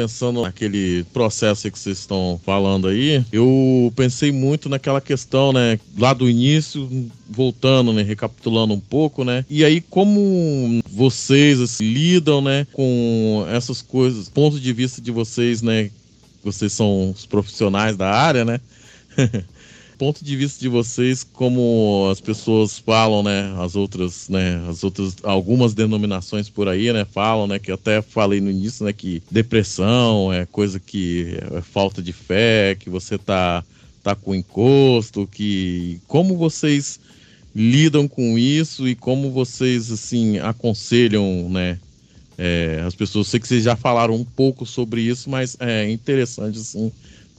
pensando 0.01 0.41
naquele 0.41 1.05
processo 1.13 1.71
que 1.71 1.79
vocês 1.79 1.99
estão 1.99 2.41
falando 2.43 2.89
aí, 2.89 3.23
eu 3.31 3.93
pensei 3.95 4.33
muito 4.33 4.67
naquela 4.67 4.99
questão, 4.99 5.53
né, 5.53 5.79
lá 5.99 6.15
do 6.15 6.29
início, 6.29 6.89
voltando, 7.29 7.93
né, 7.93 8.03
recapitulando 8.03 8.73
um 8.73 8.81
pouco, 8.81 9.25
né, 9.25 9.45
e 9.51 9.63
aí 9.63 9.83
como 9.83 10.81
vocês 10.91 11.61
assim, 11.61 11.85
lidam, 11.85 12.41
né, 12.41 12.67
com 12.73 13.45
essas 13.51 13.83
coisas, 13.83 14.31
ponto 14.31 14.59
de 14.59 14.73
vista 14.73 15.03
de 15.03 15.11
vocês, 15.11 15.61
né, 15.61 15.91
vocês 16.43 16.73
são 16.73 17.11
os 17.11 17.27
profissionais 17.27 17.95
da 17.95 18.11
área, 18.11 18.43
né, 18.43 18.59
ponto 20.01 20.25
de 20.25 20.35
vista 20.35 20.59
de 20.59 20.67
vocês, 20.67 21.23
como 21.23 22.09
as 22.11 22.23
pessoas 22.23 22.79
falam, 22.79 23.23
né, 23.23 23.55
as 23.59 23.77
outras, 23.77 24.31
né, 24.31 24.59
as 24.67 24.83
outras, 24.83 25.17
algumas 25.23 25.75
denominações 25.75 26.49
por 26.49 26.69
aí, 26.69 26.91
né, 26.91 27.05
falam, 27.05 27.47
né, 27.47 27.59
que 27.59 27.71
até 27.71 28.01
falei 28.01 28.41
no 28.41 28.51
início, 28.51 28.87
né, 28.87 28.95
que 28.95 29.23
depressão 29.31 30.33
é 30.33 30.47
coisa 30.47 30.81
que 30.81 31.37
é 31.55 31.61
falta 31.61 32.01
de 32.01 32.15
fé, 32.15 32.75
que 32.81 32.89
você 32.89 33.19
tá, 33.19 33.63
tá 34.03 34.15
com 34.15 34.35
encosto, 34.35 35.29
que 35.31 36.01
como 36.09 36.35
vocês 36.35 36.99
lidam 37.55 38.09
com 38.09 38.39
isso 38.39 38.89
e 38.89 38.95
como 38.95 39.31
vocês, 39.31 39.93
assim, 39.93 40.39
aconselham, 40.39 41.47
né, 41.51 41.79
é, 42.39 42.83
as 42.87 42.95
pessoas, 42.95 43.29
sei 43.29 43.39
que 43.39 43.47
vocês 43.47 43.65
já 43.65 43.77
falaram 43.77 44.15
um 44.15 44.25
pouco 44.25 44.65
sobre 44.65 45.03
isso, 45.03 45.29
mas 45.29 45.59
é 45.61 45.91
interessante, 45.91 46.59
assim, 46.59 46.91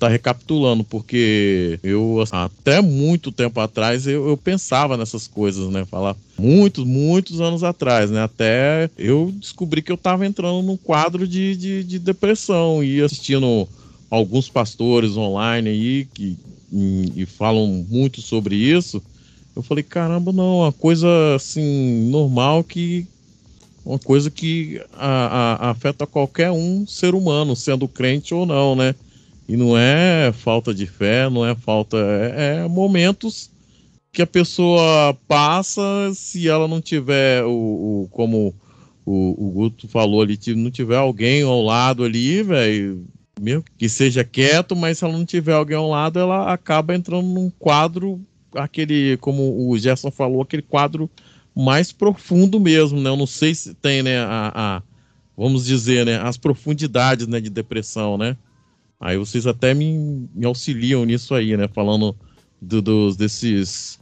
tá 0.02 0.08
recapitulando, 0.08 0.84
porque 0.84 1.80
eu, 1.84 2.24
até 2.32 2.82
muito 2.82 3.32
tempo 3.32 3.60
atrás, 3.60 4.08
eu, 4.08 4.28
eu, 4.30 4.36
pensava 4.36 4.98
nessas 4.98 5.28
coisas, 5.28 5.70
né? 5.70 5.86
Falar 5.86 6.16
muitos, 6.40 6.84
muitos 6.84 7.40
anos 7.40 7.64
atrás, 7.64 8.10
né? 8.10 8.24
Até 8.24 8.90
eu 8.98 9.32
descobri 9.32 9.84
que 9.84 9.92
eu 9.92 9.98
tava 9.98 10.26
entrando 10.26 10.64
num 10.64 10.76
quadro 10.76 11.28
de, 11.28 11.56
de, 11.56 11.84
de 11.84 12.00
depressão 12.00 12.84
e 12.84 13.00
assistindo 13.00 13.70
alguns 14.10 14.50
pastores 14.50 15.16
online 15.16 15.70
aí 15.70 16.08
que 16.12 16.36
e, 16.74 17.12
e 17.18 17.26
falam 17.28 17.86
muito 17.88 18.24
sobre 18.24 18.56
isso. 18.56 19.04
Eu 19.56 19.62
falei, 19.62 19.84
caramba, 19.84 20.32
não, 20.32 20.62
uma 20.62 20.72
coisa 20.72 21.08
assim, 21.36 22.10
normal 22.10 22.64
que. 22.64 23.06
Uma 23.86 24.00
coisa 24.00 24.32
que 24.32 24.82
a, 24.94 25.68
a, 25.68 25.70
afeta 25.72 26.08
qualquer 26.08 26.50
um 26.50 26.88
ser 26.88 27.14
humano, 27.14 27.56
sendo 27.56 27.88
crente 27.88 28.34
ou 28.34 28.48
não, 28.48 28.76
né? 28.76 28.96
E 29.48 29.58
não 29.58 29.78
é 29.78 30.32
falta 30.32 30.74
de 30.74 30.86
fé, 30.86 31.30
não 31.30 31.46
é 31.46 31.56
falta. 31.56 31.98
É, 31.98 32.64
é 32.64 32.68
momentos 32.68 33.52
que 34.12 34.22
a 34.22 34.28
pessoa 34.28 35.18
passa, 35.28 35.82
se 36.14 36.48
ela 36.48 36.68
não 36.68 36.82
tiver 36.82 37.44
o, 37.44 37.52
o 38.04 38.08
como 38.12 38.54
o, 39.06 39.48
o 39.48 39.52
Guto 39.52 39.88
falou 39.88 40.22
ali, 40.22 40.38
não 40.56 40.70
tiver 40.70 40.98
alguém 40.98 41.44
ao 41.44 41.62
lado 41.62 42.04
ali, 42.04 42.44
velho, 42.44 43.06
que 43.78 43.90
seja 43.90 44.24
quieto, 44.24 44.76
mas 44.76 44.98
se 44.98 45.06
ela 45.06 45.18
não 45.18 45.26
tiver 45.26 45.54
alguém 45.54 45.78
ao 45.78 45.90
lado, 45.90 46.20
ela 46.20 46.52
acaba 46.52 46.96
entrando 46.96 47.28
num 47.28 47.50
quadro, 47.50 48.22
aquele, 48.54 49.18
como 49.18 49.70
o 49.70 49.78
Gerson 49.78 50.12
falou, 50.12 50.42
aquele 50.42 50.62
quadro 50.62 51.10
mais 51.56 51.92
profundo 51.92 52.60
mesmo, 52.60 53.00
né? 53.00 53.10
Eu 53.10 53.18
não 53.18 53.28
sei 53.28 53.56
se 53.56 53.74
tem, 53.74 54.04
né, 54.04 54.20
a, 54.20 54.52
a 54.54 54.82
vamos 55.36 55.66
dizer, 55.66 56.06
né, 56.06 56.20
as 56.22 56.38
profundidades, 56.38 57.28
né, 57.28 57.40
de 57.40 57.50
depressão, 57.50 58.18
né? 58.18 58.38
Aí 59.02 59.18
vocês 59.18 59.48
até 59.48 59.74
me, 59.74 60.30
me 60.34 60.46
auxiliam 60.46 61.04
nisso 61.04 61.34
aí, 61.34 61.58
né? 61.58 61.68
Falando 61.68 62.16
do, 62.62 62.82
dos, 62.82 63.18
desses 63.18 64.00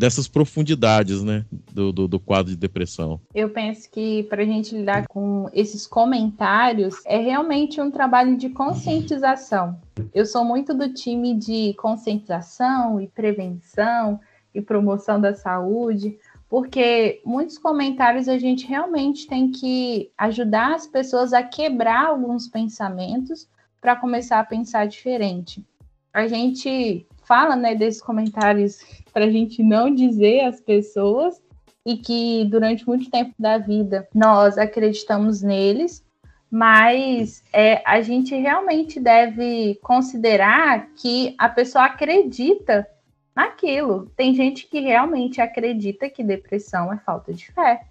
dessas 0.00 0.26
profundidades, 0.26 1.22
né, 1.22 1.44
do, 1.70 1.92
do, 1.92 2.08
do, 2.08 2.18
quadro 2.18 2.50
de 2.50 2.56
depressão. 2.56 3.20
Eu 3.34 3.50
penso 3.50 3.90
que 3.90 4.22
para 4.30 4.40
a 4.40 4.46
gente 4.46 4.74
lidar 4.74 5.06
com 5.06 5.50
esses 5.52 5.86
comentários 5.86 6.94
é 7.04 7.18
realmente 7.18 7.82
um 7.82 7.90
trabalho 7.90 8.34
de 8.38 8.48
conscientização. 8.48 9.78
Eu 10.14 10.24
sou 10.24 10.42
muito 10.42 10.72
do 10.72 10.90
time 10.94 11.34
de 11.34 11.74
conscientização 11.74 12.98
e 12.98 13.08
prevenção 13.08 14.18
e 14.54 14.62
promoção 14.62 15.20
da 15.20 15.34
saúde, 15.34 16.16
porque 16.48 17.20
muitos 17.22 17.58
comentários 17.58 18.26
a 18.26 18.38
gente 18.38 18.66
realmente 18.66 19.26
tem 19.26 19.50
que 19.50 20.10
ajudar 20.16 20.76
as 20.76 20.86
pessoas 20.86 21.34
a 21.34 21.42
quebrar 21.42 22.06
alguns 22.06 22.48
pensamentos 22.48 23.46
para 23.80 23.96
começar 23.96 24.40
a 24.40 24.44
pensar 24.44 24.86
diferente. 24.86 25.64
A 26.12 26.26
gente 26.26 27.06
fala, 27.24 27.54
né, 27.56 27.74
desses 27.74 28.02
comentários 28.02 28.80
para 29.12 29.24
a 29.24 29.30
gente 29.30 29.62
não 29.62 29.94
dizer 29.94 30.40
às 30.44 30.60
pessoas 30.60 31.40
e 31.86 31.96
que 31.96 32.44
durante 32.46 32.86
muito 32.86 33.10
tempo 33.10 33.34
da 33.38 33.58
vida 33.58 34.08
nós 34.14 34.58
acreditamos 34.58 35.40
neles, 35.40 36.04
mas 36.50 37.44
é, 37.52 37.80
a 37.86 38.00
gente 38.02 38.34
realmente 38.34 38.98
deve 38.98 39.76
considerar 39.82 40.88
que 40.96 41.34
a 41.38 41.48
pessoa 41.48 41.84
acredita 41.84 42.86
naquilo. 43.34 44.10
Tem 44.16 44.34
gente 44.34 44.66
que 44.66 44.80
realmente 44.80 45.40
acredita 45.40 46.10
que 46.10 46.24
depressão 46.24 46.92
é 46.92 46.98
falta 46.98 47.32
de 47.32 47.50
fé. 47.52 47.86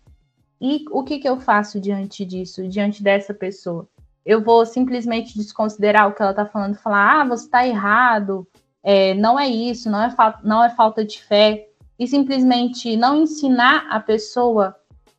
E 0.62 0.84
o 0.92 1.04
que, 1.04 1.20
que 1.20 1.30
eu 1.30 1.40
faço 1.40 1.80
diante 1.80 2.26
disso, 2.26 2.68
diante 2.68 3.02
dessa 3.02 3.34
pessoa? 3.34 3.88
Eu 4.26 4.44
vou 4.44 4.66
simplesmente 4.66 5.38
desconsiderar 5.38 6.08
o 6.08 6.14
que 6.14 6.22
ela 6.22 6.32
está 6.32 6.46
falando, 6.46 6.76
falar, 6.76 7.22
ah, 7.22 7.26
você 7.26 7.46
está 7.46 7.66
errado, 7.66 8.48
é, 8.84 9.14
não 9.14 9.40
é 9.40 9.48
isso, 9.48 9.90
não 9.90 10.04
é, 10.04 10.16
não 10.44 10.64
é 10.64 10.70
falta 10.70 11.04
de 11.04 11.22
fé, 11.24 11.68
e 11.98 12.08
simplesmente 12.08 12.96
não 12.96 13.24
ensinar 13.24 13.88
a 13.90 14.00
pessoa 14.00 14.76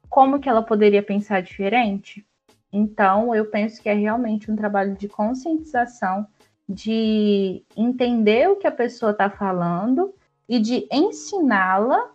como 0.08 0.40
que 0.40 0.48
ela 0.48 0.62
poderia 0.62 1.02
pensar 1.02 1.42
diferente. 1.42 2.26
Então, 2.72 3.34
eu 3.34 3.46
penso 3.46 3.82
que 3.82 3.88
é 3.88 3.94
realmente 3.94 4.50
um 4.50 4.56
trabalho 4.56 4.96
de 4.96 5.08
conscientização, 5.08 6.26
de 6.68 7.64
entender 7.76 8.48
o 8.48 8.56
que 8.56 8.66
a 8.66 8.72
pessoa 8.72 9.10
está 9.12 9.28
falando 9.28 10.14
e 10.48 10.58
de 10.58 10.86
ensiná-la 10.90 12.10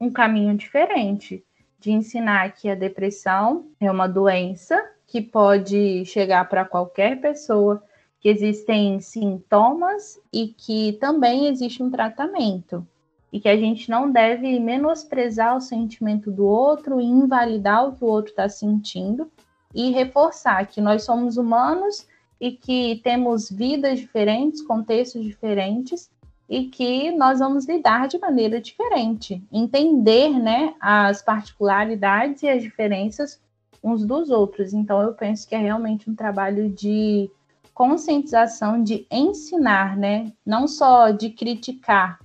um 0.00 0.10
caminho 0.10 0.56
diferente, 0.56 1.44
de 1.78 1.90
ensinar 1.90 2.52
que 2.52 2.68
a 2.68 2.74
depressão 2.74 3.68
é 3.80 3.90
uma 3.90 4.06
doença 4.06 4.80
que 5.06 5.20
pode 5.20 6.04
chegar 6.04 6.48
para 6.48 6.64
qualquer 6.64 7.20
pessoa, 7.20 7.82
que 8.20 8.28
existem 8.28 8.98
sintomas 9.00 10.20
e 10.32 10.48
que 10.48 10.94
também 10.94 11.46
existe 11.46 11.82
um 11.82 11.90
tratamento. 11.90 12.86
E 13.32 13.38
que 13.38 13.48
a 13.48 13.56
gente 13.56 13.90
não 13.90 14.10
deve 14.10 14.58
menosprezar 14.58 15.56
o 15.56 15.60
sentimento 15.60 16.30
do 16.30 16.44
outro 16.44 17.00
invalidar 17.00 17.86
o 17.86 17.92
que 17.92 18.04
o 18.04 18.08
outro 18.08 18.30
está 18.30 18.48
sentindo 18.48 19.30
e 19.74 19.90
reforçar 19.90 20.66
que 20.66 20.80
nós 20.80 21.04
somos 21.04 21.36
humanos 21.36 22.06
e 22.40 22.52
que 22.52 23.00
temos 23.04 23.50
vidas 23.50 23.98
diferentes, 23.98 24.62
contextos 24.62 25.24
diferentes 25.24 26.10
e 26.48 26.64
que 26.64 27.10
nós 27.12 27.40
vamos 27.40 27.66
lidar 27.66 28.08
de 28.08 28.18
maneira 28.18 28.60
diferente, 28.60 29.42
entender, 29.52 30.30
né, 30.30 30.74
as 30.80 31.20
particularidades 31.20 32.42
e 32.42 32.48
as 32.48 32.62
diferenças 32.62 33.40
uns 33.86 34.04
dos 34.04 34.30
outros. 34.30 34.74
Então, 34.74 35.00
eu 35.00 35.14
penso 35.14 35.48
que 35.48 35.54
é 35.54 35.58
realmente 35.58 36.10
um 36.10 36.14
trabalho 36.14 36.68
de 36.68 37.30
conscientização, 37.72 38.82
de 38.82 39.06
ensinar, 39.08 39.96
né? 39.96 40.32
Não 40.44 40.66
só 40.66 41.10
de 41.10 41.30
criticar. 41.30 42.18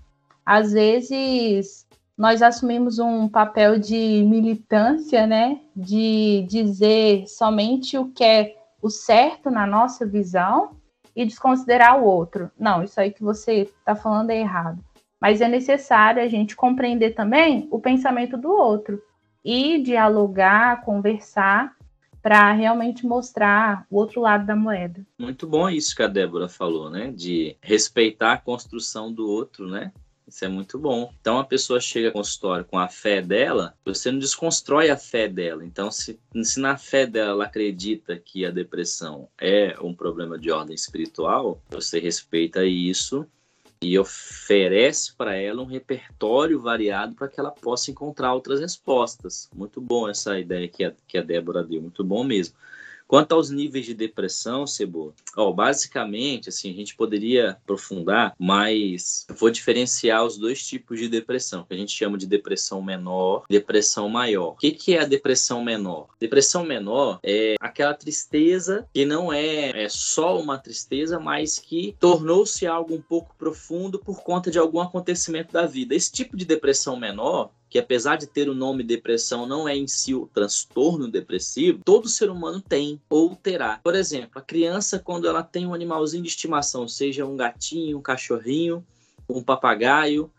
Às 0.43 0.71
vezes, 0.71 1.85
nós 2.17 2.41
assumimos 2.41 2.97
um 2.97 3.29
papel 3.29 3.77
de 3.77 4.25
militância, 4.27 5.27
né? 5.27 5.59
De 5.75 6.47
dizer 6.49 7.27
somente 7.27 7.95
o 7.95 8.07
que 8.07 8.23
é 8.23 8.55
o 8.81 8.89
certo 8.89 9.51
na 9.51 9.67
nossa 9.67 10.03
visão 10.03 10.71
e 11.15 11.25
desconsiderar 11.25 12.01
o 12.01 12.05
outro. 12.05 12.49
Não, 12.57 12.83
isso 12.83 12.99
aí 12.99 13.11
que 13.11 13.21
você 13.21 13.61
está 13.61 13.95
falando 13.95 14.31
é 14.31 14.39
errado. 14.39 14.83
Mas 15.19 15.41
é 15.41 15.47
necessário 15.47 16.23
a 16.23 16.27
gente 16.27 16.55
compreender 16.55 17.11
também 17.11 17.67
o 17.69 17.79
pensamento 17.79 18.35
do 18.35 18.49
outro 18.49 18.99
e 19.43 19.81
dialogar, 19.81 20.83
conversar 20.83 21.75
para 22.21 22.51
realmente 22.51 23.05
mostrar 23.05 23.85
o 23.89 23.97
outro 23.97 24.21
lado 24.21 24.45
da 24.45 24.55
moeda. 24.55 25.05
Muito 25.17 25.47
bom 25.47 25.67
isso 25.69 25.95
que 25.95 26.03
a 26.03 26.07
Débora 26.07 26.47
falou, 26.47 26.89
né? 26.89 27.11
De 27.11 27.57
respeitar 27.61 28.33
a 28.33 28.37
construção 28.37 29.11
do 29.11 29.27
outro, 29.27 29.67
né? 29.67 29.91
Isso 30.27 30.45
é 30.45 30.47
muito 30.47 30.79
bom. 30.79 31.11
Então 31.19 31.39
a 31.39 31.43
pessoa 31.43 31.81
chega 31.81 32.07
ao 32.07 32.13
consultório 32.13 32.63
com 32.63 32.79
a 32.79 32.87
fé 32.87 33.21
dela, 33.21 33.75
você 33.83 34.11
não 34.11 34.19
desconstrói 34.19 34.89
a 34.89 34.95
fé 34.95 35.27
dela. 35.27 35.65
Então, 35.65 35.91
se, 35.91 36.17
se 36.43 36.59
na 36.59 36.77
fé 36.77 37.05
dela 37.05 37.31
ela 37.31 37.45
acredita 37.45 38.15
que 38.17 38.45
a 38.45 38.51
depressão 38.51 39.27
é 39.37 39.75
um 39.81 39.93
problema 39.93 40.37
de 40.37 40.49
ordem 40.49 40.73
espiritual, 40.73 41.61
você 41.69 41.99
respeita 41.99 42.63
isso 42.63 43.27
e 43.81 43.97
oferece 43.97 45.13
para 45.13 45.35
ela 45.35 45.61
um 45.61 45.65
repertório 45.65 46.61
variado 46.61 47.15
para 47.15 47.27
que 47.27 47.39
ela 47.39 47.49
possa 47.49 47.89
encontrar 47.89 48.33
outras 48.33 48.59
respostas. 48.59 49.49
Muito 49.55 49.81
bom 49.81 50.07
essa 50.07 50.39
ideia 50.39 50.67
que 50.67 50.83
a, 50.83 50.93
que 51.07 51.17
a 51.17 51.23
Débora 51.23 51.63
deu, 51.63 51.81
muito 51.81 52.03
bom 52.03 52.23
mesmo. 52.23 52.55
Quanto 53.11 53.33
aos 53.33 53.49
níveis 53.49 53.85
de 53.85 53.93
depressão, 53.93 54.65
Cebola, 54.65 55.13
ó, 55.35 55.51
basicamente, 55.51 56.47
assim, 56.47 56.71
a 56.71 56.73
gente 56.73 56.95
poderia 56.95 57.49
aprofundar, 57.61 58.33
mas 58.39 59.27
vou 59.37 59.51
diferenciar 59.51 60.23
os 60.23 60.37
dois 60.37 60.65
tipos 60.65 60.97
de 60.97 61.09
depressão, 61.09 61.65
que 61.65 61.73
a 61.73 61.77
gente 61.77 61.91
chama 61.91 62.17
de 62.17 62.25
depressão 62.25 62.81
menor 62.81 63.43
depressão 63.49 64.07
maior. 64.07 64.51
O 64.51 64.55
que, 64.55 64.71
que 64.71 64.95
é 64.95 65.01
a 65.01 65.05
depressão 65.05 65.61
menor? 65.61 66.07
Depressão 66.17 66.63
menor 66.63 67.19
é 67.21 67.55
aquela 67.59 67.93
tristeza 67.93 68.87
que 68.93 69.03
não 69.03 69.33
é, 69.33 69.83
é 69.83 69.89
só 69.89 70.39
uma 70.39 70.57
tristeza, 70.57 71.19
mas 71.19 71.59
que 71.59 71.97
tornou-se 71.99 72.65
algo 72.65 72.95
um 72.95 73.01
pouco 73.01 73.35
profundo 73.37 73.99
por 73.99 74.23
conta 74.23 74.49
de 74.49 74.57
algum 74.57 74.79
acontecimento 74.79 75.51
da 75.51 75.65
vida. 75.65 75.93
Esse 75.93 76.13
tipo 76.13 76.37
de 76.37 76.45
depressão 76.45 76.95
menor 76.95 77.51
que 77.71 77.79
apesar 77.79 78.17
de 78.17 78.27
ter 78.27 78.49
o 78.49 78.53
nome 78.53 78.83
depressão, 78.83 79.45
não 79.45 79.67
é 79.67 79.73
em 79.73 79.87
si 79.87 80.13
o 80.13 80.27
transtorno 80.27 81.07
depressivo, 81.07 81.79
todo 81.85 82.09
ser 82.09 82.29
humano 82.29 82.59
tem 82.59 83.01
ou 83.09 83.33
terá. 83.33 83.79
Por 83.81 83.95
exemplo, 83.95 84.31
a 84.35 84.41
criança, 84.41 84.99
quando 84.99 85.25
ela 85.25 85.41
tem 85.41 85.65
um 85.65 85.73
animalzinho 85.73 86.21
de 86.21 86.27
estimação, 86.29 86.85
seja 86.85 87.25
um 87.25 87.37
gatinho, 87.37 87.97
um 87.97 88.01
cachorrinho, 88.01 88.85
um 89.27 89.41
papagaio, 89.41 90.29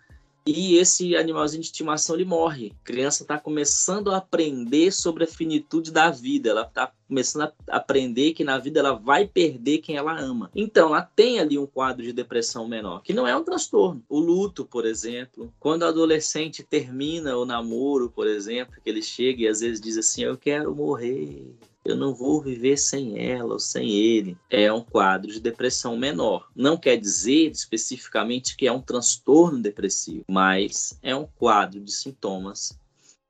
e 0.46 0.76
esse 0.76 1.16
animalzinho 1.16 1.60
de 1.60 1.66
estimação 1.66 2.16
ele 2.16 2.24
morre. 2.24 2.72
A 2.82 2.84
criança 2.84 3.22
está 3.22 3.38
começando 3.38 4.10
a 4.10 4.16
aprender 4.16 4.92
sobre 4.92 5.24
a 5.24 5.26
finitude 5.26 5.92
da 5.92 6.10
vida. 6.10 6.50
Ela 6.50 6.62
está 6.62 6.92
começando 7.06 7.52
a 7.68 7.76
aprender 7.76 8.32
que 8.32 8.42
na 8.42 8.58
vida 8.58 8.80
ela 8.80 8.92
vai 8.92 9.26
perder 9.26 9.78
quem 9.78 9.96
ela 9.96 10.18
ama. 10.18 10.50
Então, 10.54 10.88
ela 10.88 11.02
tem 11.02 11.38
ali 11.38 11.58
um 11.58 11.66
quadro 11.66 12.02
de 12.02 12.12
depressão 12.12 12.66
menor, 12.66 13.02
que 13.02 13.12
não 13.12 13.26
é 13.26 13.36
um 13.36 13.44
transtorno. 13.44 14.02
O 14.08 14.18
luto, 14.18 14.64
por 14.64 14.84
exemplo, 14.84 15.52
quando 15.60 15.82
o 15.82 15.86
adolescente 15.86 16.62
termina 16.62 17.36
o 17.36 17.44
namoro, 17.44 18.10
por 18.10 18.26
exemplo, 18.26 18.80
que 18.82 18.90
ele 18.90 19.02
chega 19.02 19.42
e 19.42 19.48
às 19.48 19.60
vezes 19.60 19.80
diz 19.80 19.96
assim: 19.96 20.24
Eu 20.24 20.36
quero 20.36 20.74
morrer 20.74 21.54
eu 21.84 21.96
não 21.96 22.14
vou 22.14 22.40
viver 22.40 22.76
sem 22.76 23.18
ela 23.18 23.54
ou 23.54 23.60
sem 23.60 23.90
ele. 23.90 24.36
É 24.48 24.72
um 24.72 24.82
quadro 24.82 25.30
de 25.30 25.40
depressão 25.40 25.96
menor. 25.96 26.48
Não 26.54 26.76
quer 26.76 26.96
dizer 26.96 27.50
especificamente 27.50 28.56
que 28.56 28.66
é 28.66 28.72
um 28.72 28.80
transtorno 28.80 29.60
depressivo, 29.60 30.24
mas 30.28 30.98
é 31.02 31.14
um 31.14 31.26
quadro 31.26 31.80
de 31.80 31.92
sintomas 31.92 32.80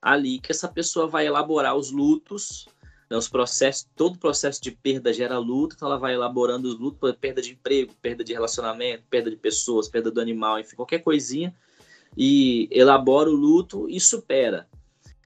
ali 0.02 0.40
que 0.40 0.50
essa 0.50 0.66
pessoa 0.66 1.06
vai 1.06 1.28
elaborar 1.28 1.76
os 1.76 1.92
lutos, 1.92 2.66
né, 3.08 3.16
os 3.16 3.28
processos, 3.28 3.86
todo 3.94 4.18
processo 4.18 4.60
de 4.60 4.72
perda 4.72 5.12
gera 5.12 5.38
luto, 5.38 5.76
então 5.76 5.86
ela 5.86 5.98
vai 5.98 6.14
elaborando 6.14 6.68
os 6.68 6.76
lutos, 6.76 7.14
perda 7.20 7.40
de 7.40 7.52
emprego, 7.52 7.94
perda 8.02 8.24
de 8.24 8.32
relacionamento, 8.32 9.04
perda 9.08 9.30
de 9.30 9.36
pessoas, 9.36 9.88
perda 9.88 10.10
do 10.10 10.20
animal, 10.20 10.58
enfim, 10.58 10.74
qualquer 10.74 10.98
coisinha, 10.98 11.54
e 12.16 12.68
elabora 12.72 13.30
o 13.30 13.34
luto 13.34 13.88
e 13.88 14.00
supera. 14.00 14.68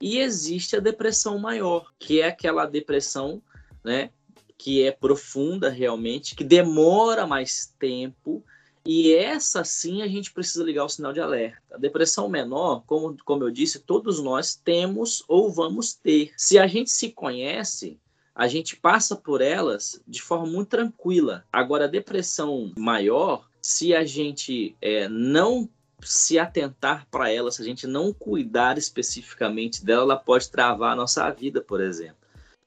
E 0.00 0.18
existe 0.18 0.76
a 0.76 0.80
depressão 0.80 1.38
maior, 1.38 1.92
que 1.98 2.20
é 2.20 2.28
aquela 2.28 2.66
depressão, 2.66 3.42
né, 3.84 4.10
que 4.58 4.82
é 4.82 4.90
profunda 4.90 5.68
realmente, 5.68 6.34
que 6.34 6.44
demora 6.44 7.26
mais 7.26 7.72
tempo, 7.78 8.44
e 8.86 9.12
essa 9.14 9.64
sim 9.64 10.00
a 10.00 10.06
gente 10.06 10.32
precisa 10.32 10.62
ligar 10.62 10.84
o 10.84 10.88
sinal 10.88 11.12
de 11.12 11.20
alerta. 11.20 11.60
A 11.74 11.78
depressão 11.78 12.28
menor, 12.28 12.84
como, 12.86 13.16
como 13.24 13.42
eu 13.42 13.50
disse, 13.50 13.80
todos 13.80 14.22
nós 14.22 14.54
temos 14.54 15.24
ou 15.26 15.52
vamos 15.52 15.92
ter. 15.92 16.32
Se 16.36 16.56
a 16.56 16.68
gente 16.68 16.90
se 16.90 17.10
conhece, 17.10 17.98
a 18.32 18.46
gente 18.46 18.76
passa 18.76 19.16
por 19.16 19.40
elas 19.40 20.00
de 20.06 20.22
forma 20.22 20.46
muito 20.46 20.68
tranquila. 20.68 21.44
Agora, 21.52 21.86
a 21.86 21.88
depressão 21.88 22.72
maior, 22.76 23.48
se 23.60 23.92
a 23.92 24.04
gente 24.04 24.76
é, 24.80 25.08
não 25.08 25.68
se 26.00 26.38
atentar 26.38 27.06
para 27.10 27.30
ela, 27.30 27.50
se 27.50 27.62
a 27.62 27.64
gente 27.64 27.86
não 27.86 28.12
cuidar 28.12 28.78
especificamente 28.78 29.84
dela, 29.84 30.02
ela 30.02 30.16
pode 30.16 30.50
travar 30.50 30.92
a 30.92 30.96
nossa 30.96 31.28
vida, 31.30 31.60
por 31.60 31.80
exemplo. 31.80 32.16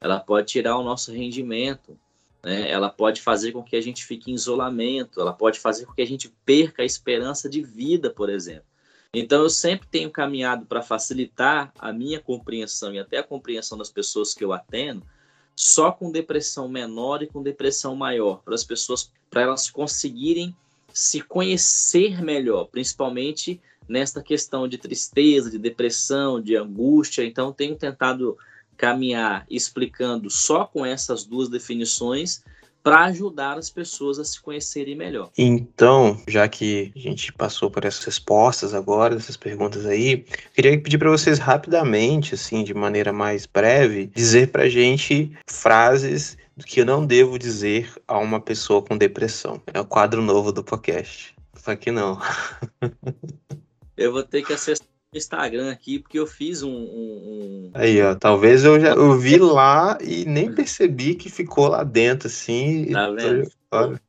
Ela 0.00 0.18
pode 0.18 0.48
tirar 0.48 0.76
o 0.76 0.82
nosso 0.82 1.12
rendimento, 1.12 1.96
né? 2.42 2.70
ela 2.70 2.88
pode 2.88 3.20
fazer 3.20 3.52
com 3.52 3.62
que 3.62 3.76
a 3.76 3.80
gente 3.80 4.04
fique 4.04 4.30
em 4.30 4.34
isolamento, 4.34 5.20
ela 5.20 5.32
pode 5.32 5.60
fazer 5.60 5.86
com 5.86 5.92
que 5.92 6.02
a 6.02 6.06
gente 6.06 6.32
perca 6.44 6.82
a 6.82 6.86
esperança 6.86 7.48
de 7.48 7.62
vida, 7.62 8.10
por 8.10 8.30
exemplo. 8.30 8.64
Então, 9.12 9.42
eu 9.42 9.50
sempre 9.50 9.88
tenho 9.88 10.10
caminhado 10.10 10.64
para 10.66 10.82
facilitar 10.82 11.72
a 11.78 11.92
minha 11.92 12.20
compreensão 12.20 12.94
e 12.94 12.98
até 12.98 13.18
a 13.18 13.24
compreensão 13.24 13.76
das 13.76 13.90
pessoas 13.90 14.32
que 14.32 14.44
eu 14.44 14.52
atendo, 14.52 15.04
só 15.56 15.90
com 15.90 16.12
depressão 16.12 16.68
menor 16.68 17.22
e 17.22 17.26
com 17.26 17.42
depressão 17.42 17.94
maior, 17.96 18.40
para 18.42 18.54
as 18.54 18.64
pessoas, 18.64 19.12
para 19.28 19.42
elas 19.42 19.68
conseguirem 19.68 20.56
se 20.92 21.20
conhecer 21.20 22.22
melhor, 22.22 22.66
principalmente 22.66 23.60
nesta 23.88 24.22
questão 24.22 24.68
de 24.68 24.78
tristeza, 24.78 25.50
de 25.50 25.58
depressão, 25.58 26.40
de 26.40 26.56
angústia. 26.56 27.24
Então, 27.24 27.52
tenho 27.52 27.76
tentado 27.76 28.36
caminhar 28.76 29.44
explicando 29.50 30.30
só 30.30 30.64
com 30.64 30.86
essas 30.86 31.24
duas 31.24 31.48
definições 31.48 32.42
para 32.82 33.04
ajudar 33.04 33.58
as 33.58 33.70
pessoas 33.70 34.18
a 34.18 34.24
se 34.24 34.40
conhecerem 34.40 34.94
melhor. 34.94 35.30
Então, 35.36 36.20
já 36.26 36.48
que 36.48 36.92
a 36.94 36.98
gente 36.98 37.32
passou 37.32 37.70
por 37.70 37.84
essas 37.84 38.04
respostas 38.04 38.74
agora, 38.74 39.16
essas 39.16 39.36
perguntas 39.36 39.86
aí, 39.86 40.24
queria 40.54 40.80
pedir 40.80 40.98
para 40.98 41.10
vocês 41.10 41.38
rapidamente, 41.38 42.34
assim, 42.34 42.64
de 42.64 42.74
maneira 42.74 43.12
mais 43.12 43.46
breve, 43.46 44.06
dizer 44.06 44.48
para 44.48 44.68
gente 44.68 45.32
frases 45.46 46.36
que 46.66 46.80
eu 46.80 46.84
não 46.84 47.06
devo 47.06 47.38
dizer 47.38 47.90
a 48.06 48.18
uma 48.18 48.40
pessoa 48.40 48.82
com 48.82 48.96
depressão. 48.96 49.60
É 49.72 49.80
o 49.80 49.84
quadro 49.84 50.22
novo 50.22 50.52
do 50.52 50.62
podcast. 50.62 51.34
Só 51.54 51.74
que 51.76 51.90
não. 51.90 52.18
eu 53.96 54.12
vou 54.12 54.22
ter 54.22 54.42
que 54.42 54.52
acessar 54.52 54.86
Instagram 55.14 55.72
aqui, 55.72 55.98
porque 55.98 56.18
eu 56.18 56.26
fiz 56.26 56.62
um. 56.62 56.70
um, 56.70 56.72
um... 56.72 57.70
Aí, 57.74 58.00
ó. 58.00 58.14
Talvez 58.14 58.64
eu 58.64 58.78
já 58.78 58.90
eu 58.90 59.18
vi 59.18 59.38
lá 59.42 59.98
e 60.00 60.24
nem 60.24 60.52
percebi 60.52 61.14
que 61.14 61.28
ficou 61.28 61.68
lá 61.68 61.82
dentro, 61.82 62.28
assim. 62.28 62.92
Tá 62.92 63.10
vendo? 63.10 63.50
Olha. 63.70 64.00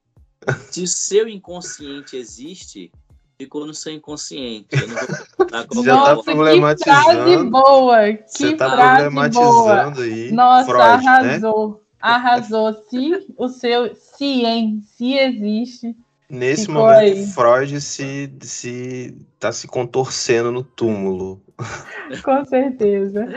Se 0.71 0.83
o 0.83 0.87
seu 0.87 1.27
inconsciente 1.27 2.15
existe, 2.15 2.91
ficou 3.37 3.65
no 3.65 3.73
seu 3.73 3.93
inconsciente. 3.93 4.67
Eu 4.71 4.87
não 4.87 5.65
vou 5.67 5.83
Já 5.85 6.03
tá 6.03 6.23
problematizando. 6.23 6.99
Que 6.99 7.13
frase 7.13 7.43
boa! 7.49 8.13
Que 8.13 8.23
Você 8.27 8.55
tá 8.55 8.95
problematizando 8.95 9.95
boa. 9.95 10.03
aí. 10.03 10.31
Nossa, 10.31 10.65
Freud, 10.65 11.07
arrasou. 11.07 11.69
Né? 11.69 11.77
Arrasou. 11.99 12.73
Se 12.89 13.27
o 13.37 13.47
seu 13.47 13.95
se 13.95 14.43
em 14.45 14.81
se 14.81 15.13
existe. 15.13 15.95
Nesse 16.31 16.69
momento, 16.69 16.97
aí. 16.97 17.27
Freud 17.27 17.81
se, 17.81 18.33
se 18.41 19.13
tá 19.37 19.51
se 19.51 19.67
contorcendo 19.67 20.49
no 20.49 20.63
túmulo. 20.63 21.41
Com 22.23 22.45
certeza. 22.45 23.27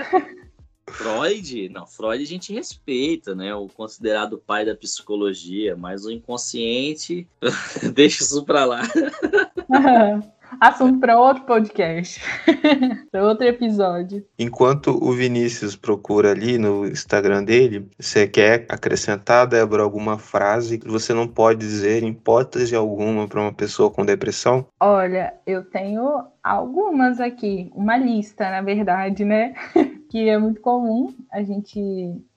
Freud, 0.89 1.69
não, 1.71 1.87
Freud 1.87 2.23
a 2.23 2.27
gente 2.27 2.53
respeita, 2.53 3.35
né? 3.35 3.53
O 3.53 3.67
considerado 3.67 4.39
pai 4.39 4.65
da 4.65 4.77
psicologia, 4.77 5.75
mas 5.77 6.05
o 6.05 6.11
inconsciente, 6.11 7.27
deixa 7.93 8.23
isso 8.23 8.45
pra 8.45 8.65
lá. 8.65 8.83
Assunto 10.61 10.99
para 10.99 11.19
outro 11.19 11.45
podcast, 11.45 12.21
para 13.11 13.25
outro 13.25 13.47
episódio. 13.47 14.25
Enquanto 14.39 14.99
o 15.03 15.13
Vinícius 15.13 15.77
procura 15.77 16.31
ali 16.31 16.59
no 16.59 16.87
Instagram 16.87 17.45
dele, 17.45 17.89
você 17.99 18.27
quer 18.27 18.67
acrescentar, 18.69 19.47
Débora, 19.47 19.83
alguma 19.83 20.19
frase 20.19 20.79
que 20.79 20.89
você 20.89 21.13
não 21.13 21.27
pode 21.27 21.61
dizer 21.61 22.03
em 22.03 22.09
hipótese 22.09 22.75
alguma 22.75 23.27
para 23.29 23.41
uma 23.41 23.53
pessoa 23.53 23.91
com 23.91 24.05
depressão? 24.05 24.67
Olha, 24.81 25.35
eu 25.47 25.65
tenho 25.65 26.25
algumas 26.43 27.21
aqui, 27.21 27.71
uma 27.75 27.97
lista, 27.97 28.51
na 28.51 28.63
verdade, 28.63 29.25
né? 29.25 29.55
que 30.11 30.29
é 30.29 30.39
muito 30.39 30.61
comum 30.61 31.13
a 31.33 31.43
gente 31.43 31.81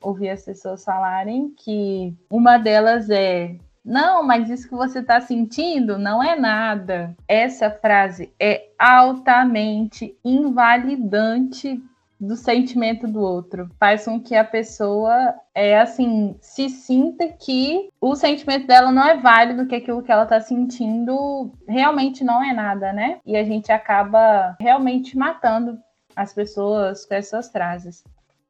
ouvir 0.02 0.30
as 0.30 0.44
pessoas 0.44 0.84
falarem 0.84 1.54
que 1.56 2.12
uma 2.30 2.58
delas 2.58 3.10
é 3.10 3.56
não, 3.88 4.22
mas 4.22 4.50
isso 4.50 4.68
que 4.68 4.76
você 4.76 5.00
está 5.00 5.22
sentindo 5.22 5.98
não 5.98 6.22
é 6.22 6.36
nada. 6.36 7.16
Essa 7.26 7.72
frase 7.72 8.34
é 8.38 8.68
altamente 8.78 10.14
invalidante 10.26 11.82
do 12.20 12.36
sentimento 12.36 13.08
do 13.08 13.22
outro. 13.22 13.70
Faz 13.80 14.04
com 14.04 14.20
que 14.20 14.36
a 14.36 14.44
pessoa 14.44 15.34
é 15.56 15.80
assim, 15.80 16.36
se 16.42 16.68
sinta 16.68 17.30
que 17.30 17.90
o 18.02 18.14
sentimento 18.14 18.68
dela 18.68 18.92
não 18.92 19.06
é 19.06 19.16
válido, 19.16 19.66
que 19.66 19.76
aquilo 19.76 20.04
que 20.04 20.12
ela 20.12 20.26
tá 20.26 20.42
sentindo 20.42 21.54
realmente 21.66 22.26
não 22.26 22.44
é 22.44 22.52
nada, 22.52 22.92
né? 22.92 23.22
E 23.26 23.38
a 23.38 23.44
gente 23.46 23.72
acaba 23.72 24.58
realmente 24.60 25.18
matando 25.18 25.80
as 26.14 26.34
pessoas 26.34 27.06
com 27.06 27.14
essas 27.14 27.50
frases. 27.50 28.04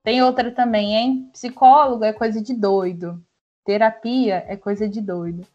Tem 0.03 0.23
outra 0.23 0.49
também, 0.49 0.95
hein? 0.95 1.29
Psicólogo 1.31 2.03
é 2.03 2.11
coisa 2.11 2.41
de 2.41 2.55
doido. 2.55 3.21
Terapia 3.67 4.45
é 4.47 4.55
coisa 4.55 4.87
de 4.87 5.01
doido. 5.01 5.45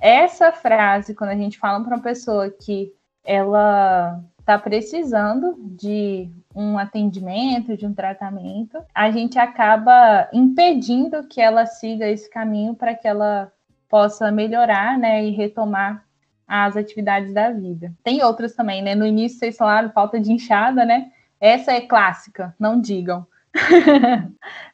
Essa 0.00 0.52
frase, 0.52 1.12
quando 1.12 1.30
a 1.30 1.36
gente 1.36 1.58
fala 1.58 1.82
para 1.82 1.96
uma 1.96 2.02
pessoa 2.02 2.48
que 2.48 2.94
ela 3.24 4.22
está 4.38 4.56
precisando 4.56 5.56
de 5.58 6.30
um 6.54 6.78
atendimento, 6.78 7.76
de 7.76 7.84
um 7.84 7.92
tratamento, 7.92 8.78
a 8.94 9.10
gente 9.10 9.40
acaba 9.40 10.28
impedindo 10.32 11.24
que 11.24 11.40
ela 11.40 11.66
siga 11.66 12.06
esse 12.06 12.30
caminho 12.30 12.76
para 12.76 12.94
que 12.94 13.08
ela 13.08 13.50
possa 13.88 14.30
melhorar, 14.30 14.96
né, 14.96 15.24
e 15.24 15.32
retomar 15.32 16.04
as 16.46 16.76
atividades 16.76 17.34
da 17.34 17.50
vida. 17.50 17.92
Tem 18.04 18.22
outras 18.22 18.54
também, 18.54 18.82
né? 18.82 18.94
No 18.94 19.04
início 19.04 19.40
vocês 19.40 19.56
falaram 19.56 19.90
falta 19.90 20.20
de 20.20 20.30
inchada, 20.30 20.84
né? 20.84 21.10
Essa 21.40 21.72
é 21.72 21.80
clássica, 21.80 22.54
não 22.56 22.80
digam. 22.80 23.26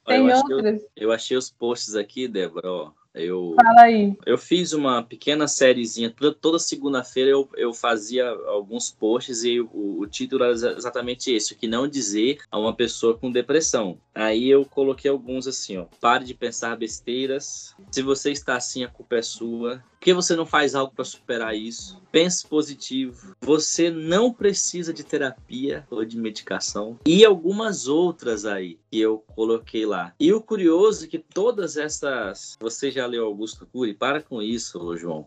Tem 0.07 0.29
eu 0.29 0.37
outras. 0.37 0.75
Achei, 0.77 0.89
eu, 0.97 1.13
achei 1.13 1.37
os 1.37 1.51
posts 1.51 1.95
aqui, 1.95 2.29
Débora, 2.29 2.71
ó. 2.71 2.93
Eu, 3.15 3.55
Fala 3.63 3.83
aí. 3.83 4.13
Eu 4.27 4.37
fiz 4.37 4.73
uma 4.73 5.03
pequena 5.03 5.47
sériezinha, 5.47 6.11
toda, 6.11 6.35
toda 6.35 6.59
segunda-feira 6.59 7.31
eu, 7.31 7.49
eu 7.57 7.73
fazia 7.73 8.29
alguns 8.29 8.91
posts 8.91 9.45
e 9.45 9.61
o, 9.61 10.01
o, 10.01 10.07
título 10.07 10.43
era 10.43 10.53
exatamente 10.53 11.33
esse, 11.33 11.53
o 11.53 11.57
que 11.57 11.69
não 11.69 11.87
dizer 11.87 12.39
a 12.51 12.59
uma 12.59 12.75
pessoa 12.75 13.17
com 13.17 13.31
depressão. 13.31 13.99
Aí 14.13 14.49
eu 14.49 14.65
coloquei 14.65 15.11
alguns 15.11 15.47
assim, 15.47 15.77
ó. 15.77 15.87
Pare 16.01 16.25
de 16.25 16.35
pensar 16.35 16.77
besteiras. 16.77 17.75
Se 17.91 18.03
você 18.03 18.33
está 18.33 18.57
assim, 18.57 18.85
a 18.85 18.89
culpa 18.89 19.17
é 19.17 19.23
sua. 19.23 19.83
Por 19.95 20.01
que 20.01 20.15
você 20.15 20.37
não 20.37 20.45
faz 20.45 20.75
algo 20.75 20.93
para 20.95 21.05
superar 21.05 21.57
isso? 21.57 22.01
Pense 22.13 22.47
positivo. 22.47 23.35
Você 23.41 23.91
não 23.91 24.33
precisa 24.33 24.93
de 24.93 25.03
terapia 25.03 25.87
ou 25.91 26.05
de 26.05 26.19
medicação. 26.19 26.99
E 27.07 27.25
algumas 27.25 27.89
outras 27.89 28.45
aí 28.45 28.79
que 28.91 29.01
eu 29.01 29.25
coloquei 29.35 29.87
lá. 29.87 30.15
E 30.21 30.33
o 30.33 30.43
curioso 30.43 31.07
é 31.07 31.09
que 31.09 31.19
todas 31.19 31.77
essas. 31.77 32.57
Você 32.61 32.91
já 32.91 33.04
leu 33.07 33.25
Augusto 33.27 33.67
Cury? 33.67 33.95
Para 33.95 34.23
com 34.23 34.43
isso, 34.43 34.97
João. 34.97 35.27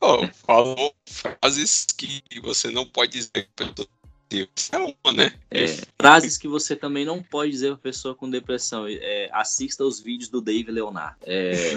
oh, 0.00 0.26
falou 0.28 0.94
frases 1.06 1.86
que 1.96 2.22
você 2.42 2.70
não 2.70 2.86
pode 2.86 3.12
dizer 3.12 3.48
é 4.72 4.78
uma, 4.78 5.12
né? 5.12 5.34
É, 5.50 5.66
frases 6.00 6.38
que 6.38 6.48
você 6.48 6.74
também 6.74 7.04
não 7.04 7.22
pode 7.22 7.50
dizer 7.50 7.72
para 7.72 7.76
pessoa 7.76 8.14
com 8.14 8.30
depressão. 8.30 8.86
É, 8.88 9.28
assista 9.32 9.84
os 9.84 10.00
vídeos 10.00 10.30
do 10.30 10.40
Dave 10.40 10.70
Leonard. 10.70 11.16
É... 11.22 11.76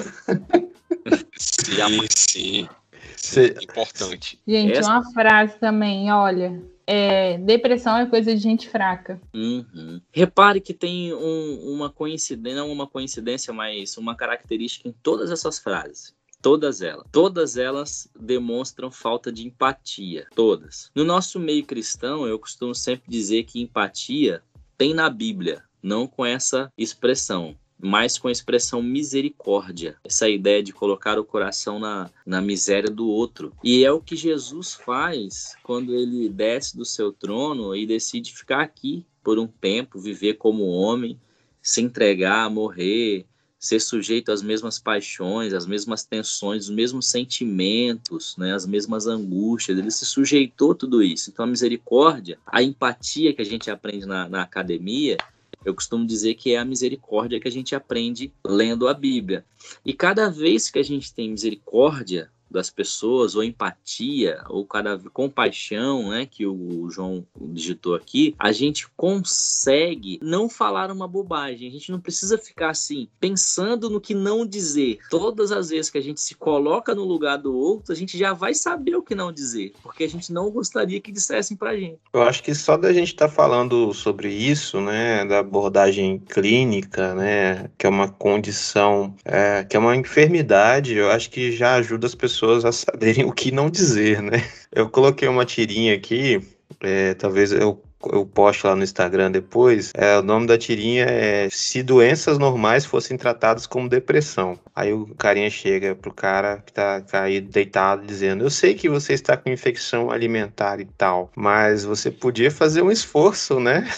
sim, 1.36 2.07
sim. 2.09 2.70
Cê... 3.18 3.55
Importante. 3.61 4.39
Gente, 4.47 4.74
Essa... 4.74 4.89
uma 4.89 5.11
frase 5.11 5.57
também, 5.59 6.11
olha. 6.11 6.63
É, 6.88 7.38
depressão 7.40 7.98
é 7.98 8.06
coisa 8.06 8.36
de 8.36 8.42
gente 8.42 8.70
fraca. 8.70 9.20
Uhum. 9.34 10.00
Repare 10.12 10.62
que 10.62 10.74
tem 10.74 11.14
um, 11.14 11.74
uma 11.74 11.90
coincidência, 11.90 12.60
não 12.60 12.72
uma 12.72 12.88
coincidência, 12.88 13.54
mas 13.54 13.98
uma 13.98 14.16
característica 14.16 14.88
em 14.88 14.92
todas 14.92 15.32
essas 15.32 15.58
frases. 15.58 16.14
Todas 16.42 16.82
elas. 16.82 17.08
Todas 17.12 17.58
elas 17.58 18.08
demonstram 18.20 18.92
falta 18.92 19.32
de 19.32 19.48
empatia. 19.48 20.28
Todas. 20.36 20.92
No 20.94 21.04
nosso 21.04 21.40
meio 21.40 21.66
cristão, 21.66 22.28
eu 22.28 22.38
costumo 22.38 22.76
sempre 22.76 23.10
dizer 23.10 23.46
que 23.46 23.60
empatia 23.60 24.44
tem 24.78 24.94
na 24.94 25.10
Bíblia, 25.10 25.64
não 25.82 26.06
com 26.06 26.26
essa 26.26 26.72
expressão 26.78 27.58
mas 27.80 28.18
com 28.18 28.28
a 28.28 28.32
expressão 28.32 28.82
misericórdia, 28.82 29.98
essa 30.04 30.30
ideia 30.30 30.64
de 30.64 30.74
colocar 30.74 31.20
o 31.20 31.26
coração 31.26 31.80
na, 31.80 32.10
na 32.26 32.42
miséria 32.42 32.90
do 32.90 33.08
outro. 33.08 33.54
E 33.64 33.84
é 33.84 33.92
o 33.92 34.02
que 34.02 34.16
Jesus 34.16 34.74
faz 34.74 35.56
quando 35.64 35.94
ele 35.94 36.30
desce 36.30 36.76
do 36.76 36.86
seu 36.86 37.12
trono 37.12 37.76
e 37.76 37.86
decide 37.86 38.34
ficar 38.34 38.62
aqui 38.62 39.06
por 39.24 39.38
um 39.40 39.48
tempo, 39.48 40.00
viver 40.00 40.36
como 40.36 40.68
homem, 40.68 41.20
se 41.62 41.82
entregar, 41.82 42.50
morrer, 42.50 43.26
ser 43.66 43.80
sujeito 43.80 44.32
às 44.32 44.44
mesmas 44.44 44.78
paixões, 44.78 45.52
às 45.54 45.66
mesmas 45.66 46.06
tensões, 46.06 46.66
os 46.66 46.70
mesmos 46.70 47.08
sentimentos, 47.08 48.36
né, 48.38 48.54
as 48.54 48.66
mesmas 48.66 49.08
angústias. 49.08 49.78
Ele 49.78 49.90
se 49.90 50.06
sujeitou 50.06 50.74
a 50.74 50.76
tudo 50.76 51.02
isso. 51.02 51.32
Então, 51.32 51.46
a 51.46 51.48
misericórdia, 51.48 52.38
a 52.46 52.62
empatia 52.62 53.34
que 53.34 53.42
a 53.42 53.46
gente 53.46 53.72
aprende 53.72 54.06
na, 54.06 54.30
na 54.30 54.44
academia, 54.44 55.18
eu 55.66 55.74
costumo 55.74 56.05
dizer 56.05 56.36
que 56.36 56.53
é 56.53 56.57
a 56.57 56.63
misericórdia 56.63 57.39
que 57.39 57.47
a 57.47 57.51
gente 57.51 57.76
aprende 57.76 58.32
lendo 58.45 58.88
a 58.88 58.93
Bíblia. 58.93 59.43
E 59.84 59.93
cada 59.93 60.30
vez 60.30 60.70
que 60.70 60.80
a 60.80 60.84
gente 60.84 61.13
tem 61.13 61.32
misericórdia 61.32 62.30
das 62.56 62.70
pessoas, 62.70 63.36
ou 63.36 63.43
empatia, 63.43 64.41
ou 64.49 64.66
cada 64.66 64.97
compaixão, 65.12 66.10
né, 66.10 66.26
que 66.26 66.45
o 66.45 66.89
João 66.89 67.26
digitou 67.39 67.93
aqui, 67.93 68.34
a 68.39 68.51
gente 68.51 68.88
consegue 68.95 70.18
não 70.22 70.49
falar 70.49 70.89
uma 70.89 71.08
bobagem. 71.08 71.68
A 71.68 71.72
gente 71.72 71.91
não 71.91 71.99
precisa 71.99 72.38
ficar 72.38 72.70
assim, 72.70 73.08
pensando 73.20 73.89
no 73.89 74.01
que 74.01 74.14
não 74.14 74.45
dizer. 74.45 74.99
Todas 75.10 75.51
as 75.51 75.70
vezes 75.70 75.91
que 75.91 75.97
a 75.97 76.01
gente 76.01 76.22
se 76.22 76.34
coloca 76.36 76.95
no 76.95 77.03
lugar 77.03 77.38
do 77.38 77.56
outro, 77.56 77.91
a 77.91 77.95
gente 77.95 78.18
já 78.18 78.34
vai 78.34 78.53
saber 78.53 78.95
o 78.95 79.03
que 79.03 79.14
não 79.14 79.32
dizer, 79.32 79.74
porque 79.84 80.03
a 80.03 80.10
gente 80.10 80.32
não 80.32 80.49
gostaria 80.49 81.01
que 81.01 81.12
dissessem 81.12 81.58
pra 81.58 81.76
gente. 81.76 81.99
Eu 82.14 82.24
acho 82.24 82.41
que 82.41 82.56
só 82.56 82.78
da 82.78 82.93
gente 82.93 83.10
estar 83.10 83.28
tá 83.28 83.34
falando 83.34 83.93
sobre 83.93 84.30
isso, 84.30 84.80
né, 84.80 85.26
da 85.26 85.39
abordagem 85.39 86.20
clínica, 86.20 87.14
né, 87.14 87.70
que 87.78 87.86
é 87.86 87.89
uma 87.89 88.08
condição, 88.08 89.14
é, 89.26 89.64
que 89.64 89.76
é 89.76 89.80
uma 89.80 89.95
enfermidade, 89.95 90.95
eu 90.95 91.12
acho 91.12 91.30
que 91.30 91.51
já 91.51 91.76
ajuda 91.76 92.08
as 92.08 92.16
pessoas 92.16 92.45
pessoas 92.46 92.66
a 92.66 92.72
saberem 92.72 93.26
o 93.26 93.32
que 93.32 93.52
não 93.52 93.70
dizer, 93.70 94.22
né? 94.22 94.43
Eu 94.72 94.89
coloquei 94.89 95.28
uma 95.28 95.46
tirinha 95.46 95.96
aqui, 95.96 96.39
é, 96.82 97.14
talvez 97.16 97.52
eu 97.52 97.82
eu 98.14 98.24
posto 98.24 98.68
lá 98.68 98.76
no 98.76 98.84
Instagram 98.84 99.32
depois. 99.32 99.91
É, 99.96 100.20
o 100.20 100.22
nome 100.22 100.46
da 100.46 100.60
tirinha 100.60 101.06
é 101.06 101.50
Se 101.50 101.82
doenças 101.82 102.38
normais 102.38 102.86
fossem 102.86 103.18
tratadas 103.18 103.66
como 103.66 103.89
depressão. 103.89 104.60
Aí 104.76 104.93
o 104.93 105.08
carinha 105.16 105.50
chega 105.50 105.96
pro 105.96 106.14
cara 106.14 106.58
que 106.64 106.72
tá 106.72 107.02
caído, 107.02 107.50
deitado, 107.50 108.06
dizendo: 108.06 108.43
Eu 108.43 108.52
sei 108.52 108.76
que 108.76 108.88
você 108.88 109.14
está 109.14 109.36
com 109.36 109.50
infecção 109.50 110.12
alimentar 110.12 110.80
e 110.80 110.86
tal, 110.86 111.32
mas 111.36 111.84
você 111.84 112.12
podia 112.12 112.52
fazer 112.52 112.84
um 112.84 112.91
esforço, 112.91 113.60
né? 113.60 113.89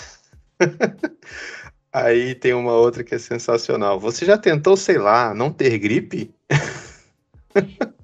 Aí 1.92 2.34
tem 2.34 2.54
uma 2.54 2.74
outra 2.74 3.04
que 3.04 3.16
é 3.16 3.20
sensacional. 3.20 4.00
Você 4.00 4.26
já 4.26 4.38
tentou, 4.38 4.78
sei 4.78 4.98
lá, 4.98 5.34
não 5.34 5.52
ter 5.52 5.78
gripe? 5.80 6.34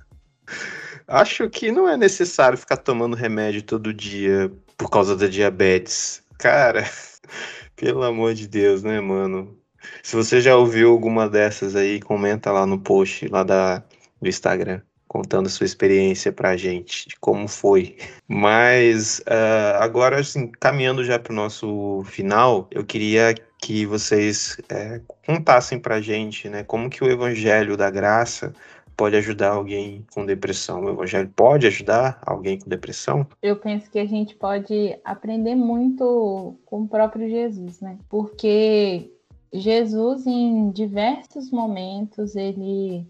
Acho 1.14 1.47
que 1.47 1.72
não 1.72 1.88
é 1.88 1.95
necessário 1.95 2.57
ficar 2.57 2.76
tomando 2.76 3.16
remédio 3.16 3.61
todo 3.61 3.93
dia 3.93 4.51
por 4.76 4.89
causa 4.89 5.16
da 5.16 5.28
diabetes. 5.28 6.24
Cara, 6.39 6.89
pelo 7.78 8.01
amor 8.01 8.34
de 8.34 8.47
Deus, 8.47 8.82
né, 8.82 8.99
mano? 8.99 9.55
Se 10.01 10.16
você 10.16 10.41
já 10.41 10.57
ouviu 10.57 10.89
alguma 10.89 11.30
dessas 11.30 11.76
aí, 11.76 12.01
comenta 12.01 12.51
lá 12.51 12.66
no 12.66 12.80
post 12.80 13.28
lá 13.28 13.43
da, 13.43 13.84
do 14.20 14.28
Instagram, 14.28 14.82
contando 15.07 15.49
sua 15.49 15.68
experiência 15.68 16.32
pra 16.32 16.57
gente, 16.57 17.07
de 17.07 17.16
como 17.18 17.47
foi. 17.47 17.95
Mas 18.28 19.20
uh, 19.20 19.78
agora, 19.82 20.20
assim, 20.20 20.51
caminhando 20.59 21.03
já 21.03 21.20
pro 21.20 21.32
nosso 21.32 22.03
final, 22.07 22.68
eu 22.72 22.84
queria 22.84 23.36
que 23.61 23.86
vocês 23.86 24.57
é, 24.68 24.99
contassem 25.28 25.78
pra 25.78 26.01
gente, 26.01 26.49
né, 26.49 26.64
como 26.64 26.89
que 26.89 27.03
o 27.03 27.07
Evangelho 27.07 27.78
da 27.78 27.91
Graça 27.91 28.51
pode 28.96 29.16
ajudar 29.16 29.52
alguém 29.52 30.06
com 30.14 30.26
depressão? 30.26 30.84
O 30.84 30.89
evangelho 30.89 31.32
pode 31.36 31.68
ajudar 31.68 32.22
alguém 32.26 32.60
com 32.60 32.70
depressão? 32.70 33.26
Eu 33.41 33.56
penso 33.56 33.89
que 33.89 34.00
a 34.00 34.06
gente 34.06 34.36
pode 34.36 34.98
aprender 35.04 35.56
muito 35.56 36.56
com 36.66 36.82
o 36.82 36.88
próprio 36.88 37.30
Jesus, 37.30 37.82
né? 37.82 37.98
Porque 38.10 39.12
Jesus, 39.54 40.26
em 40.26 40.72
diversos 40.72 41.52
momentos, 41.52 42.36
ele 42.36 43.08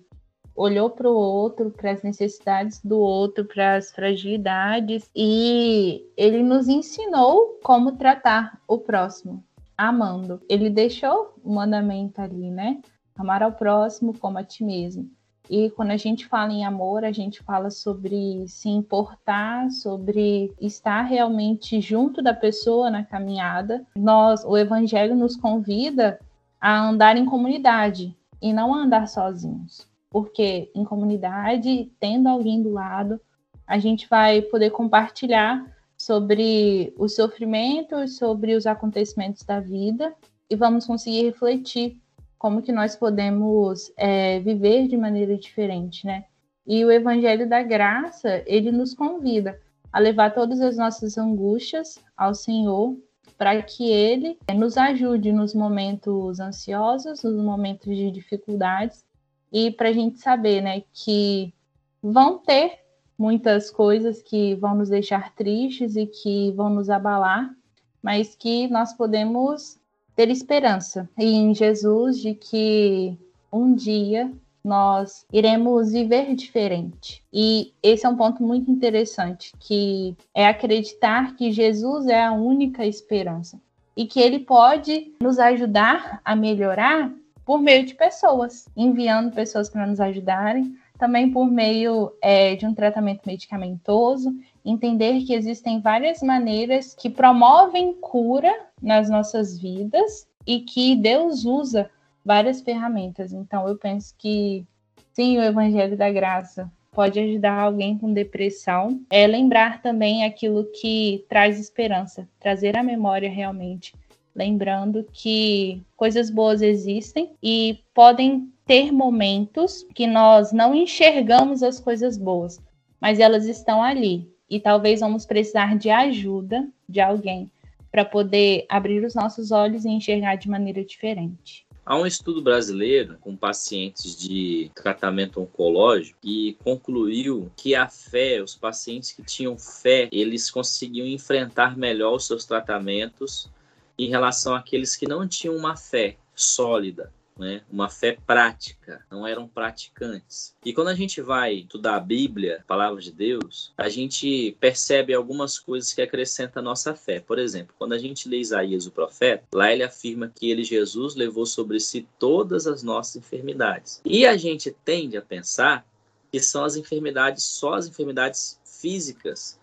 olhou 0.55 0.89
para 0.89 1.09
o 1.09 1.15
outro, 1.15 1.71
para 1.71 1.91
as 1.91 2.03
necessidades 2.03 2.79
do 2.83 2.99
outro, 2.99 3.45
para 3.45 3.75
as 3.75 3.91
fragilidades, 3.91 5.09
e 5.15 6.05
ele 6.15 6.43
nos 6.43 6.67
ensinou 6.67 7.59
como 7.63 7.93
tratar 7.93 8.61
o 8.67 8.77
próximo, 8.77 9.43
amando. 9.77 10.41
Ele 10.47 10.69
deixou 10.69 11.33
o 11.43 11.53
mandamento 11.53 12.21
ali, 12.21 12.51
né? 12.51 12.81
Amar 13.15 13.41
ao 13.41 13.51
próximo 13.51 14.17
como 14.17 14.37
a 14.37 14.43
ti 14.43 14.63
mesmo. 14.63 15.09
E 15.49 15.69
quando 15.71 15.91
a 15.91 15.97
gente 15.97 16.25
fala 16.25 16.51
em 16.51 16.65
amor, 16.65 17.03
a 17.03 17.11
gente 17.11 17.43
fala 17.43 17.69
sobre 17.69 18.47
se 18.47 18.69
importar, 18.69 19.69
sobre 19.69 20.53
estar 20.59 21.01
realmente 21.01 21.81
junto 21.81 22.21
da 22.21 22.33
pessoa 22.33 22.89
na 22.89 23.03
caminhada. 23.03 23.85
Nós, 23.95 24.43
o 24.45 24.57
evangelho 24.57 25.15
nos 25.15 25.35
convida 25.35 26.19
a 26.61 26.87
andar 26.87 27.17
em 27.17 27.25
comunidade 27.25 28.15
e 28.41 28.53
não 28.53 28.73
a 28.73 28.79
andar 28.79 29.07
sozinhos. 29.07 29.87
Porque 30.09 30.71
em 30.73 30.85
comunidade, 30.85 31.91
tendo 31.99 32.29
alguém 32.29 32.61
do 32.61 32.71
lado, 32.71 33.19
a 33.67 33.77
gente 33.79 34.07
vai 34.07 34.41
poder 34.41 34.69
compartilhar 34.69 35.65
sobre 35.97 36.93
os 36.97 37.15
sofrimentos, 37.15 38.17
sobre 38.17 38.55
os 38.55 38.65
acontecimentos 38.65 39.43
da 39.43 39.59
vida 39.59 40.13
e 40.49 40.55
vamos 40.55 40.85
conseguir 40.85 41.23
refletir 41.23 42.01
como 42.43 42.61
que 42.61 42.73
nós 42.73 42.93
podemos 42.93 43.89
é, 43.95 44.41
viver 44.41 44.89
de 44.89 44.97
maneira 44.97 45.37
diferente, 45.37 46.05
né? 46.05 46.25
E 46.67 46.83
o 46.83 46.91
Evangelho 46.91 47.47
da 47.47 47.63
Graça, 47.63 48.43
ele 48.45 48.69
nos 48.69 48.93
convida 48.93 49.57
a 49.93 49.97
levar 49.97 50.33
todas 50.33 50.59
as 50.59 50.75
nossas 50.75 51.17
angústias 51.17 51.97
ao 52.17 52.35
Senhor, 52.35 52.97
para 53.37 53.61
que 53.61 53.89
Ele 53.89 54.37
nos 54.53 54.77
ajude 54.77 55.31
nos 55.31 55.55
momentos 55.55 56.41
ansiosos, 56.41 57.23
nos 57.23 57.41
momentos 57.41 57.95
de 57.95 58.11
dificuldades, 58.11 59.05
e 59.49 59.71
para 59.71 59.87
a 59.87 59.93
gente 59.93 60.19
saber, 60.19 60.59
né, 60.59 60.83
que 60.91 61.53
vão 62.01 62.39
ter 62.39 62.77
muitas 63.17 63.71
coisas 63.71 64.21
que 64.21 64.53
vão 64.55 64.75
nos 64.75 64.89
deixar 64.89 65.33
tristes 65.33 65.95
e 65.95 66.05
que 66.05 66.51
vão 66.51 66.69
nos 66.69 66.89
abalar, 66.89 67.55
mas 68.01 68.35
que 68.35 68.67
nós 68.67 68.91
podemos 68.91 69.79
ter 70.15 70.29
esperança 70.29 71.09
em 71.17 71.53
Jesus 71.53 72.19
de 72.19 72.33
que 72.33 73.17
um 73.51 73.73
dia 73.73 74.31
nós 74.63 75.25
iremos 75.31 75.91
viver 75.91 76.33
diferente. 76.35 77.21
E 77.31 77.73
esse 77.83 78.05
é 78.05 78.09
um 78.09 78.15
ponto 78.15 78.41
muito 78.41 78.71
interessante, 78.71 79.51
que 79.59 80.15
é 80.33 80.47
acreditar 80.47 81.35
que 81.35 81.51
Jesus 81.51 82.07
é 82.07 82.23
a 82.23 82.31
única 82.31 82.85
esperança 82.85 83.59
e 83.95 84.05
que 84.05 84.19
ele 84.19 84.39
pode 84.39 85.13
nos 85.21 85.37
ajudar 85.37 86.21
a 86.23 86.35
melhorar 86.35 87.13
por 87.45 87.61
meio 87.61 87.85
de 87.85 87.93
pessoas, 87.93 88.67
enviando 88.75 89.35
pessoas 89.35 89.69
para 89.69 89.85
nos 89.85 89.99
ajudarem, 89.99 90.75
também 90.97 91.29
por 91.29 91.45
meio 91.51 92.13
é, 92.21 92.55
de 92.55 92.65
um 92.65 92.73
tratamento 92.73 93.21
medicamentoso, 93.25 94.33
entender 94.65 95.21
que 95.23 95.33
existem 95.33 95.81
várias 95.81 96.21
maneiras 96.21 96.93
que 96.93 97.09
promovem 97.09 97.93
cura 97.93 98.53
nas 98.81 99.09
nossas 99.09 99.57
vidas 99.59 100.27
e 100.45 100.61
que 100.61 100.95
Deus 100.95 101.45
usa 101.45 101.89
várias 102.23 102.61
ferramentas. 102.61 103.33
Então, 103.33 103.67
eu 103.67 103.77
penso 103.77 104.13
que 104.17 104.65
sim, 105.11 105.37
o 105.37 105.43
Evangelho 105.43 105.97
da 105.97 106.11
Graça 106.11 106.71
pode 106.91 107.19
ajudar 107.19 107.59
alguém 107.59 107.97
com 107.97 108.13
depressão. 108.13 109.01
É 109.09 109.27
lembrar 109.27 109.81
também 109.81 110.23
aquilo 110.23 110.65
que 110.65 111.25
traz 111.27 111.59
esperança, 111.59 112.27
trazer 112.39 112.77
a 112.77 112.83
memória 112.83 113.29
realmente. 113.29 113.93
Lembrando 114.35 115.05
que 115.11 115.81
coisas 115.95 116.29
boas 116.29 116.61
existem 116.61 117.31
e 117.41 117.79
podem 117.93 118.51
ter 118.65 118.91
momentos 118.91 119.85
que 119.93 120.07
nós 120.07 120.51
não 120.51 120.73
enxergamos 120.73 121.61
as 121.61 121.79
coisas 121.79 122.17
boas, 122.17 122.59
mas 122.99 123.19
elas 123.19 123.45
estão 123.45 123.83
ali. 123.83 124.32
E 124.53 124.59
talvez 124.59 124.99
vamos 124.99 125.25
precisar 125.25 125.75
de 125.79 125.89
ajuda 125.89 126.69
de 126.87 127.01
alguém 127.01 127.49
para 127.91 128.05
poder 128.05 128.67
abrir 128.69 129.03
os 129.03 129.15
nossos 129.15 129.51
olhos 129.51 129.83
e 129.83 129.89
enxergar 129.89 130.35
de 130.35 130.47
maneira 130.47 130.85
diferente. 130.85 131.65
Há 131.83 131.97
um 131.97 132.05
estudo 132.05 132.39
brasileiro 132.39 133.17
com 133.19 133.35
pacientes 133.35 134.15
de 134.15 134.69
tratamento 134.75 135.41
oncológico 135.41 136.19
que 136.21 136.55
concluiu 136.63 137.51
que 137.57 137.73
a 137.73 137.89
fé, 137.89 138.43
os 138.43 138.55
pacientes 138.55 139.11
que 139.11 139.23
tinham 139.23 139.57
fé, 139.57 140.07
eles 140.11 140.51
conseguiam 140.51 141.07
enfrentar 141.07 141.75
melhor 141.75 142.13
os 142.13 142.27
seus 142.27 142.45
tratamentos 142.45 143.49
em 143.97 144.07
relação 144.07 144.53
àqueles 144.53 144.95
que 144.95 145.07
não 145.07 145.27
tinham 145.27 145.55
uma 145.55 145.75
fé 145.75 146.15
sólida 146.35 147.11
né? 147.37 147.61
uma 147.71 147.89
fé 147.89 148.17
prática, 148.25 149.03
não 149.09 149.25
eram 149.25 149.47
praticantes. 149.47 150.55
E 150.63 150.73
quando 150.73 150.89
a 150.89 150.95
gente 150.95 151.21
vai 151.21 151.53
estudar 151.55 151.95
a 151.95 151.99
Bíblia, 151.99 152.59
a 152.61 152.63
palavra 152.63 153.01
de 153.01 153.11
Deus, 153.11 153.73
a 153.77 153.89
gente 153.89 154.55
percebe 154.59 155.13
algumas 155.13 155.57
coisas 155.57 155.93
que 155.93 156.01
acrescentam 156.01 156.61
a 156.61 156.63
nossa 156.63 156.95
fé. 156.95 157.19
Por 157.19 157.39
exemplo, 157.39 157.75
quando 157.77 157.93
a 157.93 157.97
gente 157.97 158.29
lê 158.29 158.37
Isaías, 158.37 158.85
o 158.85 158.91
profeta, 158.91 159.43
lá 159.53 159.71
ele 159.71 159.83
afirma 159.83 160.31
que 160.33 160.49
ele, 160.49 160.63
Jesus, 160.63 161.15
levou 161.15 161.45
sobre 161.45 161.79
si 161.79 162.07
todas 162.19 162.67
as 162.67 162.83
nossas 162.83 163.17
enfermidades. 163.17 164.01
E 164.05 164.25
a 164.25 164.37
gente 164.37 164.75
tende 164.83 165.17
a 165.17 165.21
pensar 165.21 165.85
que 166.31 166.39
são 166.39 166.63
as 166.63 166.75
enfermidades, 166.75 167.43
só 167.43 167.73
as 167.73 167.87
enfermidades 167.87 168.59
físicas. 168.65 169.59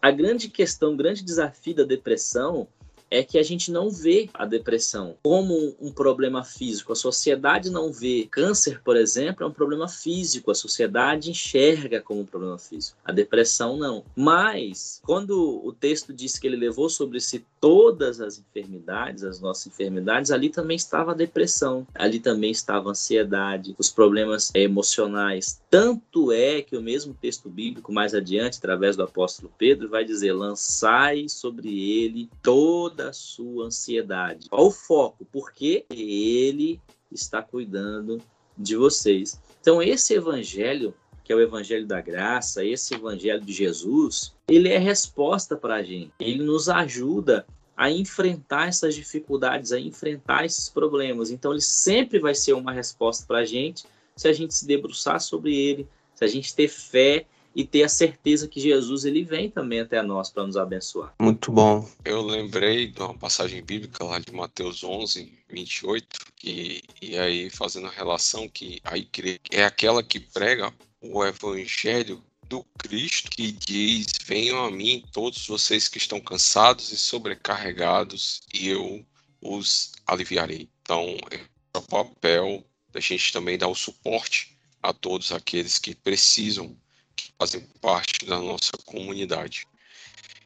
A 0.00 0.10
grande 0.10 0.48
questão, 0.48 0.92
o 0.92 0.96
grande 0.96 1.22
desafio 1.22 1.74
da 1.74 1.84
depressão 1.84 2.68
é 3.14 3.22
que 3.22 3.38
a 3.38 3.42
gente 3.44 3.70
não 3.70 3.90
vê 3.90 4.28
a 4.34 4.44
depressão 4.44 5.14
como 5.22 5.76
um 5.80 5.92
problema 5.92 6.42
físico. 6.42 6.92
A 6.92 6.96
sociedade 6.96 7.70
não 7.70 7.92
vê 7.92 8.26
câncer, 8.28 8.80
por 8.82 8.96
exemplo, 8.96 9.44
é 9.44 9.46
um 9.46 9.52
problema 9.52 9.88
físico. 9.88 10.50
A 10.50 10.54
sociedade 10.54 11.30
enxerga 11.30 12.00
como 12.00 12.22
um 12.22 12.26
problema 12.26 12.58
físico. 12.58 12.98
A 13.04 13.12
depressão 13.12 13.76
não. 13.76 14.04
Mas 14.16 15.00
quando 15.04 15.64
o 15.64 15.72
texto 15.72 16.12
diz 16.12 16.38
que 16.38 16.48
ele 16.48 16.56
levou 16.56 16.88
sobre 16.88 17.20
si 17.20 17.46
todas 17.60 18.20
as 18.20 18.38
enfermidades, 18.38 19.22
as 19.22 19.40
nossas 19.40 19.68
enfermidades, 19.68 20.32
ali 20.32 20.50
também 20.50 20.76
estava 20.76 21.12
a 21.12 21.14
depressão, 21.14 21.86
ali 21.94 22.18
também 22.18 22.50
estava 22.50 22.88
a 22.88 22.90
ansiedade, 22.90 23.76
os 23.78 23.90
problemas 23.90 24.50
emocionais. 24.54 25.62
Tanto 25.70 26.32
é 26.32 26.62
que 26.62 26.76
o 26.76 26.82
mesmo 26.82 27.14
texto 27.14 27.48
bíblico 27.48 27.92
mais 27.92 28.12
adiante, 28.12 28.58
através 28.58 28.96
do 28.96 29.04
apóstolo 29.04 29.52
Pedro, 29.56 29.88
vai 29.88 30.04
dizer: 30.04 30.32
"Lançai 30.32 31.28
sobre 31.28 32.02
ele 32.02 32.28
toda 32.42 33.03
a 33.08 33.12
sua 33.12 33.66
ansiedade. 33.66 34.48
Qual 34.48 34.66
o 34.66 34.70
foco? 34.70 35.26
Porque 35.30 35.84
ele 35.90 36.80
está 37.10 37.42
cuidando 37.42 38.20
de 38.56 38.76
vocês. 38.76 39.40
Então, 39.60 39.82
esse 39.82 40.14
evangelho, 40.14 40.94
que 41.22 41.32
é 41.32 41.36
o 41.36 41.40
evangelho 41.40 41.86
da 41.86 42.00
graça, 42.00 42.64
esse 42.64 42.94
evangelho 42.94 43.40
de 43.40 43.52
Jesus, 43.52 44.34
ele 44.48 44.68
é 44.68 44.78
resposta 44.78 45.56
para 45.56 45.76
a 45.76 45.82
gente. 45.82 46.12
Ele 46.20 46.42
nos 46.42 46.68
ajuda 46.68 47.46
a 47.76 47.90
enfrentar 47.90 48.68
essas 48.68 48.94
dificuldades, 48.94 49.72
a 49.72 49.80
enfrentar 49.80 50.44
esses 50.44 50.68
problemas. 50.68 51.30
Então, 51.30 51.52
ele 51.52 51.60
sempre 51.60 52.18
vai 52.18 52.34
ser 52.34 52.52
uma 52.52 52.72
resposta 52.72 53.26
para 53.26 53.38
a 53.38 53.44
gente 53.44 53.84
se 54.16 54.28
a 54.28 54.32
gente 54.32 54.54
se 54.54 54.66
debruçar 54.66 55.20
sobre 55.20 55.56
ele, 55.56 55.88
se 56.14 56.24
a 56.24 56.28
gente 56.28 56.54
ter 56.54 56.68
fé 56.68 57.26
e 57.54 57.64
ter 57.64 57.84
a 57.84 57.88
certeza 57.88 58.48
que 58.48 58.60
Jesus 58.60 59.04
ele 59.04 59.22
vem 59.22 59.50
também 59.50 59.80
até 59.80 60.02
nós 60.02 60.30
para 60.30 60.46
nos 60.46 60.56
abençoar. 60.56 61.14
Muito 61.20 61.52
bom. 61.52 61.88
Eu 62.04 62.22
lembrei 62.22 62.88
de 62.88 63.00
uma 63.00 63.16
passagem 63.16 63.62
bíblica 63.62 64.04
lá 64.04 64.18
de 64.18 64.32
Mateus 64.32 64.82
11, 64.82 65.32
28, 65.48 66.06
e, 66.42 66.82
e 67.00 67.16
aí 67.16 67.50
fazendo 67.50 67.86
a 67.86 67.90
relação 67.90 68.48
que 68.48 68.80
a 68.84 68.98
igreja 68.98 69.38
é 69.50 69.64
aquela 69.64 70.02
que 70.02 70.18
prega 70.18 70.72
o 71.00 71.24
evangelho 71.24 72.22
do 72.48 72.64
Cristo 72.78 73.30
que 73.30 73.52
diz: 73.52 74.06
Venham 74.24 74.64
a 74.64 74.70
mim 74.70 75.04
todos 75.12 75.46
vocês 75.46 75.88
que 75.88 75.98
estão 75.98 76.20
cansados 76.20 76.92
e 76.92 76.96
sobrecarregados, 76.96 78.40
e 78.52 78.68
eu 78.68 79.04
os 79.40 79.92
aliviarei. 80.06 80.68
Então, 80.82 81.16
é 81.30 81.78
o 81.78 81.82
papel 81.82 82.64
da 82.92 83.00
gente 83.00 83.32
também 83.32 83.58
dar 83.58 83.68
o 83.68 83.74
suporte 83.74 84.56
a 84.82 84.92
todos 84.92 85.32
aqueles 85.32 85.78
que 85.78 85.94
precisam 85.94 86.76
que 87.14 87.32
fazem 87.38 87.60
parte 87.80 88.26
da 88.26 88.38
nossa 88.38 88.72
comunidade. 88.84 89.66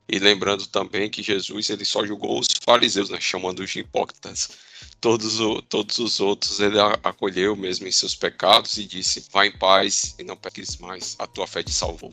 E 0.09 0.19
lembrando 0.19 0.67
também 0.67 1.11
que 1.11 1.23
Jesus 1.23 1.69
ele 1.69 1.85
só 1.85 2.05
julgou 2.07 2.39
os 2.39 2.49
fariseus, 2.63 3.11
né, 3.11 3.21
chamando-os 3.21 3.71
de 3.71 3.81
hipócritas. 3.81 4.51
Todos, 5.01 5.39
o, 5.39 5.61
todos 5.61 5.99
os 5.99 6.19
outros 6.19 6.61
ele 6.61 6.79
acolheu 7.03 7.55
mesmo 7.55 7.87
em 7.87 7.93
seus 7.93 8.15
pecados 8.15 8.79
e 8.79 8.87
disse: 8.87 9.27
Vá 9.31 9.47
em 9.47 9.53
paz 9.53 10.15
e 10.19 10.25
não 10.25 10.37
peques 10.37 10.79
mais, 10.79 11.15
a 11.19 11.27
tua 11.27 11.47
fé 11.47 11.63
te 11.63 11.73
salvou. 11.73 12.13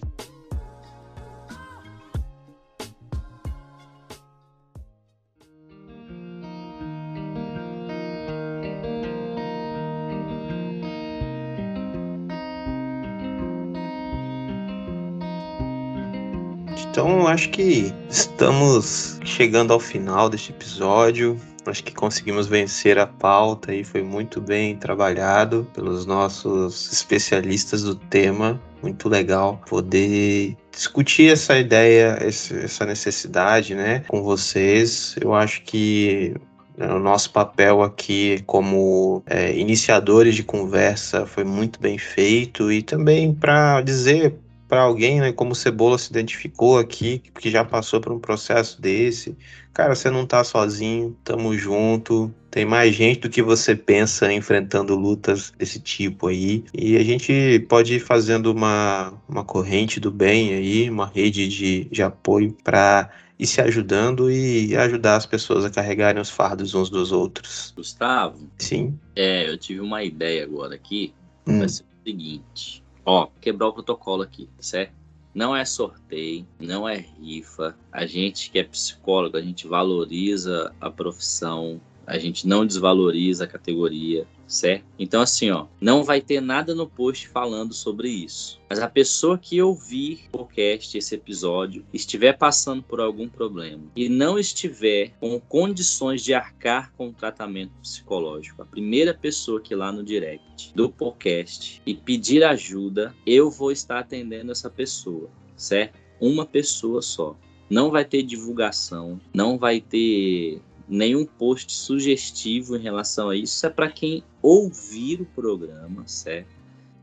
Então, 16.96 17.28
acho 17.28 17.50
que 17.50 17.94
estamos 18.10 19.20
chegando 19.26 19.74
ao 19.74 19.82
final 19.82 20.30
deste 20.30 20.52
episódio. 20.54 21.38
Acho 21.66 21.84
que 21.84 21.94
conseguimos 21.94 22.48
vencer 22.48 22.98
a 22.98 23.06
pauta 23.06 23.76
e 23.76 23.84
foi 23.84 24.02
muito 24.02 24.40
bem 24.40 24.78
trabalhado 24.78 25.68
pelos 25.74 26.06
nossos 26.06 26.90
especialistas 26.94 27.84
do 27.84 27.96
tema. 27.96 28.62
Muito 28.82 29.10
legal 29.10 29.62
poder 29.68 30.56
discutir 30.72 31.34
essa 31.34 31.60
ideia, 31.60 32.18
essa 32.22 32.86
necessidade, 32.86 33.76
né, 33.76 34.06
com 34.08 34.24
vocês. 34.24 35.18
Eu 35.20 35.34
acho 35.34 35.64
que 35.64 36.34
né, 36.78 36.88
o 36.94 37.00
nosso 37.00 37.30
papel 37.34 37.84
aqui 37.84 38.42
como 38.46 39.22
é, 39.26 39.54
iniciadores 39.54 40.34
de 40.34 40.44
conversa 40.44 41.26
foi 41.26 41.44
muito 41.44 41.78
bem 41.78 41.98
feito 41.98 42.72
e 42.72 42.82
também 42.82 43.34
para 43.34 43.82
dizer 43.82 44.45
para 44.76 44.84
alguém, 44.84 45.22
né, 45.22 45.32
como 45.32 45.54
o 45.54 45.56
Cebola 45.56 45.98
se 45.98 46.10
identificou 46.10 46.78
aqui, 46.78 47.20
que 47.40 47.50
já 47.50 47.64
passou 47.64 48.02
por 48.02 48.12
um 48.12 48.20
processo 48.20 48.82
desse, 48.82 49.34
cara, 49.74 49.96
você 49.96 50.10
não 50.10 50.26
tá 50.26 50.44
sozinho, 50.44 51.16
tamo 51.24 51.58
junto, 51.58 52.30
tem 52.52 52.66
mais 52.66 52.94
gente 52.94 53.22
do 53.22 53.30
que 53.30 53.42
você 53.42 53.74
pensa 53.74 54.34
enfrentando 54.34 54.94
lutas 54.94 55.54
desse 55.58 55.80
tipo 55.80 56.28
aí, 56.28 56.66
e 56.74 56.98
a 56.98 57.04
gente 57.06 57.66
pode 57.70 57.96
ir 57.96 58.00
fazendo 58.02 58.52
uma, 58.52 59.14
uma 59.30 59.46
corrente 59.46 59.98
do 59.98 60.12
bem 60.12 60.54
aí, 60.54 60.90
uma 60.90 61.08
rede 61.08 61.48
de, 61.48 61.86
de 61.86 62.04
apoio 62.04 62.54
para 62.62 63.10
ir 63.40 63.48
se 63.48 63.62
ajudando 63.62 64.30
e 64.30 64.76
ajudar 64.76 65.16
as 65.16 65.26
pessoas 65.26 65.64
a 65.64 65.70
carregarem 65.70 66.22
os 66.22 66.30
fardos 66.30 66.76
uns 66.76 66.90
dos 66.90 67.14
outros. 67.14 67.72
Gustavo, 67.74 68.50
Sim. 68.58 69.00
é, 69.16 69.50
eu 69.50 69.58
tive 69.58 69.80
uma 69.80 70.04
ideia 70.04 70.44
agora 70.44 70.76
aqui. 70.76 71.14
Hum. 71.48 71.60
Vai 71.60 71.70
ser 71.70 71.84
o 71.84 72.04
seguinte: 72.06 72.85
ó, 73.06 73.28
quebrar 73.40 73.68
o 73.68 73.74
protocolo 73.74 74.24
aqui, 74.24 74.50
certo? 74.60 74.94
Não 75.34 75.56
é 75.56 75.66
sorteio, 75.66 76.48
não 76.60 76.88
é 76.88 76.96
rifa. 76.96 77.78
A 77.92 78.06
gente 78.06 78.50
que 78.50 78.58
é 78.58 78.64
psicólogo, 78.64 79.38
a 79.38 79.42
gente 79.42 79.68
valoriza 79.68 80.74
a 80.80 80.90
profissão, 80.90 81.80
a 82.06 82.18
gente 82.18 82.48
não 82.48 82.66
desvaloriza 82.66 83.46
a 83.46 83.48
categoria, 83.48 84.28
certo? 84.48 84.86
Então, 84.98 85.22
assim, 85.22 85.50
ó, 85.50 85.66
não 85.82 86.04
vai 86.04 86.22
ter 86.22 86.42
nada 86.42 86.76
no 86.76 86.88
post 86.88 87.28
falando 87.28 87.74
sobre 87.74 88.10
isso. 88.10 88.60
Mas 88.70 88.80
a 88.80 88.88
pessoa 88.88 89.38
que 89.38 89.62
ouvir 89.62 90.26
o 90.28 90.40
podcast, 90.40 90.98
esse 90.98 91.16
episódio, 91.16 91.86
estiver 91.94 92.34
passando 92.34 92.84
por 92.84 93.00
algum 93.00 93.28
problema 93.28 93.84
e 93.96 94.08
não 94.08 94.38
estiver 94.38 95.12
com 95.20 95.40
condições 95.40 96.24
de 96.24 96.34
arcar 96.34 96.92
com 96.94 97.10
o 97.10 97.14
tratamento 97.14 97.72
psicológico, 97.82 98.62
a 98.62 98.66
primeira 98.66 99.14
pessoa 99.14 99.62
que 99.62 99.74
ir 99.74 99.78
lá 99.78 99.92
no 99.92 100.04
direct 100.04 100.74
do 100.74 100.90
podcast 100.90 101.82
e 101.86 101.94
pedir 101.94 102.44
ajuda, 102.44 103.16
eu 103.26 103.50
vou 103.50 103.72
estar 103.72 104.00
atendendo 104.00 104.52
essa 104.52 104.70
pessoa, 104.70 105.30
certo? 105.56 106.00
Uma 106.20 106.46
pessoa 106.46 107.02
só. 107.02 107.36
Não 107.70 107.90
vai 107.90 108.06
ter 108.06 108.22
divulgação, 108.22 109.20
não 109.34 109.58
vai 109.58 109.82
ter 109.82 110.62
nenhum 110.88 111.26
post 111.26 111.74
sugestivo 111.74 112.76
em 112.76 112.82
relação 112.82 113.30
a 113.30 113.36
isso. 113.36 113.56
Isso 113.56 113.66
é 113.66 113.70
para 113.70 113.90
quem 113.90 114.24
ouvir 114.42 115.22
o 115.22 115.26
programa, 115.26 116.04
certo? 116.06 116.56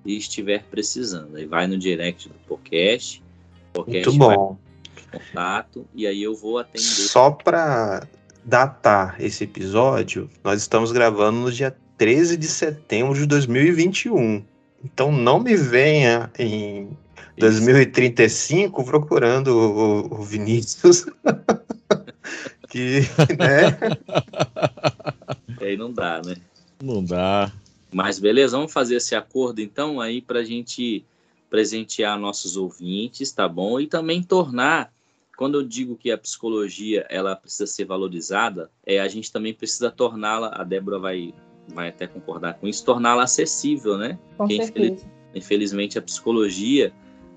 E 0.04 0.16
estiver 0.16 0.64
precisando. 0.64 1.36
Aí 1.36 1.46
vai 1.46 1.66
no 1.66 1.78
direct 1.78 2.28
do 2.28 2.34
podcast. 2.46 3.22
podcast 3.72 4.18
Muito 4.18 4.36
bom. 4.36 4.58
contato 5.10 5.86
e 5.94 6.06
aí 6.06 6.22
eu 6.22 6.34
vou 6.34 6.58
atender. 6.58 6.80
Só 6.82 7.30
para 7.30 8.06
datar 8.44 9.16
esse 9.20 9.44
episódio, 9.44 10.28
nós 10.42 10.60
estamos 10.60 10.90
gravando 10.90 11.38
no 11.38 11.52
dia 11.52 11.76
13 11.96 12.36
de 12.36 12.48
setembro 12.48 13.14
de 13.14 13.26
2021. 13.26 14.44
Então 14.84 15.12
não 15.12 15.38
me 15.38 15.54
venha 15.56 16.30
em 16.36 16.88
2035 17.38 18.84
procurando 18.84 19.48
o, 19.48 20.20
o 20.20 20.22
Vinícius. 20.22 21.06
que, 22.72 23.00
né? 23.38 23.78
Aí 25.60 25.76
não 25.76 25.92
dá, 25.92 26.22
né? 26.24 26.36
Não 26.82 27.04
dá. 27.04 27.52
Mas 27.92 28.18
beleza, 28.18 28.56
vamos 28.56 28.72
fazer 28.72 28.96
esse 28.96 29.14
acordo 29.14 29.60
então 29.60 30.00
aí 30.00 30.22
para 30.22 30.40
a 30.40 30.44
gente 30.44 31.04
presentear 31.50 32.18
nossos 32.18 32.56
ouvintes, 32.56 33.30
tá 33.30 33.46
bom? 33.46 33.78
E 33.78 33.86
também 33.86 34.22
tornar, 34.22 34.90
quando 35.36 35.60
eu 35.60 35.62
digo 35.62 35.96
que 35.96 36.10
a 36.10 36.16
psicologia 36.16 37.06
ela 37.10 37.36
precisa 37.36 37.66
ser 37.66 37.84
valorizada, 37.84 38.70
é 38.86 38.98
a 38.98 39.06
gente 39.06 39.30
também 39.30 39.52
precisa 39.52 39.90
torná-la, 39.90 40.48
a 40.54 40.64
Débora 40.64 40.98
vai 40.98 41.34
vai 41.68 41.90
até 41.90 42.08
concordar 42.08 42.54
com 42.54 42.66
isso, 42.66 42.84
torná-la 42.84 43.22
acessível, 43.22 43.98
né? 43.98 44.18
Com 44.36 44.48
Porque, 44.48 44.64
certeza. 44.64 45.06
Infelizmente 45.34 45.98
a 45.98 46.02
psicologia 46.02 46.92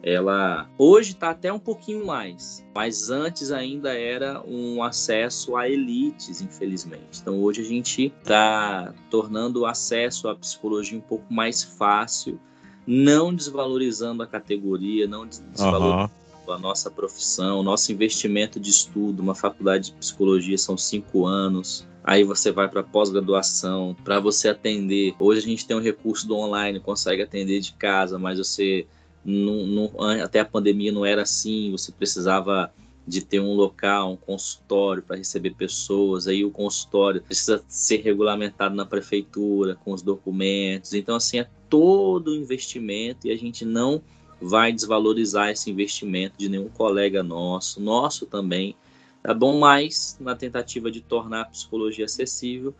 ela 0.05 0.69
hoje 0.77 1.13
está 1.13 1.31
até 1.31 1.51
um 1.51 1.57
pouquinho 1.57 2.05
mais, 2.05 2.63
mas 2.75 3.09
antes 3.09 3.51
ainda 3.51 3.91
era 3.91 4.39
um 4.47 4.83
acesso 4.83 5.57
a 5.57 5.67
elites, 5.67 6.41
infelizmente. 6.41 7.19
Então 7.19 7.41
hoje 7.41 7.61
a 7.61 7.65
gente 7.65 8.13
está 8.21 8.93
tornando 9.09 9.61
o 9.61 9.65
acesso 9.65 10.29
à 10.29 10.35
psicologia 10.35 10.95
um 10.95 11.01
pouco 11.01 11.33
mais 11.33 11.63
fácil, 11.63 12.39
não 12.85 13.33
desvalorizando 13.33 14.21
a 14.21 14.27
categoria, 14.27 15.07
não 15.07 15.25
des- 15.25 15.43
desvalorizando 15.51 16.11
a 16.49 16.59
nossa 16.59 16.91
profissão, 16.91 17.61
o 17.61 17.63
nosso 17.63 17.91
investimento 17.91 18.59
de 18.59 18.69
estudo. 18.69 19.23
Uma 19.23 19.33
faculdade 19.33 19.85
de 19.85 19.93
psicologia 19.93 20.55
são 20.59 20.77
cinco 20.77 21.25
anos. 21.25 21.87
Aí 22.03 22.23
você 22.23 22.51
vai 22.51 22.69
para 22.69 22.83
pós-graduação, 22.83 23.95
para 24.03 24.19
você 24.19 24.49
atender. 24.49 25.15
Hoje 25.17 25.39
a 25.39 25.43
gente 25.43 25.65
tem 25.65 25.75
um 25.75 25.81
recurso 25.81 26.27
do 26.27 26.35
online, 26.35 26.79
consegue 26.79 27.23
atender 27.23 27.59
de 27.61 27.73
casa, 27.73 28.19
mas 28.19 28.37
você 28.37 28.85
não- 29.25 29.65
não- 29.65 30.01
até 30.23 30.39
a 30.39 30.45
pandemia 30.45 30.91
não 30.91 31.03
era 31.03 31.23
assim, 31.23 31.71
você 31.71 31.91
precisava 31.91 32.71
de 33.07 33.21
ter 33.23 33.39
um 33.39 33.53
local, 33.53 34.13
um 34.13 34.15
consultório 34.15 35.03
para 35.03 35.15
receber 35.15 35.51
pessoas, 35.51 36.27
aí 36.27 36.43
o 36.43 36.51
consultório 36.51 37.21
precisa 37.21 37.63
ser 37.67 38.01
regulamentado 38.01 38.75
na 38.75 38.85
prefeitura 38.85 39.75
com 39.75 39.93
os 39.93 40.01
documentos. 40.01 40.93
Então 40.93 41.15
assim 41.15 41.39
é 41.39 41.49
todo 41.69 42.29
o 42.29 42.35
investimento 42.35 43.27
e 43.27 43.31
a 43.31 43.37
gente 43.37 43.65
não 43.65 44.01
vai 44.41 44.71
desvalorizar 44.71 45.49
esse 45.49 45.69
investimento 45.69 46.35
de 46.37 46.49
nenhum 46.49 46.69
colega 46.69 47.23
nosso, 47.23 47.81
nosso 47.81 48.25
também, 48.25 48.75
tá 49.23 49.33
bom? 49.33 49.59
Mas 49.59 50.17
na 50.19 50.35
tentativa 50.35 50.91
de 50.91 51.01
tornar 51.01 51.41
a 51.41 51.45
psicologia 51.45 52.05
acessível, 52.05 52.73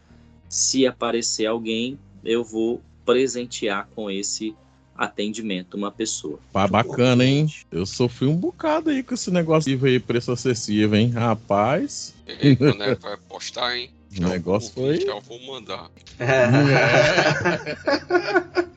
se 0.50 0.86
aparecer 0.86 1.46
alguém, 1.46 2.00
eu 2.24 2.44
vou 2.44 2.82
presentear 3.06 3.88
com 3.96 4.10
esse 4.10 4.56
atendimento 4.96 5.76
uma 5.76 5.92
pessoa. 5.92 6.40
Pá, 6.52 6.68
bacana, 6.68 7.26
hein? 7.26 7.54
Eu 7.72 7.86
sofri 7.86 8.28
um 8.28 8.36
bocado 8.36 8.90
aí 8.90 9.04
com 9.04 9.14
esse 9.14 9.30
negócio 9.30 9.78
de 9.78 9.86
aí, 9.86 10.00
preço 10.00 10.32
acessível, 10.32 10.98
hein? 10.98 11.10
Rapaz, 11.10 12.14
E 12.42 12.56
quando 12.56 12.84
é 12.84 12.96
que 12.96 13.02
vai 13.02 13.18
postar, 13.18 13.78
hein? 13.78 13.90
o 14.18 14.30
negócio 14.30 14.74
foi. 14.74 15.02
Já 15.02 15.20
vou 15.20 15.40
mandar. 15.46 15.90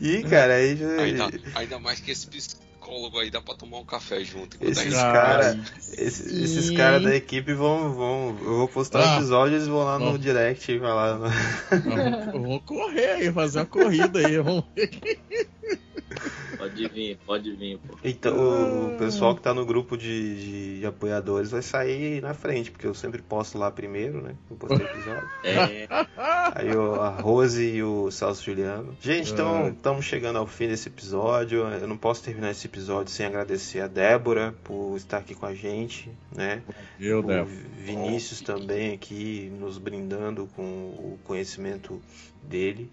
Ih, 0.00 0.22
cara, 0.22 0.54
aí 0.54 0.76
já. 0.76 1.00
Ainda, 1.00 1.30
ainda 1.54 1.78
mais 1.78 2.00
que 2.00 2.10
esse 2.10 2.26
psicólogo 2.84 3.18
aí 3.18 3.30
dá 3.30 3.40
pra 3.40 3.54
tomar 3.54 3.78
um 3.78 3.84
café 3.84 4.22
junto. 4.22 4.56
Esses 4.60 4.84
gente- 4.84 4.94
caras 4.94 5.56
esses, 5.98 6.26
esses 6.26 6.66
Sim. 6.66 6.76
cara 6.76 7.00
da 7.00 7.14
equipe 7.14 7.52
vão, 7.54 7.92
vão. 7.94 8.36
Eu 8.42 8.56
vou 8.58 8.68
postar 8.68 9.00
Ah. 9.00 9.12
um 9.12 9.16
episódio 9.16 9.56
eles 9.56 9.66
vão 9.66 9.84
lá 9.84 9.98
no 9.98 10.12
Bom. 10.12 10.18
direct 10.18 10.70
e 10.70 10.78
falar. 10.78 11.18
Vamos 12.32 12.62
correr 12.64 13.06
aí, 13.12 13.32
fazer 13.32 13.60
uma 13.60 13.66
corrida 13.66 14.18
aí. 14.26 14.38
Vamos 14.38 14.64
ver. 14.76 15.48
Pode 16.56 16.88
vir, 16.88 17.18
pode 17.26 17.52
vir, 17.56 17.78
pô. 17.78 17.96
Então, 18.04 18.94
o 18.94 18.98
pessoal 18.98 19.34
que 19.34 19.42
tá 19.42 19.52
no 19.52 19.66
grupo 19.66 19.96
de, 19.96 20.78
de- 20.80 20.86
apoiadores 20.86 21.50
vai 21.50 21.62
sair 21.62 22.20
na 22.22 22.32
frente, 22.34 22.70
porque 22.70 22.86
eu 22.86 22.94
sempre 22.94 23.20
posto 23.22 23.58
lá 23.58 23.70
primeiro, 23.70 24.22
né? 24.22 24.34
Eu 24.50 24.56
postei 24.56 24.86
o 24.86 24.90
episódio. 24.90 25.28
É, 25.44 25.86
Aí 26.54 26.74
o, 26.76 26.94
a 27.00 27.08
Rose 27.10 27.62
e 27.64 27.82
o 27.82 28.10
Celso 28.10 28.44
Juliano. 28.44 28.96
Gente, 29.00 29.32
então 29.32 29.68
estamos 29.68 30.04
chegando 30.04 30.38
ao 30.38 30.46
fim 30.46 30.68
desse 30.68 30.88
episódio. 30.88 31.58
Eu 31.68 31.86
não 31.88 31.96
posso 31.96 32.22
terminar 32.22 32.50
esse 32.50 32.66
episódio 32.66 33.12
sem 33.12 33.26
agradecer 33.26 33.80
a 33.80 33.86
Débora 33.86 34.54
por 34.64 34.96
estar 34.96 35.18
aqui 35.18 35.34
com 35.34 35.46
a 35.46 35.54
gente, 35.54 36.10
né? 36.34 36.62
Eu, 37.00 37.20
o 37.20 37.22
Débora. 37.22 37.56
Vinícius 37.78 38.40
também 38.40 38.92
aqui 38.94 39.52
nos 39.58 39.78
brindando 39.78 40.48
com 40.54 40.62
o 40.62 41.18
conhecimento 41.24 42.00
dele. 42.42 42.90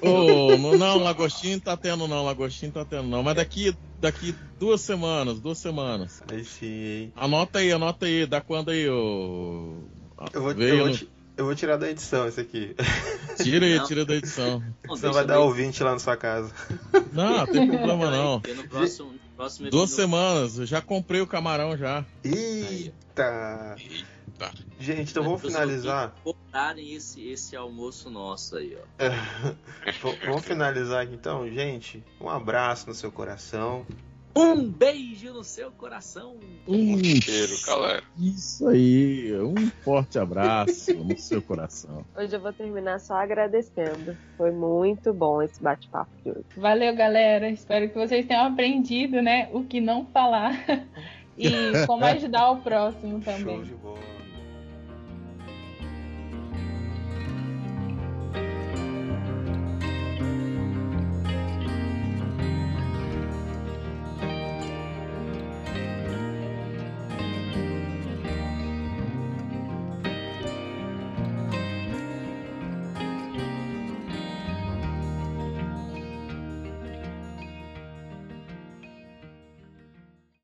Ô, 0.00 0.56
não, 0.76 0.98
Lagostinho 0.98 1.60
tá 1.60 1.76
tendo 1.76 2.06
não, 2.06 2.24
Lagostinho 2.24 2.72
tá 2.72 2.84
tendo 2.84 3.08
não. 3.08 3.22
Mas 3.22 3.36
daqui, 3.36 3.76
daqui 4.00 4.34
duas 4.58 4.80
semanas, 4.80 5.40
duas 5.40 5.58
semanas. 5.58 6.22
Aí 6.30 6.44
sim, 6.44 6.66
hein? 6.66 7.12
Anota 7.16 7.58
aí, 7.58 7.72
anota 7.72 8.06
aí. 8.06 8.26
Da 8.26 8.40
quando 8.40 8.70
aí, 8.70 8.88
ô... 8.88 9.74
Eu 10.32 10.42
vou, 10.42 10.54
Veio 10.54 10.78
eu 10.78 10.86
vou 10.86 11.06
eu 11.36 11.44
vou 11.44 11.54
tirar 11.54 11.76
da 11.76 11.90
edição 11.90 12.26
esse 12.26 12.40
aqui. 12.40 12.74
Tira 13.42 13.66
aí, 13.66 13.78
tira 13.86 14.06
da 14.06 14.14
edição. 14.14 14.62
Deixa 14.88 15.12
vai 15.12 15.26
dar 15.26 15.40
ouvinte 15.40 15.82
lá 15.82 15.92
na 15.92 15.98
sua 15.98 16.16
casa. 16.16 16.50
Não, 17.12 17.38
não 17.38 17.46
tem 17.46 17.68
problema 17.68 18.10
não. 18.10 18.40
porque 18.40 18.54
No 18.54 18.66
próximo, 18.66 19.14
próximo 19.36 19.70
Duas 19.70 19.90
episódio- 19.90 19.94
semanas, 20.16 20.58
eu 20.58 20.66
já 20.66 20.80
comprei 20.80 21.20
o 21.20 21.26
camarão 21.26 21.76
já. 21.76 22.04
Eita! 22.24 23.76
Eita. 23.78 24.52
Gente, 24.78 25.10
então 25.10 25.22
vamos 25.24 25.40
finalizar. 25.40 26.14
Cortarem 26.22 26.94
esse, 26.94 27.26
esse 27.28 27.56
almoço 27.56 28.10
nosso 28.10 28.56
aí, 28.56 28.76
ó. 28.76 28.84
Vamos 30.26 30.44
finalizar 30.44 31.02
aqui 31.04 31.14
então, 31.14 31.48
gente. 31.50 32.04
Um 32.20 32.28
abraço 32.28 32.86
no 32.88 32.94
seu 32.94 33.10
coração. 33.10 33.86
Um 34.36 34.68
beijo 34.68 35.32
no 35.32 35.42
seu 35.42 35.70
coração. 35.70 36.36
Um 36.68 37.02
Cheiro, 37.22 37.54
galera. 37.66 38.02
Isso 38.18 38.68
aí, 38.68 39.34
um 39.40 39.70
forte 39.82 40.18
abraço 40.18 40.92
no 40.92 41.16
seu 41.16 41.40
coração. 41.40 42.04
Hoje 42.14 42.36
eu 42.36 42.40
vou 42.40 42.52
terminar 42.52 43.00
só 43.00 43.14
agradecendo. 43.14 44.14
Foi 44.36 44.50
muito 44.50 45.14
bom 45.14 45.40
esse 45.40 45.62
bate-papo 45.62 46.10
de 46.22 46.32
hoje. 46.32 46.44
Valeu, 46.54 46.94
galera. 46.94 47.48
Espero 47.48 47.88
que 47.88 47.94
vocês 47.94 48.26
tenham 48.26 48.44
aprendido, 48.44 49.22
né, 49.22 49.48
o 49.54 49.64
que 49.64 49.80
não 49.80 50.04
falar 50.04 50.52
e 51.38 51.48
como 51.86 52.04
ajudar 52.04 52.50
o 52.50 52.58
próximo 52.58 53.22
Show 53.22 53.32
também. 53.32 53.62
de 53.62 53.72
bola. 53.72 54.15